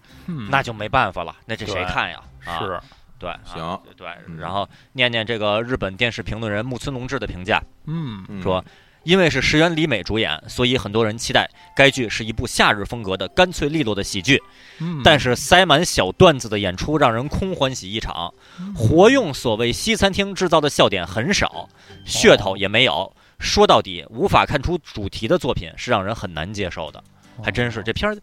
[0.51, 1.37] 那就没办法了。
[1.47, 2.21] 那这谁看呀？
[2.41, 2.81] 是，
[3.21, 4.09] 对，行，对。
[4.37, 8.65] 然后念念这个日本电视评论人木村隆志的评价，嗯，说
[9.05, 14.43] 因为是石原里美主演，所以很多人期待该剧是一部夏日风格的干脆利落的喜剧。
[15.05, 18.33] 但是塞满小段子的演出让人空欢喜一场，
[18.75, 21.69] 活用所谓西餐厅制造的笑点很少，
[22.07, 23.15] 噱头也没有。
[23.39, 27.03] 说到底，无法看出主题的作品是让人很难接受的，
[27.43, 28.17] 还真是这片儿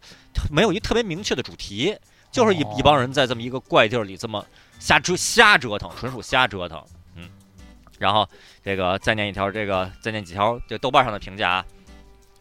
[0.50, 1.94] 没有一特别明确的主题，
[2.30, 4.42] 就是一一帮人在这么一个怪地儿里这么
[4.78, 6.82] 瞎折瞎折腾，纯属瞎折腾。
[7.16, 7.28] 嗯，
[7.98, 8.26] 然后
[8.64, 11.64] 这个再念一条，这个再念几条这豆瓣上的评价啊，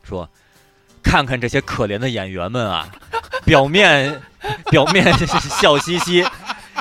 [0.03, 0.29] 说
[1.01, 2.89] 看看这些可怜的演员们啊，
[3.45, 4.21] 表面
[4.69, 5.05] 表面
[5.59, 6.25] 笑嘻嘻，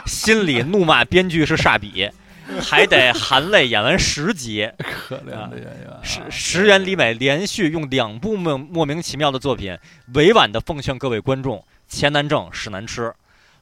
[0.06, 2.10] 心里怒骂编剧是煞笔。
[2.62, 6.00] 还得含泪演完十集，可怜的演员。
[6.02, 9.78] 石石原里美连续用两部莫莫名其妙的作品，
[10.14, 13.14] 委婉的奉劝各位观众：钱难挣，屎难吃。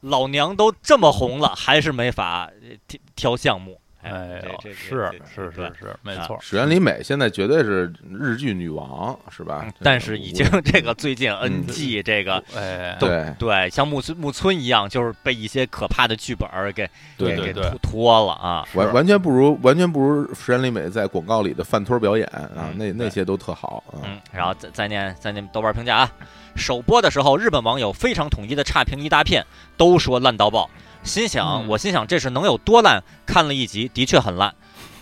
[0.02, 2.48] 老娘都这么红了，还是没法
[2.86, 3.80] 挑挑项目。
[4.10, 4.42] 哎，
[4.74, 6.38] 是是是是，没错。
[6.40, 9.66] 石原里美现在绝对是日剧女王，是吧？
[9.80, 16.88] 但是已经 这个最近 NG 这个，哎，对对，像木村木村一样，就是被一些可怕的剧本给
[17.18, 18.66] 给给拖了啊！
[18.74, 23.82] 完完全不如完全不如石原里美在广告里的饭托表演啊，那那些都特好。
[24.04, 26.10] 嗯，然后再再念再念豆瓣评价啊，
[26.54, 29.44] 首播的时候，日本网友非常统一的差评一大片，
[29.76, 30.70] 都说烂到爆。
[31.06, 33.02] 心想，我心想这是能有多烂？
[33.24, 34.52] 看了一集，的确很烂，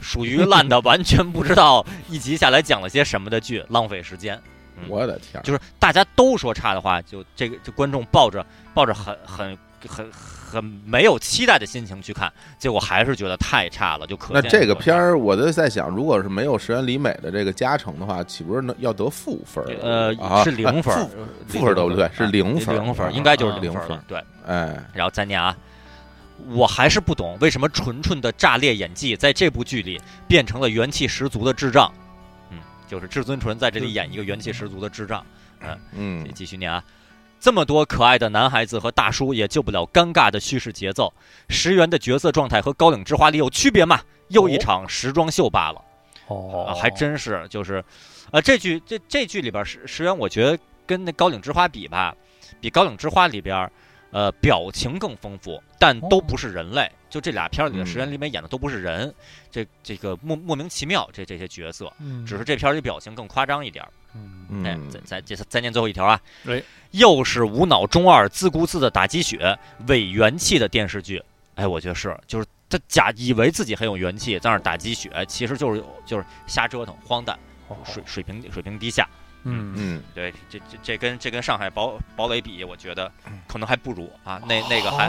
[0.00, 4.40] 属于 烂的完全不知道一集下来讲了些什么的剧，浪费时间。
[4.88, 8.44] 我的天，就是大家都说差的话，就这个，就观众抱着
[8.74, 9.56] 抱着很很
[9.86, 19.64] 很很没有期待的心情去看，结果还是觉得太差了，就可那这个片儿，我就在想，如果是没有石原里美的这个加成的话，岂不是能要得负分？
[19.80, 20.12] 呃，
[20.42, 21.08] 是零分，
[21.46, 22.10] 负分都不对？
[22.12, 23.96] 是零分，零分应该就是零分。
[24.08, 25.56] 对，哎，然后再念啊，
[26.48, 31.92] 我还是不懂为什么纯纯的炸裂演技在这部剧里变成了元气十足的智障。
[32.50, 32.58] 嗯，
[32.88, 35.24] 就是至尊纯在这里演一个元气十足的智障。
[35.60, 36.82] 嗯嗯，继续念啊。
[37.40, 41.12] 这么多可爱的男孩子和大叔也救不了尴尬的叙事节奏。
[41.48, 44.00] 石原的角色状态和高岭之花里有区别吗？
[44.28, 45.82] 又一场时装秀罢了。
[46.26, 47.84] 哦，还真是，就是，
[48.30, 52.16] 呃，这剧这这剧里边石石原，我觉得跟那高岭之花比吧，
[52.62, 53.70] 比高岭之花里边，
[54.14, 56.88] 呃，表情更丰富，但都不是人类。
[57.10, 59.12] 就这俩片儿里的石原里美演的都不是人，
[59.50, 61.92] 这这个莫莫名其妙，这这些角色，
[62.24, 63.84] 只是这片儿里表情更夸张一点。
[64.14, 66.20] 嗯，哎，再再再念最后一条啊！
[66.46, 66.62] 哎，
[66.92, 69.58] 又是无脑中二自顾自的打鸡血
[69.88, 71.20] 伪元气的电视剧。
[71.56, 77.36] 哎，我觉得是，就是他假以为自己很有元气，在那打鸡血，其实就是就是瞎折腾，荒诞，
[77.84, 79.08] 水水平水平低下。
[79.44, 83.10] 嗯嗯，对，这这这跟这跟上海堡堡垒比，我觉得
[83.46, 84.40] 可能还不如啊。
[84.46, 85.06] 那那个还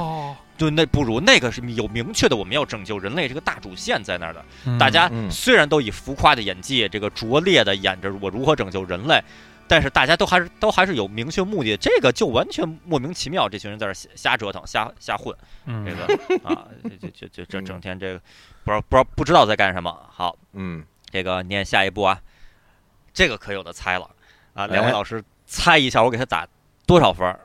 [0.57, 4.45] 就那不如那个是有明确的我们要拯救人类这个大主线在那儿的。
[4.77, 9.21] 大家虽然都以浮夸的演技，这个拙劣的演着我如何拯救人类，
[9.67, 11.75] 但是大家都还是都还是有明确目的。
[11.77, 15.35] 这个就完全莫名其妙，这群人在这瞎瞎折腾、瞎瞎混。
[15.65, 16.67] 这个啊，
[17.01, 18.21] 就就就这整天这个
[18.63, 19.97] 不知道不知道不知道在干什么。
[20.09, 22.17] 好，嗯，这个念下一步啊，
[23.13, 24.09] 这个可有的猜了。
[24.55, 26.47] 啊，两位老师猜一下，我给他打
[26.87, 27.37] 多少分？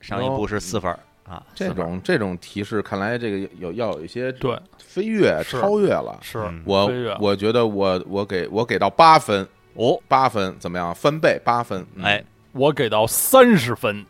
[0.00, 0.90] 上一部是四分
[1.28, 1.42] 啊。
[1.54, 6.18] 这种这种提示，看来这个有要有一些对飞跃超越了。
[6.22, 10.94] 是我我觉得我我给我给到八分哦，八分怎么样？
[10.94, 11.86] 翻倍八分。
[12.02, 14.06] 哎，我给到三十分。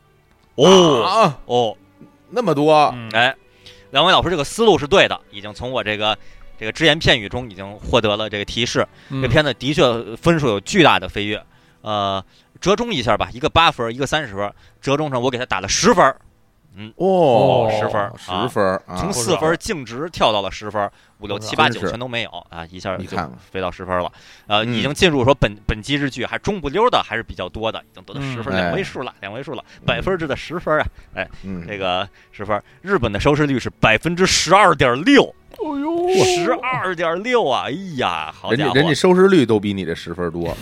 [0.55, 1.77] 哦啊哦，
[2.31, 2.95] 那么多。
[3.13, 3.35] 哎，
[3.91, 6.17] 两位老师这个思路是对的，已经从我这个
[6.59, 8.87] 这个只言片语中已经获得了这个提示。
[9.11, 9.83] 这片子的确
[10.15, 11.43] 分数有巨大的飞跃。
[11.83, 12.25] 呃，
[12.61, 16.15] 折中一下吧，一个八分，一个三十分，折中上我给他打了十分，
[16.75, 20.91] 嗯，哦，十分，十分，从四分径直跳到了十分，
[21.21, 23.05] 五六七八九全都没有啊，一下就
[23.51, 24.13] 飞到十分了，
[24.47, 31.29] 呃，已经进入说本本季日剧还中不溜的还是比较多的，已经得到十分两位数了，两位数了，百分制的十分啊，哎，
[31.67, 35.35] 这个十分，日本的收视率是百分之十二点六。
[35.59, 37.63] 哦呦，十二点六啊！
[37.65, 40.55] 哎呀，好家伙，人家收视率都比你这十分多。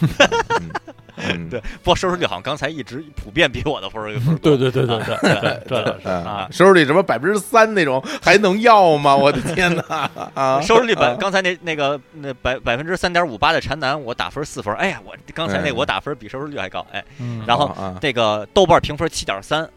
[1.50, 9.14] 对，不过收视率好像刚才一直普遍比我的分儿分对对对对对，这是啊，收视率什么百分之三那种还能要吗？
[9.14, 10.10] 我的天哪！
[10.34, 14.74] 啊，收视率本刚才那那个那百百分之三点五八的缠男，我打分四分。
[14.74, 16.84] 哎呀，我刚才那我打分比收视率还高。
[16.92, 17.04] 哎，
[17.46, 19.68] 然后这个豆瓣评分七点三。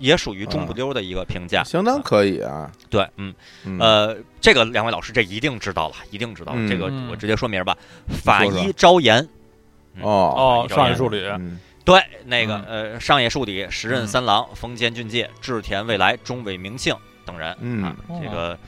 [0.00, 2.68] 也属于中不溜的一个评价，相当可以啊。
[2.90, 3.32] 对，嗯，
[3.78, 6.52] 呃，这个两位老师这一定知道了，一定知道。
[6.68, 7.78] 这个我直接说明吧，
[8.08, 9.24] 法医昭言。
[10.00, 11.22] 哦哦，上野树里。
[11.84, 16.94] 对，那个呃，上野树里、时任三郎、丰间俊介、志田未来、中尾明庆
[17.24, 17.56] 等人。
[17.60, 18.58] 嗯，这个，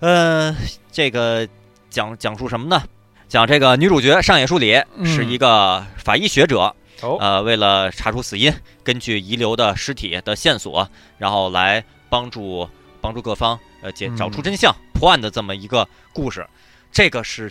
[0.00, 0.54] 呃，
[0.90, 1.48] 这个
[1.88, 2.82] 讲讲述什么呢？
[3.26, 6.74] 讲这个女主角上野树里是一个法医学者。
[7.18, 8.52] 呃，为了查出死因，
[8.84, 12.68] 根据遗留的尸体的线索，然后来帮助
[13.00, 16.46] 帮助各方呃解找出真相、破案的这么一个故事，
[16.92, 17.50] 这个是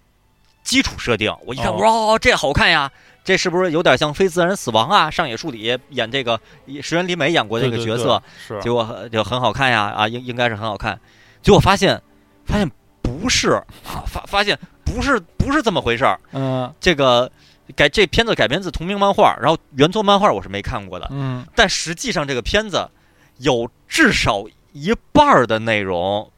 [0.64, 1.34] 基础设定。
[1.46, 2.92] 我一看，哇，这好看呀！
[3.24, 5.10] 这是不是有点像非自然死亡啊？
[5.10, 6.40] 上野树里演这个
[6.82, 9.94] 石原里美演过这个角色，是结果就很好看呀！
[9.96, 11.00] 啊，应应该是很好看。
[11.42, 12.02] 结果发现
[12.46, 12.70] 发现
[13.02, 16.20] 不是啊，发发现不是不是这么回事儿。
[16.32, 17.32] 嗯，这个。
[17.74, 22.90] 改这片子改编自同名漫画，然后原作漫画我是没看过的，嗯，但实际上这个片子
[23.38, 24.44] 有至少
[24.74, 26.30] 一半的内容，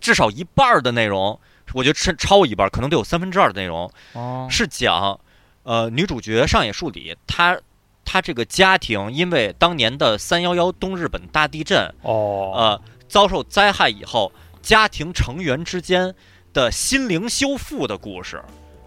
[0.00, 1.40] 至少一半的内容，
[1.74, 5.18] 我觉得超超一半，可能得有三分之二的内容，哦，是讲
[5.62, 7.58] 呃女主角上野树里，她
[8.04, 14.32] 她这个家庭因为当年的三幺幺东日本大地震，哦，呃遭受灾害以后，
[14.62, 16.14] 家庭成员之间
[16.52, 18.42] 的心灵修复的故事。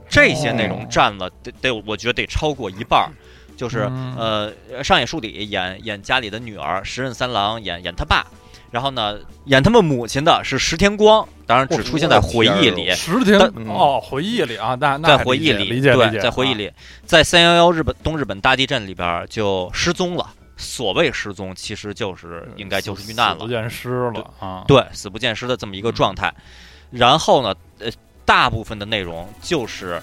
[0.10, 3.12] 这些内容占了得得，我觉得得超过一半，
[3.58, 4.54] 就是呃，
[4.84, 8.24] 上野树里演演家里的女儿，时任三郎演演他爸，
[8.74, 12.92] 然后呢，演他们母亲的是石田光，当然只出现在回忆里。
[12.96, 13.40] 石田
[13.70, 16.72] 哦，回忆里啊，那在回忆里，理解理解，在回忆里，
[17.06, 20.28] 在三幺幺日本东日本大地震里边就失踪了。
[20.58, 24.64] 所谓失踪，其实就是应该就是遇难了，死不见尸了啊。
[24.68, 26.34] 对，死不见尸的这么一个状态。
[26.90, 27.90] 然后呢，呃。
[28.26, 30.02] 大部分的内容就是，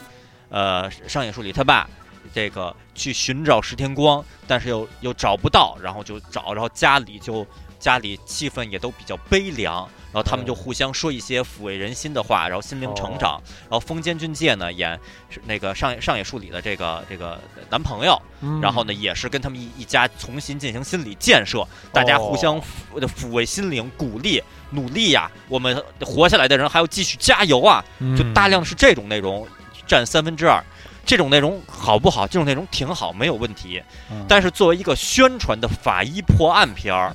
[0.50, 1.88] 呃，上野树里他爸
[2.34, 7.46] 这个去寻找石天光，但是又又找不到，然后就找，然后家里就
[7.80, 9.88] 家里气氛也都比较悲凉。
[10.12, 13.40] 然后他们就互相说一些抚慰人心的话，然后心灵成长。
[13.62, 14.98] 然后丰间俊介呢演
[15.46, 17.40] 那个上上野树里的这个这个
[17.70, 18.20] 男朋友，
[18.60, 27.84] 然后呢也是跟他们一一家重新进行心理建设，大家互相抚抚慰心灵，鼓励努力呀，我们活下来的人还要继续加油啊！
[28.18, 29.46] 就大量是这种内容，
[29.86, 30.60] 占三分之二。
[31.04, 32.26] 这种内容好不好？
[32.26, 33.82] 这种内容挺好，没有问题。
[34.28, 37.14] 但是作为一个宣传的法医破案片儿，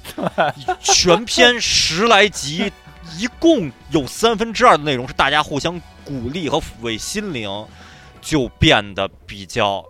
[0.82, 2.72] 全篇十来集。
[3.20, 7.48] 一共有三分之二的内容是大家互相鼓励和抚慰心灵，
[8.20, 9.86] 就变得比较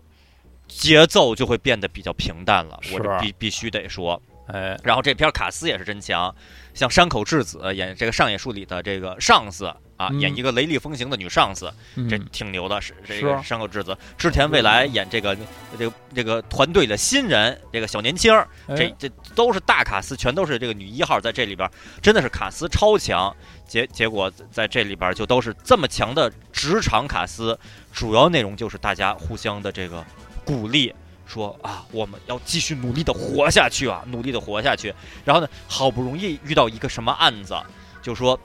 [0.68, 2.78] 节奏就会变得比较平淡了。
[2.92, 6.36] 我这必必须得说，哎，然后这片卡斯也是真强，
[6.74, 9.74] 像山口智子演这个上野树里的这个上司。
[9.98, 11.74] 啊，演一个雷厉风行的女上司，
[12.10, 12.82] 这挺牛的。
[12.82, 15.36] 是这个山口智子，织田未来演这个
[15.78, 18.34] 这个这个团队的新人，这个小年轻，
[18.76, 21.70] 这这都是大卡司，全都是这个女一号在这里边，
[22.02, 23.34] 真的是卡司超强。
[23.66, 27.58] 结结果在这里边就都是这么强的职场卡司，
[27.94, 30.06] 主要内容就是大家互相的这个
[30.44, 30.94] 鼓励，
[31.26, 34.94] 说啊，我们要继续努力的活下去啊，努力的活下去。
[35.24, 37.56] 然后呢，好不容易遇到一个什么案子，
[38.02, 38.38] 就说。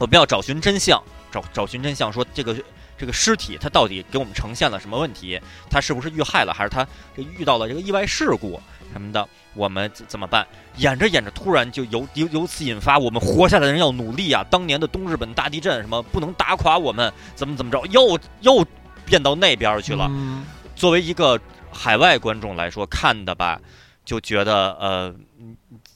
[0.00, 1.00] 我们要找寻真相，
[1.30, 2.56] 找找寻真相，说这个
[2.96, 5.38] 这个尸体它到底给我们呈现了什么问题？
[5.68, 6.86] 它是不是遇害了，还是它
[7.16, 8.58] 遇到了这个意外事故
[8.94, 9.28] 什么的？
[9.52, 10.46] 我们怎么办？
[10.78, 14.42] 演着演着，突然就由由由此引发，我们活下来的人要努力啊！
[14.50, 17.12] 当年的东日本大地震，什么不能打垮我们？
[17.34, 17.84] 怎么怎么着？
[17.90, 18.64] 又又
[19.04, 20.10] 变到那边去了。
[20.74, 21.38] 作为一个
[21.70, 23.60] 海外观众来说，看的吧，
[24.02, 25.14] 就觉得呃。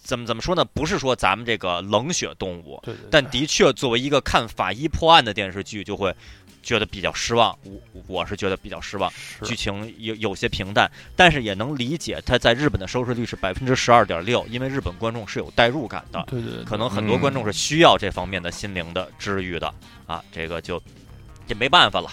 [0.02, 0.64] 怎么怎么说呢？
[0.64, 6.14] 不是说咱们这个冷血动物，但的确作为一个看法医破案的电视剧，就会
[6.62, 7.56] 觉得比较失望。
[7.64, 19.72] 我我是觉得比较失望，剧情有有些平淡，但是也能理解它在日本的收视率是百分之十二点六，因为日本观众是有代入感的，对对，可能很多观众是需要这方面的心灵的治愈的
[20.06, 20.80] 啊，这个就
[21.48, 22.10] 也没办法了。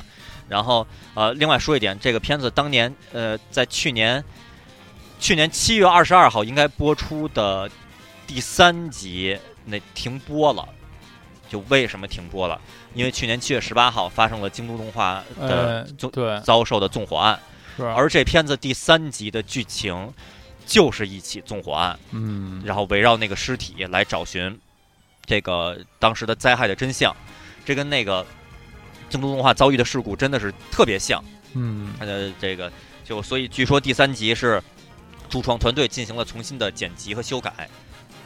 [0.50, 4.22] 然后呃，另外说一点，这个片子当年呃在去年
[5.22, 7.69] 去年七月二十二号应该播出的。
[8.27, 10.65] 第三集那停播了，
[11.49, 12.60] 就为什么停播了？
[12.93, 16.39] 因为去年七月十八号发生了京都动画的对。
[16.39, 17.38] 遭受的纵火案，
[17.77, 20.14] 而这片子第三集的剧情
[20.65, 24.57] 就是一起纵火案，嗯，然后围绕那个尸体来找寻
[25.26, 27.14] 这个当时的灾害的真相，
[27.65, 28.26] 这跟那个
[29.10, 31.22] 京都动画遭遇的事故真的是特别像，
[31.53, 32.72] 嗯，呃，这个
[33.03, 34.64] 就所以据说第三集是
[35.32, 37.68] 主创团队进行了重新的剪辑和修改。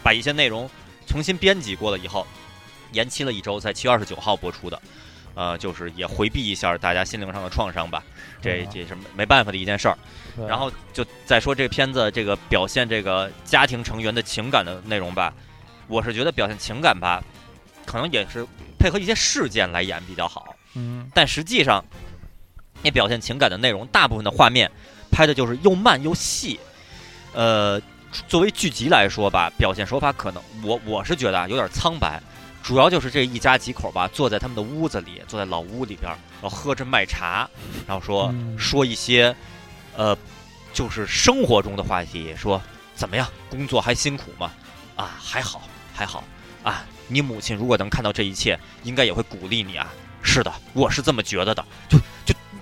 [0.04, 0.70] 把一些内容
[1.08, 2.28] 重新编辑过了以后，
[2.92, 4.80] 延期了一周，在七月二十九号播出的，
[5.34, 8.04] 呃，就是也回避一下大家心灵上的创伤吧，
[8.40, 9.98] 这这是没办法的一件事儿。
[10.48, 15.34] 然后就再说这个片子这个表现这个家庭成员的情感的内容吧，
[15.88, 17.24] 我是觉得表现情感吧，
[17.84, 18.46] 可能也是
[18.78, 20.56] 配合一些事件来演比较好。
[20.76, 21.84] 嗯，但实际上，
[22.84, 24.70] 那表现情感的内容，大部分的画面
[25.10, 26.60] 拍的就是又慢又细，
[27.36, 27.80] 呃。
[28.30, 32.18] 作为剧集来说吧，表现手法可能我我是觉得啊有点苍白，
[32.64, 36.10] 主要就是这一家几口吧，坐在他们的屋子里，坐在老屋里边，
[36.42, 37.46] 然后喝着麦茶，
[37.86, 39.36] 然后说说一些，
[39.98, 40.18] 呃，
[40.72, 42.62] 就是生活中的话题，说
[42.96, 44.54] 怎么样，工作还辛苦吗？
[44.96, 45.64] 啊，还好
[45.94, 46.24] 还好
[46.64, 49.92] 啊，你母亲如果能看到这一切，应该也会鼓励你啊。
[50.22, 51.66] 是的，我是这么觉得的。
[51.90, 52.04] 就就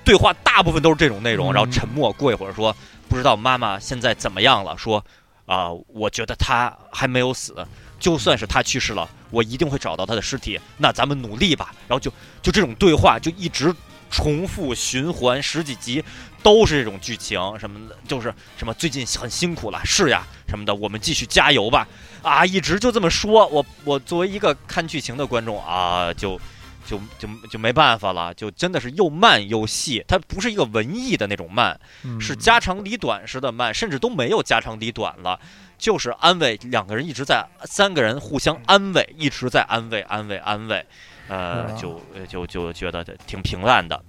[0.03, 2.75] 对话大部分都是这种内容，然后沉默，过一会儿说
[3.07, 5.03] 不知道妈妈现在怎么样了，说。
[5.45, 7.67] 啊，我觉得他还没有死，
[7.99, 10.57] 就算是他去世了，我一定会找到他的尸体。
[10.77, 11.75] 那咱们努力吧。
[11.85, 12.09] 然后就
[12.41, 13.75] 就这种对话就一直
[14.09, 16.01] 重复循环十几集，
[16.41, 21.85] 都是这种剧情什么的，就是什么最近很辛苦了，是呀什么的，我们继续加油吧。
[22.21, 23.45] 啊，一直就这么说。
[23.47, 26.39] 我我作为一个看剧情的观众啊，就。
[26.85, 31.79] 就就就没办法了，就真的是又慢又细，它不是一个文艺的那种慢，
[32.19, 35.39] 是家长里短式的慢，甚至都没有家长里短了，
[35.77, 40.85] 就是安慰两个人一直在三个人互相安慰，一直在安慰安慰安慰，
[41.27, 44.03] 呃，就就就觉得挺平淡的。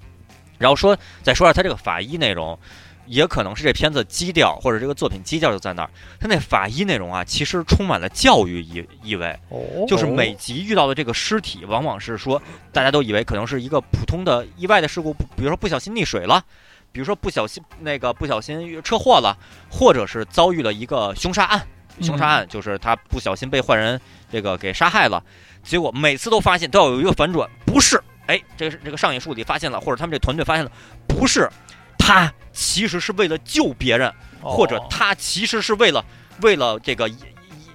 [0.59, 2.59] 然后说再说下他这个法医内容。
[3.07, 5.91] 也可能是这片子基调或者这个作品基调就在那儿。
[6.21, 9.39] 他那法医内容啊，其实充满了教育意意味。
[9.49, 12.41] 哦，就是每集遇到的这个尸体，往往是说
[12.73, 16.43] 大家都以为可能是一个普通的意外的事故，比如说不小心溺水了，
[16.93, 19.37] 比如说不小心那个不小心车祸了，
[19.71, 21.67] 或者是遭遇了一个凶杀案。
[22.01, 24.01] 凶杀案就是他不小心被坏人
[24.33, 25.23] 这个给杀害了，
[25.63, 28.03] 结果每次都发现都要有一个反转，不是？
[28.27, 30.73] 哎，这个是这个上野树里发现了，或者他们这团队发现了，
[31.07, 31.49] 不是。
[32.07, 34.13] 他其实是为了救别人，
[34.43, 36.05] 或者他其实是为了
[36.43, 37.11] 为了这个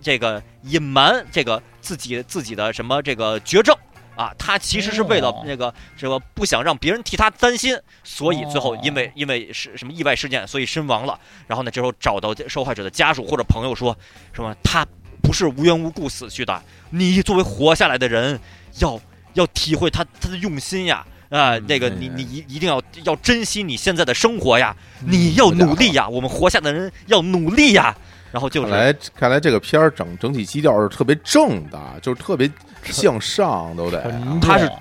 [0.04, 3.76] 这个隐瞒这个自己自己的什么这个绝症
[4.16, 11.20] 啊，他其实是为了那个什么不想让别人替他担心，所以最后因为因为是什么意外事件，所以身亡了。
[11.48, 13.98] 然后呢，这时候找到受害者的家属或者朋友说，
[14.32, 14.86] 什么他
[15.24, 18.40] 不是无缘无故死去的，你作为活下来的人，
[18.78, 19.00] 要
[19.34, 21.04] 要体会他他的用心呀。
[21.30, 24.76] 啊，那个你你一一定要要珍惜你现在的生活呀，
[25.06, 27.96] 你要努力呀，我们活下的人要努力呀。
[28.32, 32.48] 然后就看来看来这个片儿整整体基调是特别正的，就是特别
[32.84, 34.22] 向上，都得。
[34.40, 34.72] 他是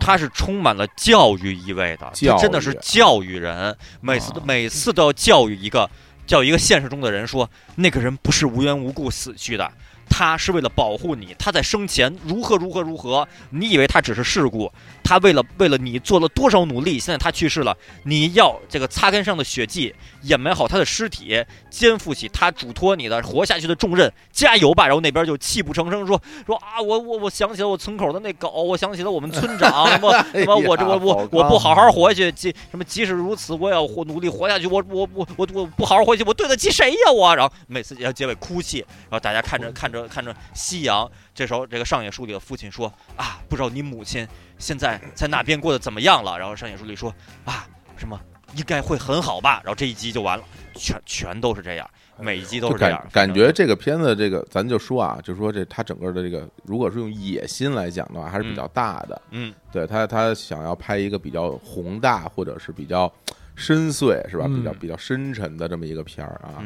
[0.00, 2.08] 他是充满了教育意味的，
[2.38, 5.90] 真的是教育人，每次每次都要教育一个
[6.28, 9.68] 教育一个现实中的人，说那个人不是无缘无故死去的。
[10.08, 13.26] 他是为了保护你，他在生前如何如何如何？
[13.50, 14.70] 你以为他只是事故？
[15.04, 16.98] 他为了为了你做了多少努力？
[16.98, 24.86] 现在他去世了，你要这个擦干上的血迹，掩埋好他的尸体，肩负起他嘱托你的活下去的重任，加油吧！
[24.86, 37.34] 然后那边就泣不成声说说啊，我我我想起了我村口的那狗，我想起了我们村长，什么什么我这我我我不好好活下去，即什么即使如此，我也要活努力活下去，我我我我我不好好活下去，我对得起谁呀我？
[37.34, 40.02] 然后每次要结尾哭泣，然后大家看着看着。
[40.12, 44.26] 看着夕阳，这时候这个上野树里的父亲说：“啊，不知道你母亲
[44.58, 47.14] 现在在那边过得怎么样了？”然后上野树里说
[47.44, 48.20] ：“啊，什么
[48.54, 50.44] 应该会很好吧？”然后这一集就完了，
[50.74, 53.06] 全全都是这样，每一集都是这样。
[53.12, 59.22] 感觉这个片子，这个咱就说啊，就说这他整个的这个，如果是用野心来讲的话，还是比较大的。
[59.30, 63.10] 嗯，对他他想要拍一个比较宏大或者是比较
[63.54, 64.46] 深邃，是吧？
[64.46, 66.62] 比较比较深沉的这么一个片儿啊。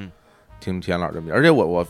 [0.60, 1.86] 听田老这么，而且我我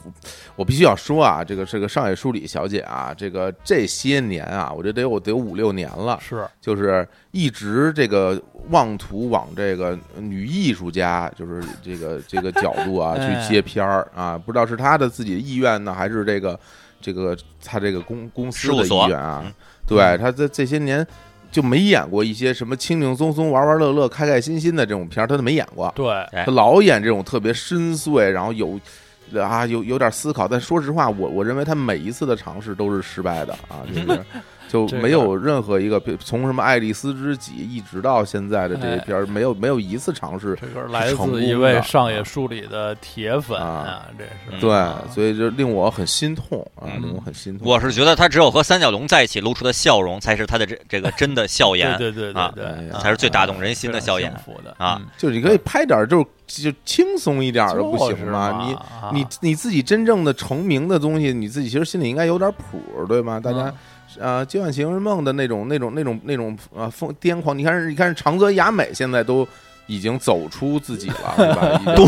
[0.54, 8.40] 我必须要说啊，这个这个上海书里小姐啊，这个这些年啊，我觉得得有得有五六年了，是就是一直这个
[8.70, 16.58] 妄图往这个女艺术家，就是这个这个角度啊 去接片儿啊，不知道是她的自己的意愿呢，还是这个
[17.00, 19.44] 这个她这个公公司的意愿啊？
[19.86, 21.06] 对，她在这些年。
[21.56, 25.90] 就没演过一些什么轻轻松松、玩玩乐乐、开开心心的这种片儿，他都没演过。
[25.96, 26.06] 对，
[26.44, 28.78] 他老演这种特别深邃，然后有
[29.40, 30.46] 啊有有点思考。
[30.46, 34.20] 但说实话，我我认为他每一次的尝试都是失败的啊，就是。
[34.68, 40.58] 就没有任何一个从什么《爱丽丝之己》一直到现在的这些片儿，没有没有一次尝试。
[40.60, 47.66] 这个来自一位上野树里的铁粉啊，这是对，所以就令我很心痛啊，令我很心痛。
[47.66, 54.32] 我是觉得他只有和三角龙在一起露出的笑容，才是他的这这个真的笑颜， 对对对对，才是最打动人心的笑颜
[54.78, 55.00] 啊！
[55.16, 58.66] 就你可以拍点就就轻松一点的不行吗？
[59.12, 63.38] 你你你自己真正的成名的东西，你自己其实心里应该有点谱，对吗？
[63.38, 63.72] 大家。
[64.20, 67.56] 啊，《今晚情人梦》的那种、那种、那种、那种啊，疯癫狂！
[67.56, 69.46] 你看，你看，长泽雅美现在都
[69.86, 71.80] 已经走出自己了，对吧？
[71.84, 72.04] 对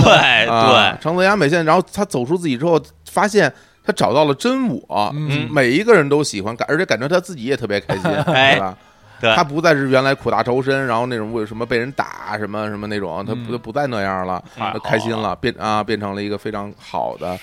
[0.46, 2.80] 对，长泽雅美现在，然后她走出自己之后，
[3.10, 3.52] 发现
[3.84, 8.76] 他找到了真我，嗯每一个人都喜欢，感而且感觉他自己也特别开心，对吧？
[9.20, 17.36] 他不再是原来苦大仇深，然后那种为什么被人打什么什么那种，他不不再那样了，他开心了，变啊变成了一个非常好的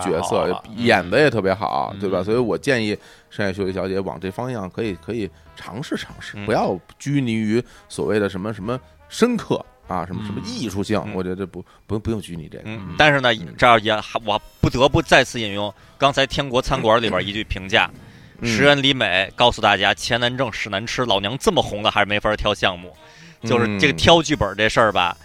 [0.00, 2.22] 角色，演的也特别好，对吧？
[2.22, 2.96] 所以我建议
[3.30, 8.78] 山野秀里小姐往这方向可以可以尝试尝试，不要拘泥于所谓的什么什么
[9.08, 12.64] 深刻啊，什么什么艺术性，我觉得不不用不用拘泥这个。
[12.96, 13.92] 但是呢，这儿也
[14.24, 17.90] 我不得不再次引用刚才天国餐馆里边一句评价。
[18.42, 21.04] 石原里美告诉大家：“钱难挣，屎难吃。
[21.04, 22.96] 老娘这么红了，还是没法挑项目。
[23.42, 25.16] 就是这个挑剧本这事儿吧，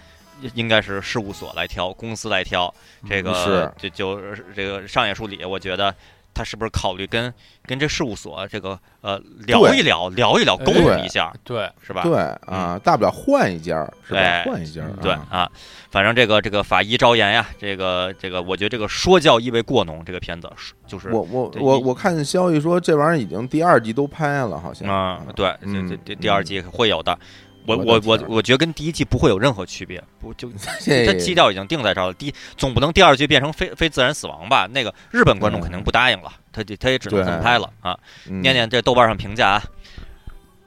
[0.54, 2.74] 应该是事务所来挑，公司来挑。
[3.10, 5.94] 这个就就这个上野树里，我觉得。”
[6.34, 7.34] 他是不是考虑跟
[7.66, 12.03] 跟这事务所这个呃聊一聊聊一聊沟通一下，对是吧？
[12.03, 14.44] 对啊，大不了换一家，是吧？
[14.45, 15.49] 换一家，对啊，
[15.90, 20.03] 反正这个这个法医招言呀，这个这个，我觉得这个说教意味过浓。
[20.03, 20.49] 这个片子
[20.88, 27.18] 就是我我我我看消息说这玩意儿已经第二季都拍了，好像啊，对，这这第二季会有的。
[27.66, 32.14] 我我我我觉得跟第一季不会有任何区别，不就 这基调已经定在这儿了。
[32.14, 34.68] 第总不能第二季变成非非自然死亡吧？
[34.72, 37.98] 那个日本观众肯定不答应了，他就他也只能这么拍了啊。
[38.26, 39.64] 念念这豆瓣上评价啊，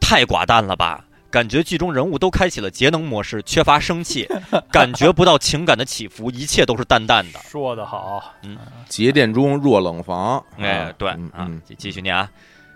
[0.00, 1.04] 太寡淡了吧？
[1.30, 4.28] 感觉剧中人物都开启了节能模式，缺乏生气，
[4.70, 7.40] 感觉不到情感的起伏，一切都是淡淡的。
[7.40, 8.56] 说得好，嗯，
[8.88, 12.30] 节电中若冷房，哎，对啊，继续念啊，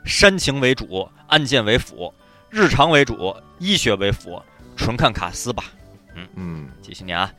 [0.05, 2.13] 煽情为主，案件为辅。
[2.51, 4.43] 日常为主，医学为辅，
[4.77, 5.65] 纯看卡斯吧。
[6.15, 7.31] 嗯嗯，继续念啊。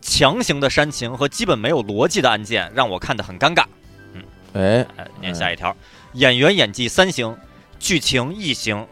[0.00, 3.64] 强行的煽情和基本没有逻辑的案件让我看得很尴尬。
[4.12, 4.22] 嗯，
[4.54, 4.86] 哎，
[5.20, 5.74] 念下一条。
[6.14, 7.36] 演员演技三星，
[7.78, 8.86] 剧情一星，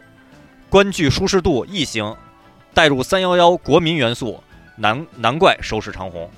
[0.69, 2.15] 观剧舒适度一星，
[2.73, 4.41] 带入三幺幺国民元素，
[4.77, 6.29] 难难怪收视长虹。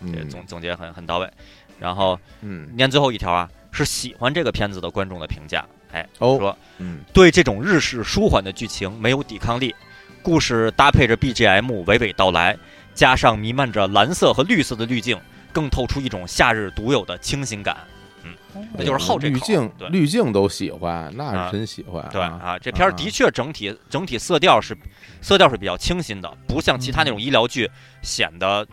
[0.00, 1.30] 嗯，这总总结很很到位。
[1.78, 5.64] 然后，嗯，念最后一条啊，是喜欢这个片子的观众的评价。
[5.92, 9.74] 哎，说，嗯，对这种日式舒缓的剧情没有抵抗力，
[10.22, 12.56] 故事搭配着 BGM 娓娓道来，
[12.94, 15.18] 加上弥漫着蓝色和绿色的滤镜，
[15.52, 17.76] 更透出一种夏日独有的清新感。
[18.24, 18.34] 嗯，
[18.76, 22.06] 那就是好这滤镜，对，滤镜都喜欢，那是真喜欢。
[22.12, 24.76] 对啊，这片儿的确整体整体色调是
[25.22, 27.70] 色调是比较清新的，不像其他那种医疗剧
[28.02, 28.66] 显得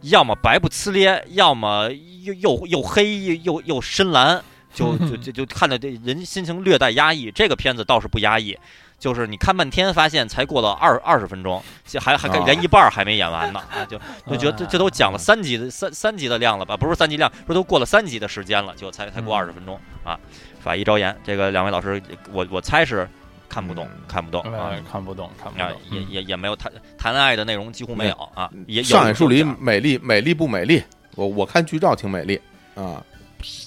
[0.00, 1.90] 要么白不呲咧，要么
[2.22, 4.42] 又又又黑又又深蓝。
[4.72, 8.58] 就 就就就看的这人心情略带压抑，这个片子倒是不压抑，
[8.98, 11.62] 就是你看半天发现才过了二二十分钟，
[12.00, 16.76] 还还连一半还没演完呢，啊，就就觉得这这都讲了三集的三三集的量了吧？
[16.76, 20.18] 不是三集量，说都过了三集的时间了，就才才过二十分钟啊！
[20.60, 22.00] 法医招言，这个两位老师，
[22.32, 23.08] 我我猜是
[23.48, 28.48] 看不懂，看不懂啊，看不懂，看不懂，也也也没有谈谈恋爱的内容，几乎没有啊。
[28.66, 30.82] 也上海树林美丽美丽不美丽？
[31.16, 32.40] 我我看剧照挺美丽
[32.74, 33.04] 啊。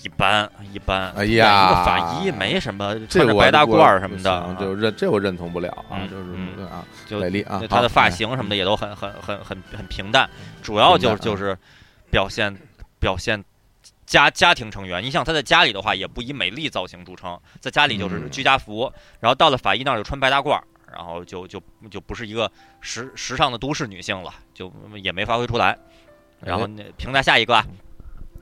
[0.03, 10.29] 一般一般，哎呀，一个法医没什么，穿着白大褂什么的，就认这我认同不了啊，就是啊，就美丽啊，他的发型什么的也都很很很很很平淡，
[10.61, 11.57] 主要就就是
[12.09, 12.55] 表现
[12.99, 13.43] 表现
[14.05, 15.03] 家家庭成员。
[15.03, 20.59] 你想他在家里的话，也不以美丽造型著称，在家里就是居家服，然后到了法医那儿就穿白大褂，
[20.93, 22.49] 然后就就就不是一个
[22.79, 25.77] 时时尚的都市女性了，就也没发挥出来。
[26.39, 27.63] 然后那评价下一个。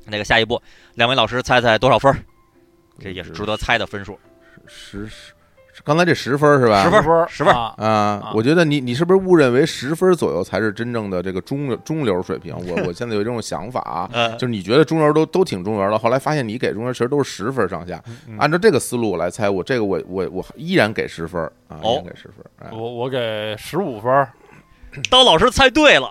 [0.07, 0.61] 那个下一步，
[0.95, 2.13] 两位老师猜猜多少分？
[2.99, 4.19] 这也是值得猜的分数。
[4.65, 5.33] 十十，
[5.83, 6.83] 刚才这十分是吧？
[6.83, 8.31] 十分，十分啊！
[8.35, 12.55] 我觉得你你是不是误认为十分左右才是真正的这个中中流水平？
[12.55, 14.07] 我我现在有这种想法啊，
[14.37, 18.01] 就是你觉得中流都都挺中流了，后来发现你给中流其实都是十分上下。
[18.37, 22.71] 按照这个思路来猜，我这个我我我依然给十分啊，依然给十分。
[22.71, 24.27] 我我给十五分。
[25.09, 26.09] 刀老师猜对了，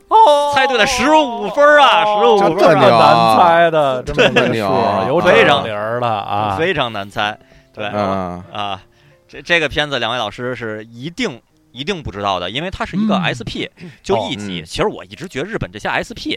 [0.54, 7.38] 猜对了十五分啊，十五分，这么难猜的，这么牛，有非常零的啊，非常难猜。
[7.72, 7.86] 对。
[7.86, 8.82] 啊，
[9.28, 11.40] 这这个片子两位老师是一定
[11.70, 13.70] 一定不知道的，因为它是一个 SP，
[14.02, 14.62] 就一集。
[14.66, 16.36] 其实我一直觉得日本这些 SP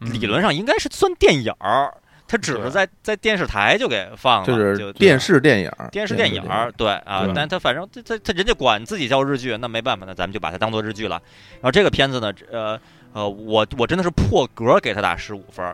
[0.00, 1.94] 理论上应该是算电影儿。
[2.26, 6.42] 他只是在在电视台就给放了，就是电视电影，电视电影，
[6.76, 11.20] 对啊，但他反正他他他人家管自己叫日剧，那没办法，那咱们就把它当做日剧了。
[11.54, 12.80] 然后这个片子呢，呃
[13.12, 15.64] 呃，我我真的是破格给他打十五分，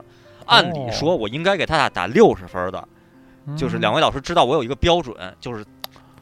[0.47, 2.89] 按理说我应该给他打打六十分的，
[3.56, 5.64] 就是两位老师知道我有一个标准，就是。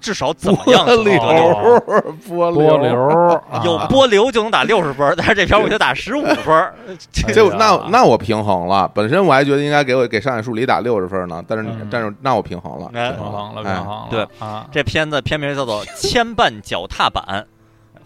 [0.01, 0.85] 至少怎么样？
[0.87, 1.81] 波流，
[2.27, 6.73] 波流，有波流就能打六十分，但是这片我就打十五分。
[7.13, 8.91] 这那 那我平衡了。
[8.95, 14.07] 本身我还觉得应该给我给上海树里打六十分呢，但是但是那我平衡了，平衡了，平衡了。
[14.11, 14.27] 对，
[14.71, 17.23] 这片子片名叫做《牵绊脚踏板》，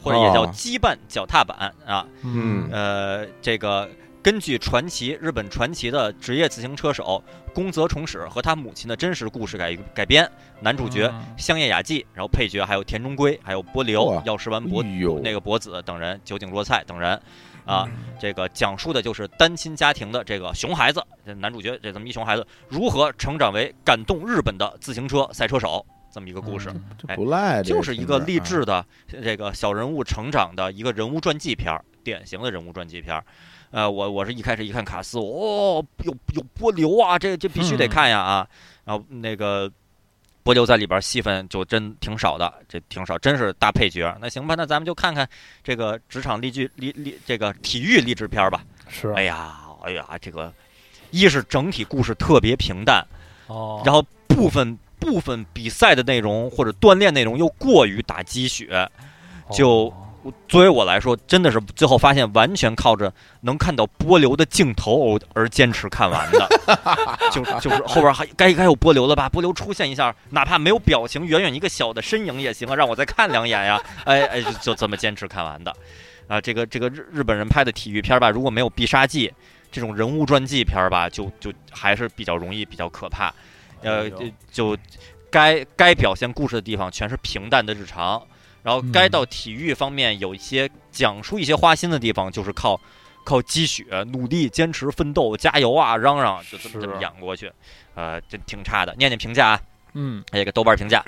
[0.02, 2.04] 或者也叫《羁绊脚踏板》啊。
[2.24, 3.88] 嗯，呃，这个。
[4.22, 7.22] 根据传奇日本传奇的职业自行车手
[7.52, 10.30] 宫泽重史和他母亲的真实故事改改编，
[10.60, 14.80] 男主角香叶雅纪，然后配角还有田中圭，还有波流、药师丸博
[15.24, 17.20] 那个博子等人，酒井若菜等人，
[17.64, 17.88] 啊，
[18.20, 26.72] 这个讲述的就是单亲家庭的这个熊孩子，这男主角这这么一熊孩子如何成长为感动日本的自行车赛车手这么一个故事，
[27.16, 33.24] 不赖，就是一个励志的这个小人物成长的一个人物传记片儿，典型的人物传记片儿。
[33.72, 38.46] 呃，我我是一开始一看卡斯，哦，有有波流啊，这这必须得看呀啊！
[38.84, 39.72] 然后那个
[40.42, 44.14] 波流在里边戏份就真挺少的，这挺少，真是大配角。
[44.20, 45.26] 那行吧，那咱们就看看
[45.64, 48.62] 这个职场励志励励这个体育励志片吧。
[48.88, 50.52] 是，哎呀，哎呀，这个
[51.10, 53.02] 一是整体故事特别平淡，
[53.46, 58.86] 哦，然后部分部分比赛的内容或者锻炼内容又过于打鸡血，
[59.50, 59.90] 就。
[60.48, 66.48] 作为我来说，真的是最后发现完全靠着能看到波流的镜头而坚持看完的，
[67.32, 69.28] 就就是后边还该该有波流了吧？
[69.28, 73.82] 波流出现一下，哪怕没有表情，远远一个小的身影也行啊，让我再看两眼呀！
[74.04, 75.74] 哎哎，就这么坚持看完的
[76.28, 76.40] 啊！
[76.40, 79.32] 这个这个日日本人拍的体育片吧，如果没有必杀技
[79.70, 83.32] 这种人物传记片吧，就就还是比较容易比较可怕。
[83.82, 84.08] 呃，
[84.50, 84.76] 就
[85.30, 88.22] 该该表现故事的地方全是平淡的日常。
[88.62, 92.80] 然后该到体育方面有一些讲述一些花心的地方，就是靠
[93.24, 97.52] 靠积雪、努力、坚持、奋斗、加油啊，嚷嚷就这么这么演过去，
[97.94, 98.94] 呃，这挺差的。
[98.96, 99.60] 念念评价啊，
[99.94, 101.04] 嗯，一个豆瓣评价，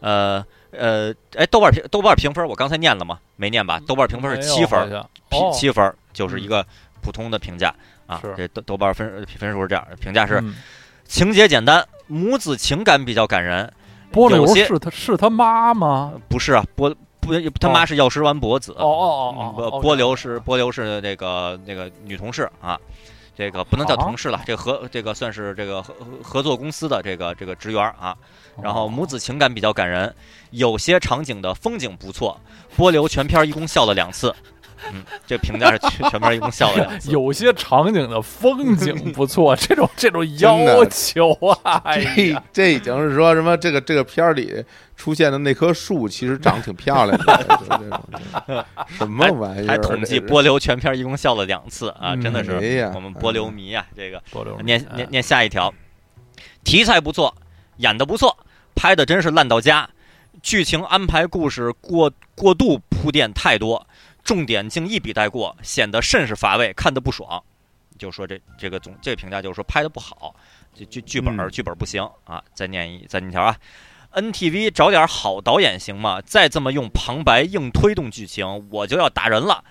[0.00, 3.18] 呃呃，哎，豆瓣评豆瓣评分我刚才念了吗？
[3.36, 3.80] 没念吧？
[3.86, 5.02] 豆瓣评分是七分，
[5.52, 6.66] 七分就是一个
[7.00, 7.74] 普通的评价
[8.06, 8.22] 啊。
[8.36, 10.42] 这豆豆瓣分分数是这样，评价是
[11.04, 13.72] 情节简单，母子情感比较感人。
[14.10, 16.12] 波流是他是他妈吗？
[16.28, 18.72] 不是啊，波不他妈是药师丸博子。
[18.72, 22.78] 哦哦哦哦，波流是波流是那个那个女同事啊。
[23.36, 28.16] 这个不能叫同事了，这合这个算是这个合合作公司的这个这个职员啊。
[28.60, 30.12] 然后母子情感比较感人，
[30.50, 32.40] 有些场景的风景不错。
[32.76, 34.34] 波流全片一共笑了两次。
[34.92, 37.10] 嗯，这评价是全全片一共笑了两次。
[37.10, 41.32] 有些场景的风景不错，这种这种要求
[41.62, 43.56] 啊，这这已经是说什么？
[43.56, 44.64] 这个这个片儿里
[44.96, 49.68] 出现的那棵树其实长得挺漂亮的，什么玩意儿？
[49.68, 53.84] 还统计波流全片一共笑了两次啊，真的是我们波流迷啊！
[53.96, 55.72] 这个波流念念念下一条，
[56.64, 57.34] 题材不错，
[57.78, 58.36] 演的不错，
[58.74, 59.88] 拍的真是烂到家，
[60.42, 63.86] 剧情安排故事过过度铺垫太多。
[64.28, 67.42] 重点竟一笔带过，显得甚是乏味，看得不爽。
[67.96, 70.36] 就说这这个总这个评价就是说拍的不好，
[70.74, 72.44] 这剧剧本剧本不行啊。
[72.52, 73.56] 再念一再念条啊
[74.12, 76.20] ，NTV 找点好导演行吗？
[76.20, 79.64] 再这么用旁白硬推动剧情，我就要打人了。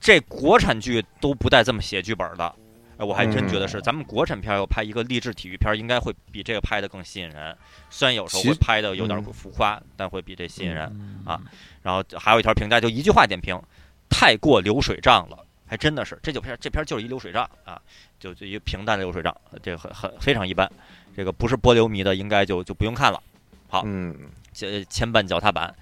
[0.00, 2.54] 这国产剧都不带这么写剧本的，
[2.96, 7.54] 我还真觉得是咱们国产片要拍一个励志体育片，应该会比这个拍的更吸引人。
[7.90, 11.38] 虽然有时候会拍的有点浮夸，但会比这吸引人啊。
[11.82, 13.60] 然后还有一条评价，就一句话点评。
[14.08, 17.80] 太过流水账了，还真的是，这就片这片就是一流水账啊，
[18.18, 20.70] 就就一平淡的流水账，这个很很非常一般，
[21.16, 23.22] 这个不是波流迷的应该就就不用看了。
[23.68, 24.16] 好，嗯，
[24.52, 25.74] 前前半脚踏板，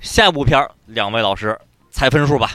[0.00, 1.58] 下一部片两位老师
[1.90, 2.52] 猜分数吧。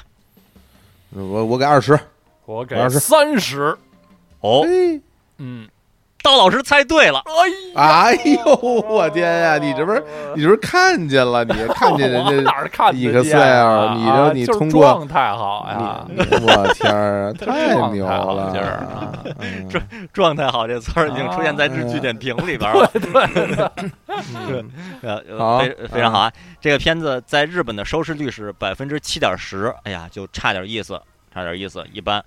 [1.09, 1.99] 我我给二十，
[2.45, 3.77] 我给三十。
[4.39, 4.65] 哦，
[5.37, 5.69] 嗯。
[6.23, 7.23] 刀老师猜对了，
[7.75, 8.13] 哎
[8.45, 9.57] 呦，我天呀！
[9.57, 10.03] 你这不是
[10.35, 11.43] 你这不是看见了？
[11.43, 16.05] 你看见人家 哪儿看一个 Excel，你这你通过状态好呀！
[16.15, 18.53] 我天儿，太 牛了！
[19.69, 19.83] 状
[20.13, 22.89] 状态好这词儿已经出现在日剧点评里边了。
[22.93, 23.01] 对
[23.33, 24.65] 对
[25.01, 26.31] 对，好，非非常好啊！
[26.59, 31.01] 这个片子在日本的收视率是百分之七点十，哎呀，就差点意思，
[31.33, 32.23] 差点意思，一般。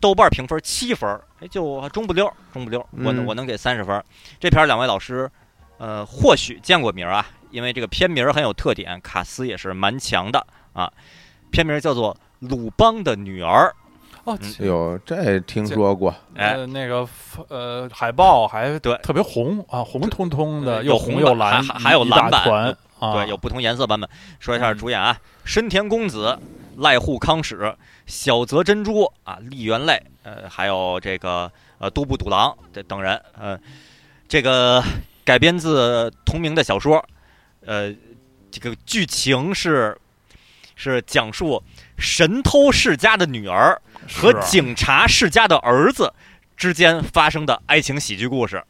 [0.00, 1.08] 豆瓣评分七分，
[1.40, 2.84] 哎，就中不溜，中不溜。
[2.92, 4.02] 我我能给三十分。
[4.38, 5.30] 这片两位老师，
[5.78, 10.92] 呃，或许见过名啊，因为这个片名很有特点，卡斯也是蛮强的啊。
[11.50, 12.14] 片名叫做
[12.48, 13.74] 《鲁邦的女儿》。
[14.24, 16.12] 哦，哟，这听说过。
[16.34, 17.08] 哎，那个
[17.48, 24.10] 呃，海报还对，特别红啊，红彤彤的，又红又蓝，还还有蓝版，对，有不同颜色版本。
[24.40, 26.36] 说一下主演啊，深田恭子、
[26.76, 27.74] 濑户康史。
[28.06, 33.58] 小泽珍珠啊，立原泪，呃，还有这个呃，都部笃郎这等人，呃，
[34.28, 34.80] 这个
[35.24, 37.04] 改编自同名的小说，
[37.64, 37.92] 呃，
[38.48, 39.98] 这个剧情是
[40.76, 41.60] 是讲述
[41.98, 43.76] 神偷世家的女儿
[44.08, 46.12] 和警察世家的儿子
[46.56, 48.62] 之间发生的爱情喜剧故事，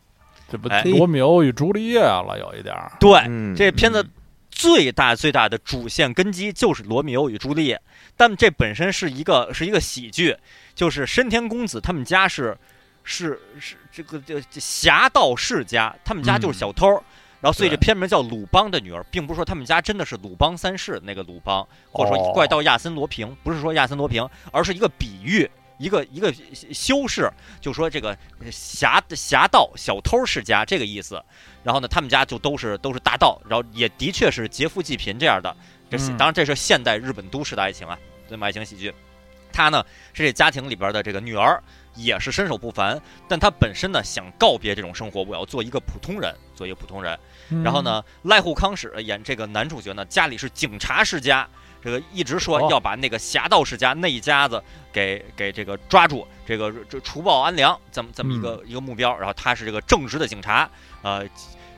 [0.51, 0.67] 这不
[0.97, 2.91] 罗密欧与朱丽叶了，有一点儿。
[2.99, 3.21] 对，
[3.55, 4.03] 这片子
[4.51, 7.79] 最大最大的主线根基就是罗密欧与朱丽叶。
[8.17, 10.37] 但这本身是一个是一个喜剧，
[10.75, 12.57] 就是深田恭子他们家是
[13.05, 16.89] 是是这个这侠盗世家，他们家就是小偷，
[17.41, 25.49] 然后所以这片名叫鲁邦的女儿，并不是说他们家真的是鲁邦三世那个鲁邦，或者说怪盗亚森罗平，不是说亚森罗平，而是一个比喻，
[25.79, 26.35] 一个一个
[26.73, 27.31] 修饰，
[27.61, 28.17] 就说这个
[28.51, 31.23] 侠侠盗小偷世家这个意思。
[31.63, 35.55] 然后呢，他们家就都是都是大盗，然后也的确是劫富济贫这样的。
[35.91, 37.99] 这当然这是现代日本都市的爱情啊，
[38.29, 38.93] 这么爱情喜剧。
[39.53, 39.83] 他呢
[40.13, 41.63] 是这家庭里边的这个女儿，
[41.95, 47.19] 也是身手不凡，但她本身呢想告别这种生活，我要做一个普通人，做一个普通人。
[47.65, 51.49] 然后呢，濑户康史演这个男主角呢，家里是警察世家，
[51.83, 59.17] 这个一直说要把那个侠盗世家那一家子给给这个抓住，这个这除暴安良，这么这么一个一个目标。
[59.17, 60.69] 然后他是这个正直的警察，
[61.01, 61.21] 呃，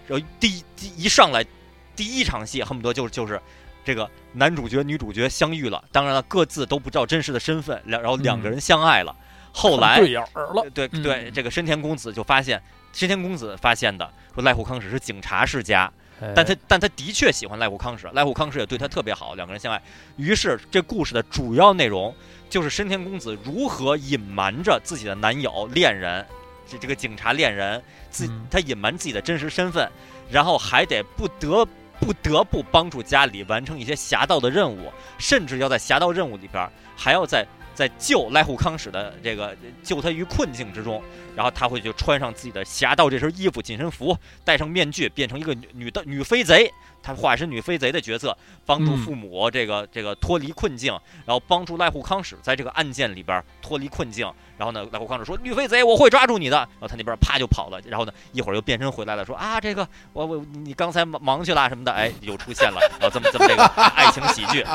[0.08, 0.64] 然后第一
[0.96, 1.46] 一上来
[1.94, 3.40] 第一场戏恨不得就就是。
[3.88, 9.16] 这个男主角、女主角相遇了，当然了，各自都不知道真实的身份，两然后两个人相爱了。
[9.50, 12.62] 后来对眼儿了，对对，这个深田公子就发现，
[12.92, 15.90] 深田公子发现的说赖户康史是警察世家，
[16.34, 19.80] 但他但他的确喜欢赖户康史，赖户康史也对他特别好，两个人相爱。
[20.18, 22.14] 于是这故事的主要内容
[22.50, 26.26] 就是深田公子如何隐瞒着自己的男友、恋人，
[26.68, 29.90] 这这个警察恋人，自他隐瞒自己的真实身份，
[30.30, 31.66] 然后还得不得。
[32.00, 37.46] 不得不帮助家里完成一些侠盗的任务，甚至要在侠盗任务里边还要在
[37.78, 41.00] 在救赖户康史的这个救他于困境之中。
[41.36, 46.68] 然后他会就穿上自己的侠盗这身衣服、紧身服，戴上面具，变成一个女女的女飞贼。
[47.00, 48.36] 他化身女飞贼的角色，
[48.66, 50.92] 帮助父母这个这个脱离困境，
[51.24, 54.28] 然后帮助赖户康史在这个案件里边脱离困境。
[54.56, 57.80] 然后呢，赖户康史说：“女飞贼，我会抓住你的。”然后他那边啪就跑了。
[57.86, 62.80] 然后呢，一会儿又变身回来了，说：“啊，这个我我你刚才忙忙去了什么的。”哎，又出现了。
[63.00, 63.64] 然后这么这么这个
[63.94, 64.66] 爱情喜剧，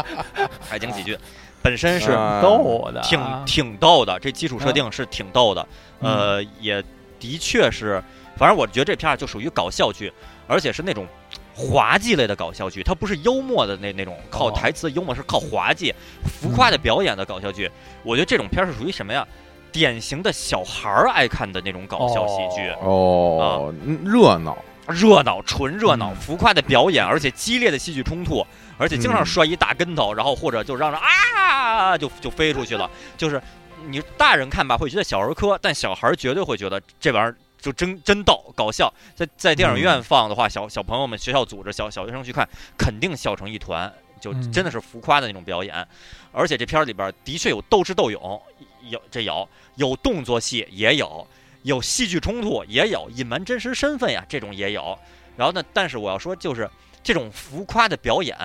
[0.69, 1.19] 爱情喜剧。
[1.63, 2.11] 本身是
[2.41, 4.19] 逗的，挺挺逗的。
[4.19, 5.67] 这基础设定是挺逗的，
[6.01, 6.83] 呃，也
[7.17, 8.03] 的确是，
[8.35, 10.11] 反正我觉得这片儿就属于搞笑剧，
[10.45, 11.07] 而且是那种
[11.55, 17.71] 滑稽类的搞笑剧，它不是幽默的那那种靠台词幽默，是靠滑稽、浮夸的表演的搞笑剧。
[18.03, 19.25] 我觉得这种片儿是属于什么呀？
[19.71, 23.73] 典型的小孩儿爱看的那种搞笑喜剧哦，
[24.03, 24.55] 热闹。
[24.87, 28.45] 热闹，纯热闹，浮夸的表演，而且激烈的戏剧冲突，
[28.77, 32.89] 而且经常摔一大跟头，然后或者就让人啊，就就飞出去了。
[33.17, 33.41] 就是
[33.87, 38.93] 你大人看吧，会觉得小儿科，但小孩绝对会觉得这玩意儿就真真逗，搞笑。
[39.15, 42.47] 在在电影院放的话，小小朋友们学校组织小小学生去看，
[42.77, 45.87] 肯定笑成一团，就真的是浮夸的那种表演。
[46.33, 48.41] 而且这片儿里边的确有斗智斗勇，
[48.89, 51.25] 有这有有动作戏也有。
[51.63, 54.97] 有戏剧冲突，也有隐瞒真实身份呀，这种也有。
[55.35, 56.69] 然后呢，但是我要说，就是
[57.01, 58.37] 这种浮夸的表演，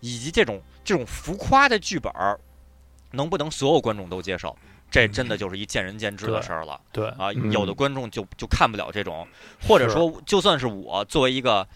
[0.00, 2.12] 以及这种这种浮夸的剧本，
[3.10, 4.56] 能不能所有观众都接受？
[4.90, 6.80] 这真的就是一见仁见智的事儿了。
[6.92, 9.26] 对啊，有的观众就就看不了这种，
[9.60, 11.66] 或者说，就算是我作为一个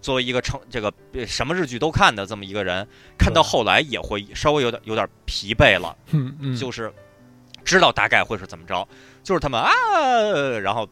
[0.00, 0.92] 作为一个成这个
[1.26, 2.86] 什么日剧都看的这么一个人，
[3.18, 5.96] 看到后来也会稍微有点有点疲惫了。
[6.10, 6.92] 嗯嗯，就是
[7.64, 8.86] 知道大概会是怎么着。
[9.22, 9.70] 就是他们啊，
[10.62, 10.88] 然后，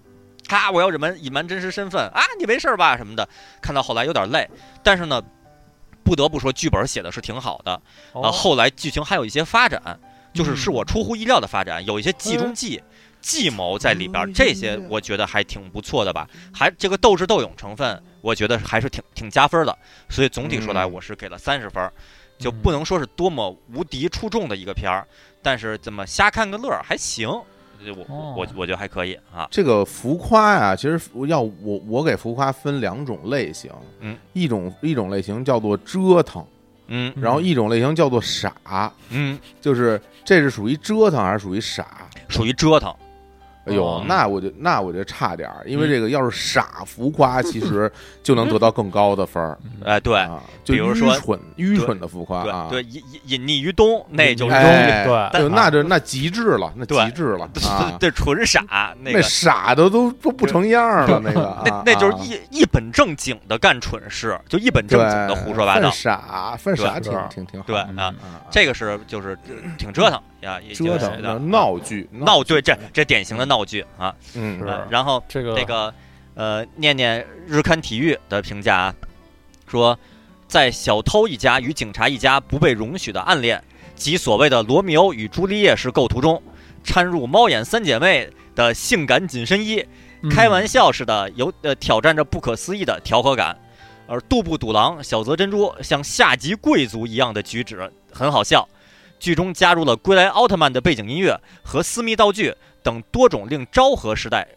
[0.48, 3.28] 啊，我要隐瞒隐瞒真实身份啊，你没事吧什么的。
[3.60, 4.48] 看到后来有点累，
[4.82, 5.22] 但是呢，
[6.05, 7.72] 不得不说剧本写的是挺好的。
[8.14, 9.98] 啊，后来剧情还有一些发展，
[10.32, 12.82] 就是是我出乎意料的发展，有一些计中计、
[13.20, 16.28] 计谋在里边，这些我觉得还挺不错的吧。
[16.52, 19.76] 还这个斗智斗勇成分，我觉得还是挺挺加分的。
[20.09, 21.90] 所以总体说来，我是给了三十分，
[22.38, 25.06] 就不能说是多么无敌出众的一个片儿，
[25.42, 27.28] 但是怎么瞎看个乐儿还行。
[27.86, 29.48] 我我我觉得还可以啊。
[29.50, 36.44] 这个浮夸呀，其实要我我给浮夸分两种类型，嗯，一种一种类型叫做折腾，
[36.88, 42.09] 嗯，然后一种类型叫做傻，嗯，就是这是属于折腾还是属于傻？
[42.28, 42.94] 属于折腾。
[43.69, 47.90] 哎呦，那我就那我就差点儿，因为这个要是傻浮夸， 其实
[48.23, 49.59] 就能得到更高的分儿。
[49.85, 50.27] 哎，对，
[50.65, 57.97] 就比如说蠢愚蠢的浮夸啊，对，隐隐匿于东，那就是对，那就那极致了，那极致了啊！
[58.01, 67.66] 对，纯傻，那傻的都都不成样了，那个那那就是一一本正经的干蠢事，就一本正经的胡说八道，傻，犯傻，挺挺挺好。
[67.66, 68.15] 对啊，
[68.51, 69.36] 这个是就是
[69.77, 73.65] 挺折腾呀，折腾闹剧，闹剧，这这典型的闹。
[73.65, 75.93] 剧啊，嗯，然后这个那个
[76.35, 78.94] 呃，念念日刊体育的评价啊，
[79.66, 79.98] 说
[80.47, 83.62] 在小偷一家与警察一家不被容许的暗恋
[83.94, 86.40] 及所谓的罗密欧与朱丽叶式构图中，
[86.85, 89.85] 掺入猫眼三姐妹的性感紧身衣，
[90.31, 93.59] 开玩笑似的有呃挑战着不可思议的调和感，
[94.06, 98.66] 而杜布赌狼小泽珍珠像下级贵族一样的举止很好笑，
[99.19, 102.55] 剧中加入了归来奥特曼的背景音乐和私密道具。
[102.81, 104.49] 等多种令昭和时代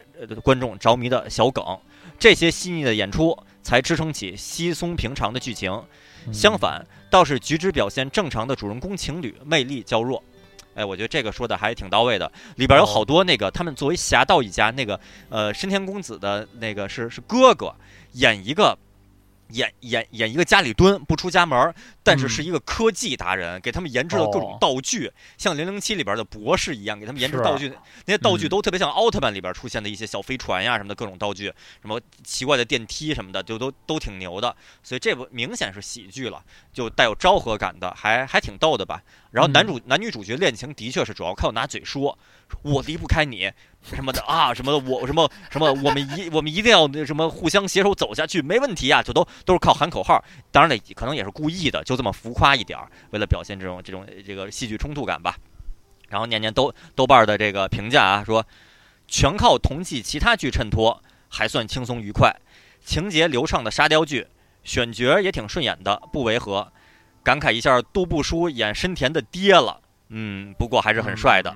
[0.42, 1.78] 观众着迷的小梗，
[2.18, 5.82] 这些细腻的演出才支撑起稀松平常的剧情。
[6.32, 10.22] 相反，倒是举止表现正常的主人公情侣魅力较弱。
[10.74, 12.30] 哎，我觉得这个说的还挺到位的。
[12.56, 14.98] 里边有好多那个他们作为侠盗一家，那个
[15.28, 17.74] 呃深田公子的那个是是哥哥
[18.12, 18.78] 演一个。
[19.48, 27.72] 演演演一个家里蹲不出家门，但是是一个科技达人，给他们研制了各种道具，像零零七里边的博士一样，给他们研制道具。
[28.06, 34.54] 那些道具都特别像奥特曼里边出现的一些小飞船呀什么的各种道具，什么奇怪的电梯什么的，就都都挺牛的。
[34.82, 36.42] 所以这部明显是喜剧了，
[36.72, 39.02] 就带有昭和感的，还还挺逗的吧。
[39.30, 42.18] 然后男主男女主角恋情的确是主要靠拿嘴说，
[42.62, 43.50] 我离不开你。
[43.82, 50.22] 什么的啊，什么的，我什么什么，我们一我们一定要那什么互相携手走下去，没问题啊，就都都是靠喊口号。
[50.52, 55.36] 当然了，可能也是故意的，就这么浮夸一点儿，为了表现这种这种这个戏剧冲突感吧。
[56.08, 58.46] 然后年年豆豆瓣的这个评价啊，说
[59.08, 62.34] 全靠同济其他剧衬托，还算轻松愉快，
[62.84, 64.26] 情节流畅的沙雕剧，
[64.62, 66.72] 选角也挺顺眼的，不违和。
[67.22, 71.54] 感慨一下，杜布叔演深田的爹了，嗯，不过还是很帅的。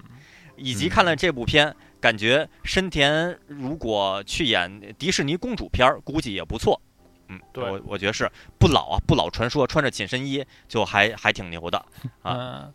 [0.57, 1.75] 以及看了这部片。
[1.99, 6.81] 感觉深田如果去演迪士尼公主片儿，估计也不错。
[7.29, 11.85] 嗯，对，我我觉得是不老啊，不老传说穿着紧身衣就还还挺牛的
[12.23, 12.69] 啊。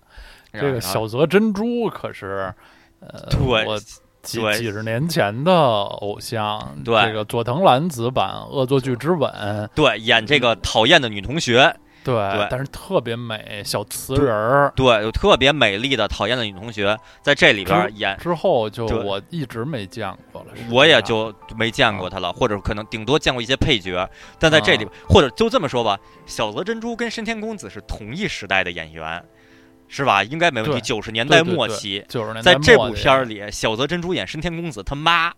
[0.53, 2.53] 这个小泽珍珠可是
[2.99, 3.79] 呃，我
[4.21, 9.31] 几几十年前的偶像，对这个佐藤蓝子版《恶作剧之吻》，
[9.73, 11.75] 对演这个讨厌的女同学。
[12.03, 12.15] 对，
[12.49, 18.17] 但是特别美，小瓷人儿，对，有特别美丽的讨厌的女同学在这里边演。
[18.17, 24.09] 之后就我一直没见过了，我也就没见过她了，或者可能顶多见过一些配角。
[24.39, 29.23] 但在这里，或者就这么说吧，小泽珍珠跟深田恭子是同一时代的演员，
[29.87, 30.23] 是吧？
[30.23, 30.81] 应该没问题。
[30.81, 32.03] 九十年代末期，
[32.41, 35.31] 在这部片儿里，小泽珍珠演深田恭子他妈，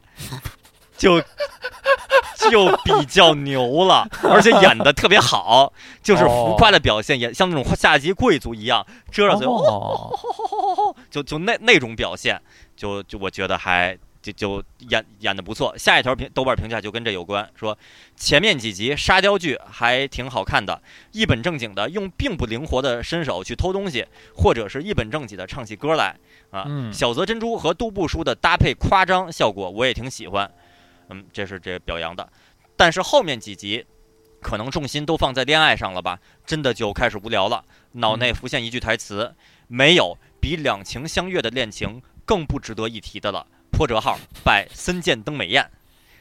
[1.03, 1.21] 就
[2.49, 5.71] 就比较牛了，而且演的特别好，
[6.01, 9.45] 就是浮夸的表现，也像那种下级贵族一样遮着嘴，
[11.11, 12.41] 就就那那种表现，
[12.75, 13.97] 就就我觉得还。
[14.23, 17.77] 就就演演的不错，下一条评豆瓣评价就跟这有关，说
[18.15, 20.81] 前面几集沙雕剧还挺好看的，
[21.11, 26.15] 一本正经的用并不灵活的身手去偷东西，或者是一本正经的唱起歌来
[26.51, 26.65] 啊。
[26.93, 30.49] 小泽珍珠和杜布叔的搭配夸张效果我也挺喜欢，
[31.09, 32.27] 嗯，这是这表扬的。
[32.75, 33.85] 但是后面几集
[34.41, 37.63] 可能重心都放在恋爱上了吧，真的就开始无聊了。
[37.93, 39.35] 脑内浮现一句台词：
[39.67, 43.47] 没有比两情相悦的恋情更不值得一提的了。
[43.71, 45.67] 破折号拜森见登美彦，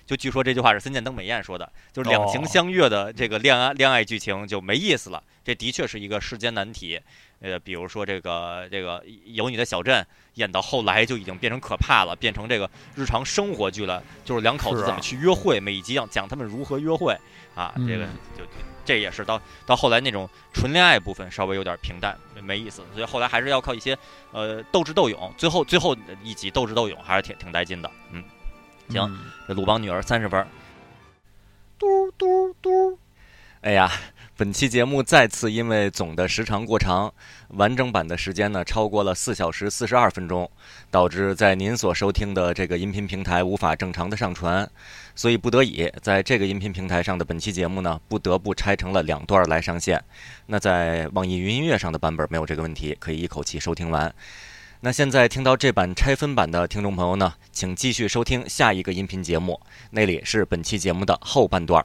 [0.06, 5.22] 就据说这句话是森见登美彦说的，就是两情相悦的这个恋爱恋爱剧情就没意思了。
[5.44, 7.00] 这的确是一个世间难题。
[7.42, 17.14] 呃，比如说这个这个有你的小镇演到后来就已经变成可怕了，变成这个日常生活剧了，就是两口子怎么去约会，每一集要讲他们如何约会
[17.54, 18.06] 啊，这个
[18.38, 18.44] 就。
[18.84, 23.96] 这也是到到后来那种纯恋爱部分稍微有点平淡没意思，所以后来还是要靠一些
[24.32, 25.32] 呃斗智斗勇。
[25.38, 27.88] 最后最后一集斗智斗勇还是挺挺带劲的。
[28.10, 28.24] 嗯，
[28.88, 30.44] 行，这鲁邦女儿三十分。
[31.78, 32.98] 嘟嘟嘟，
[33.60, 33.88] 哎呀。
[34.34, 37.12] 本期节目再次因为总的时长过长，
[37.48, 40.50] 完整版的时间呢超过了四小时四十二分钟，
[40.90, 44.68] 导致在您所收听的这个音频平台无法正常的上传，
[45.14, 50.02] 所以不得已在这个音频平台上的本期节目呢不得不拆成了两段来上线。
[50.46, 54.12] 那在网易云音乐上的版本没有这个问题，可以一口气收听完。
[54.80, 59.60] 那现在听到这版拆分版的听众朋友呢，请继续收听下一个音频节目，
[59.90, 61.84] 那里是本期节目的后半段。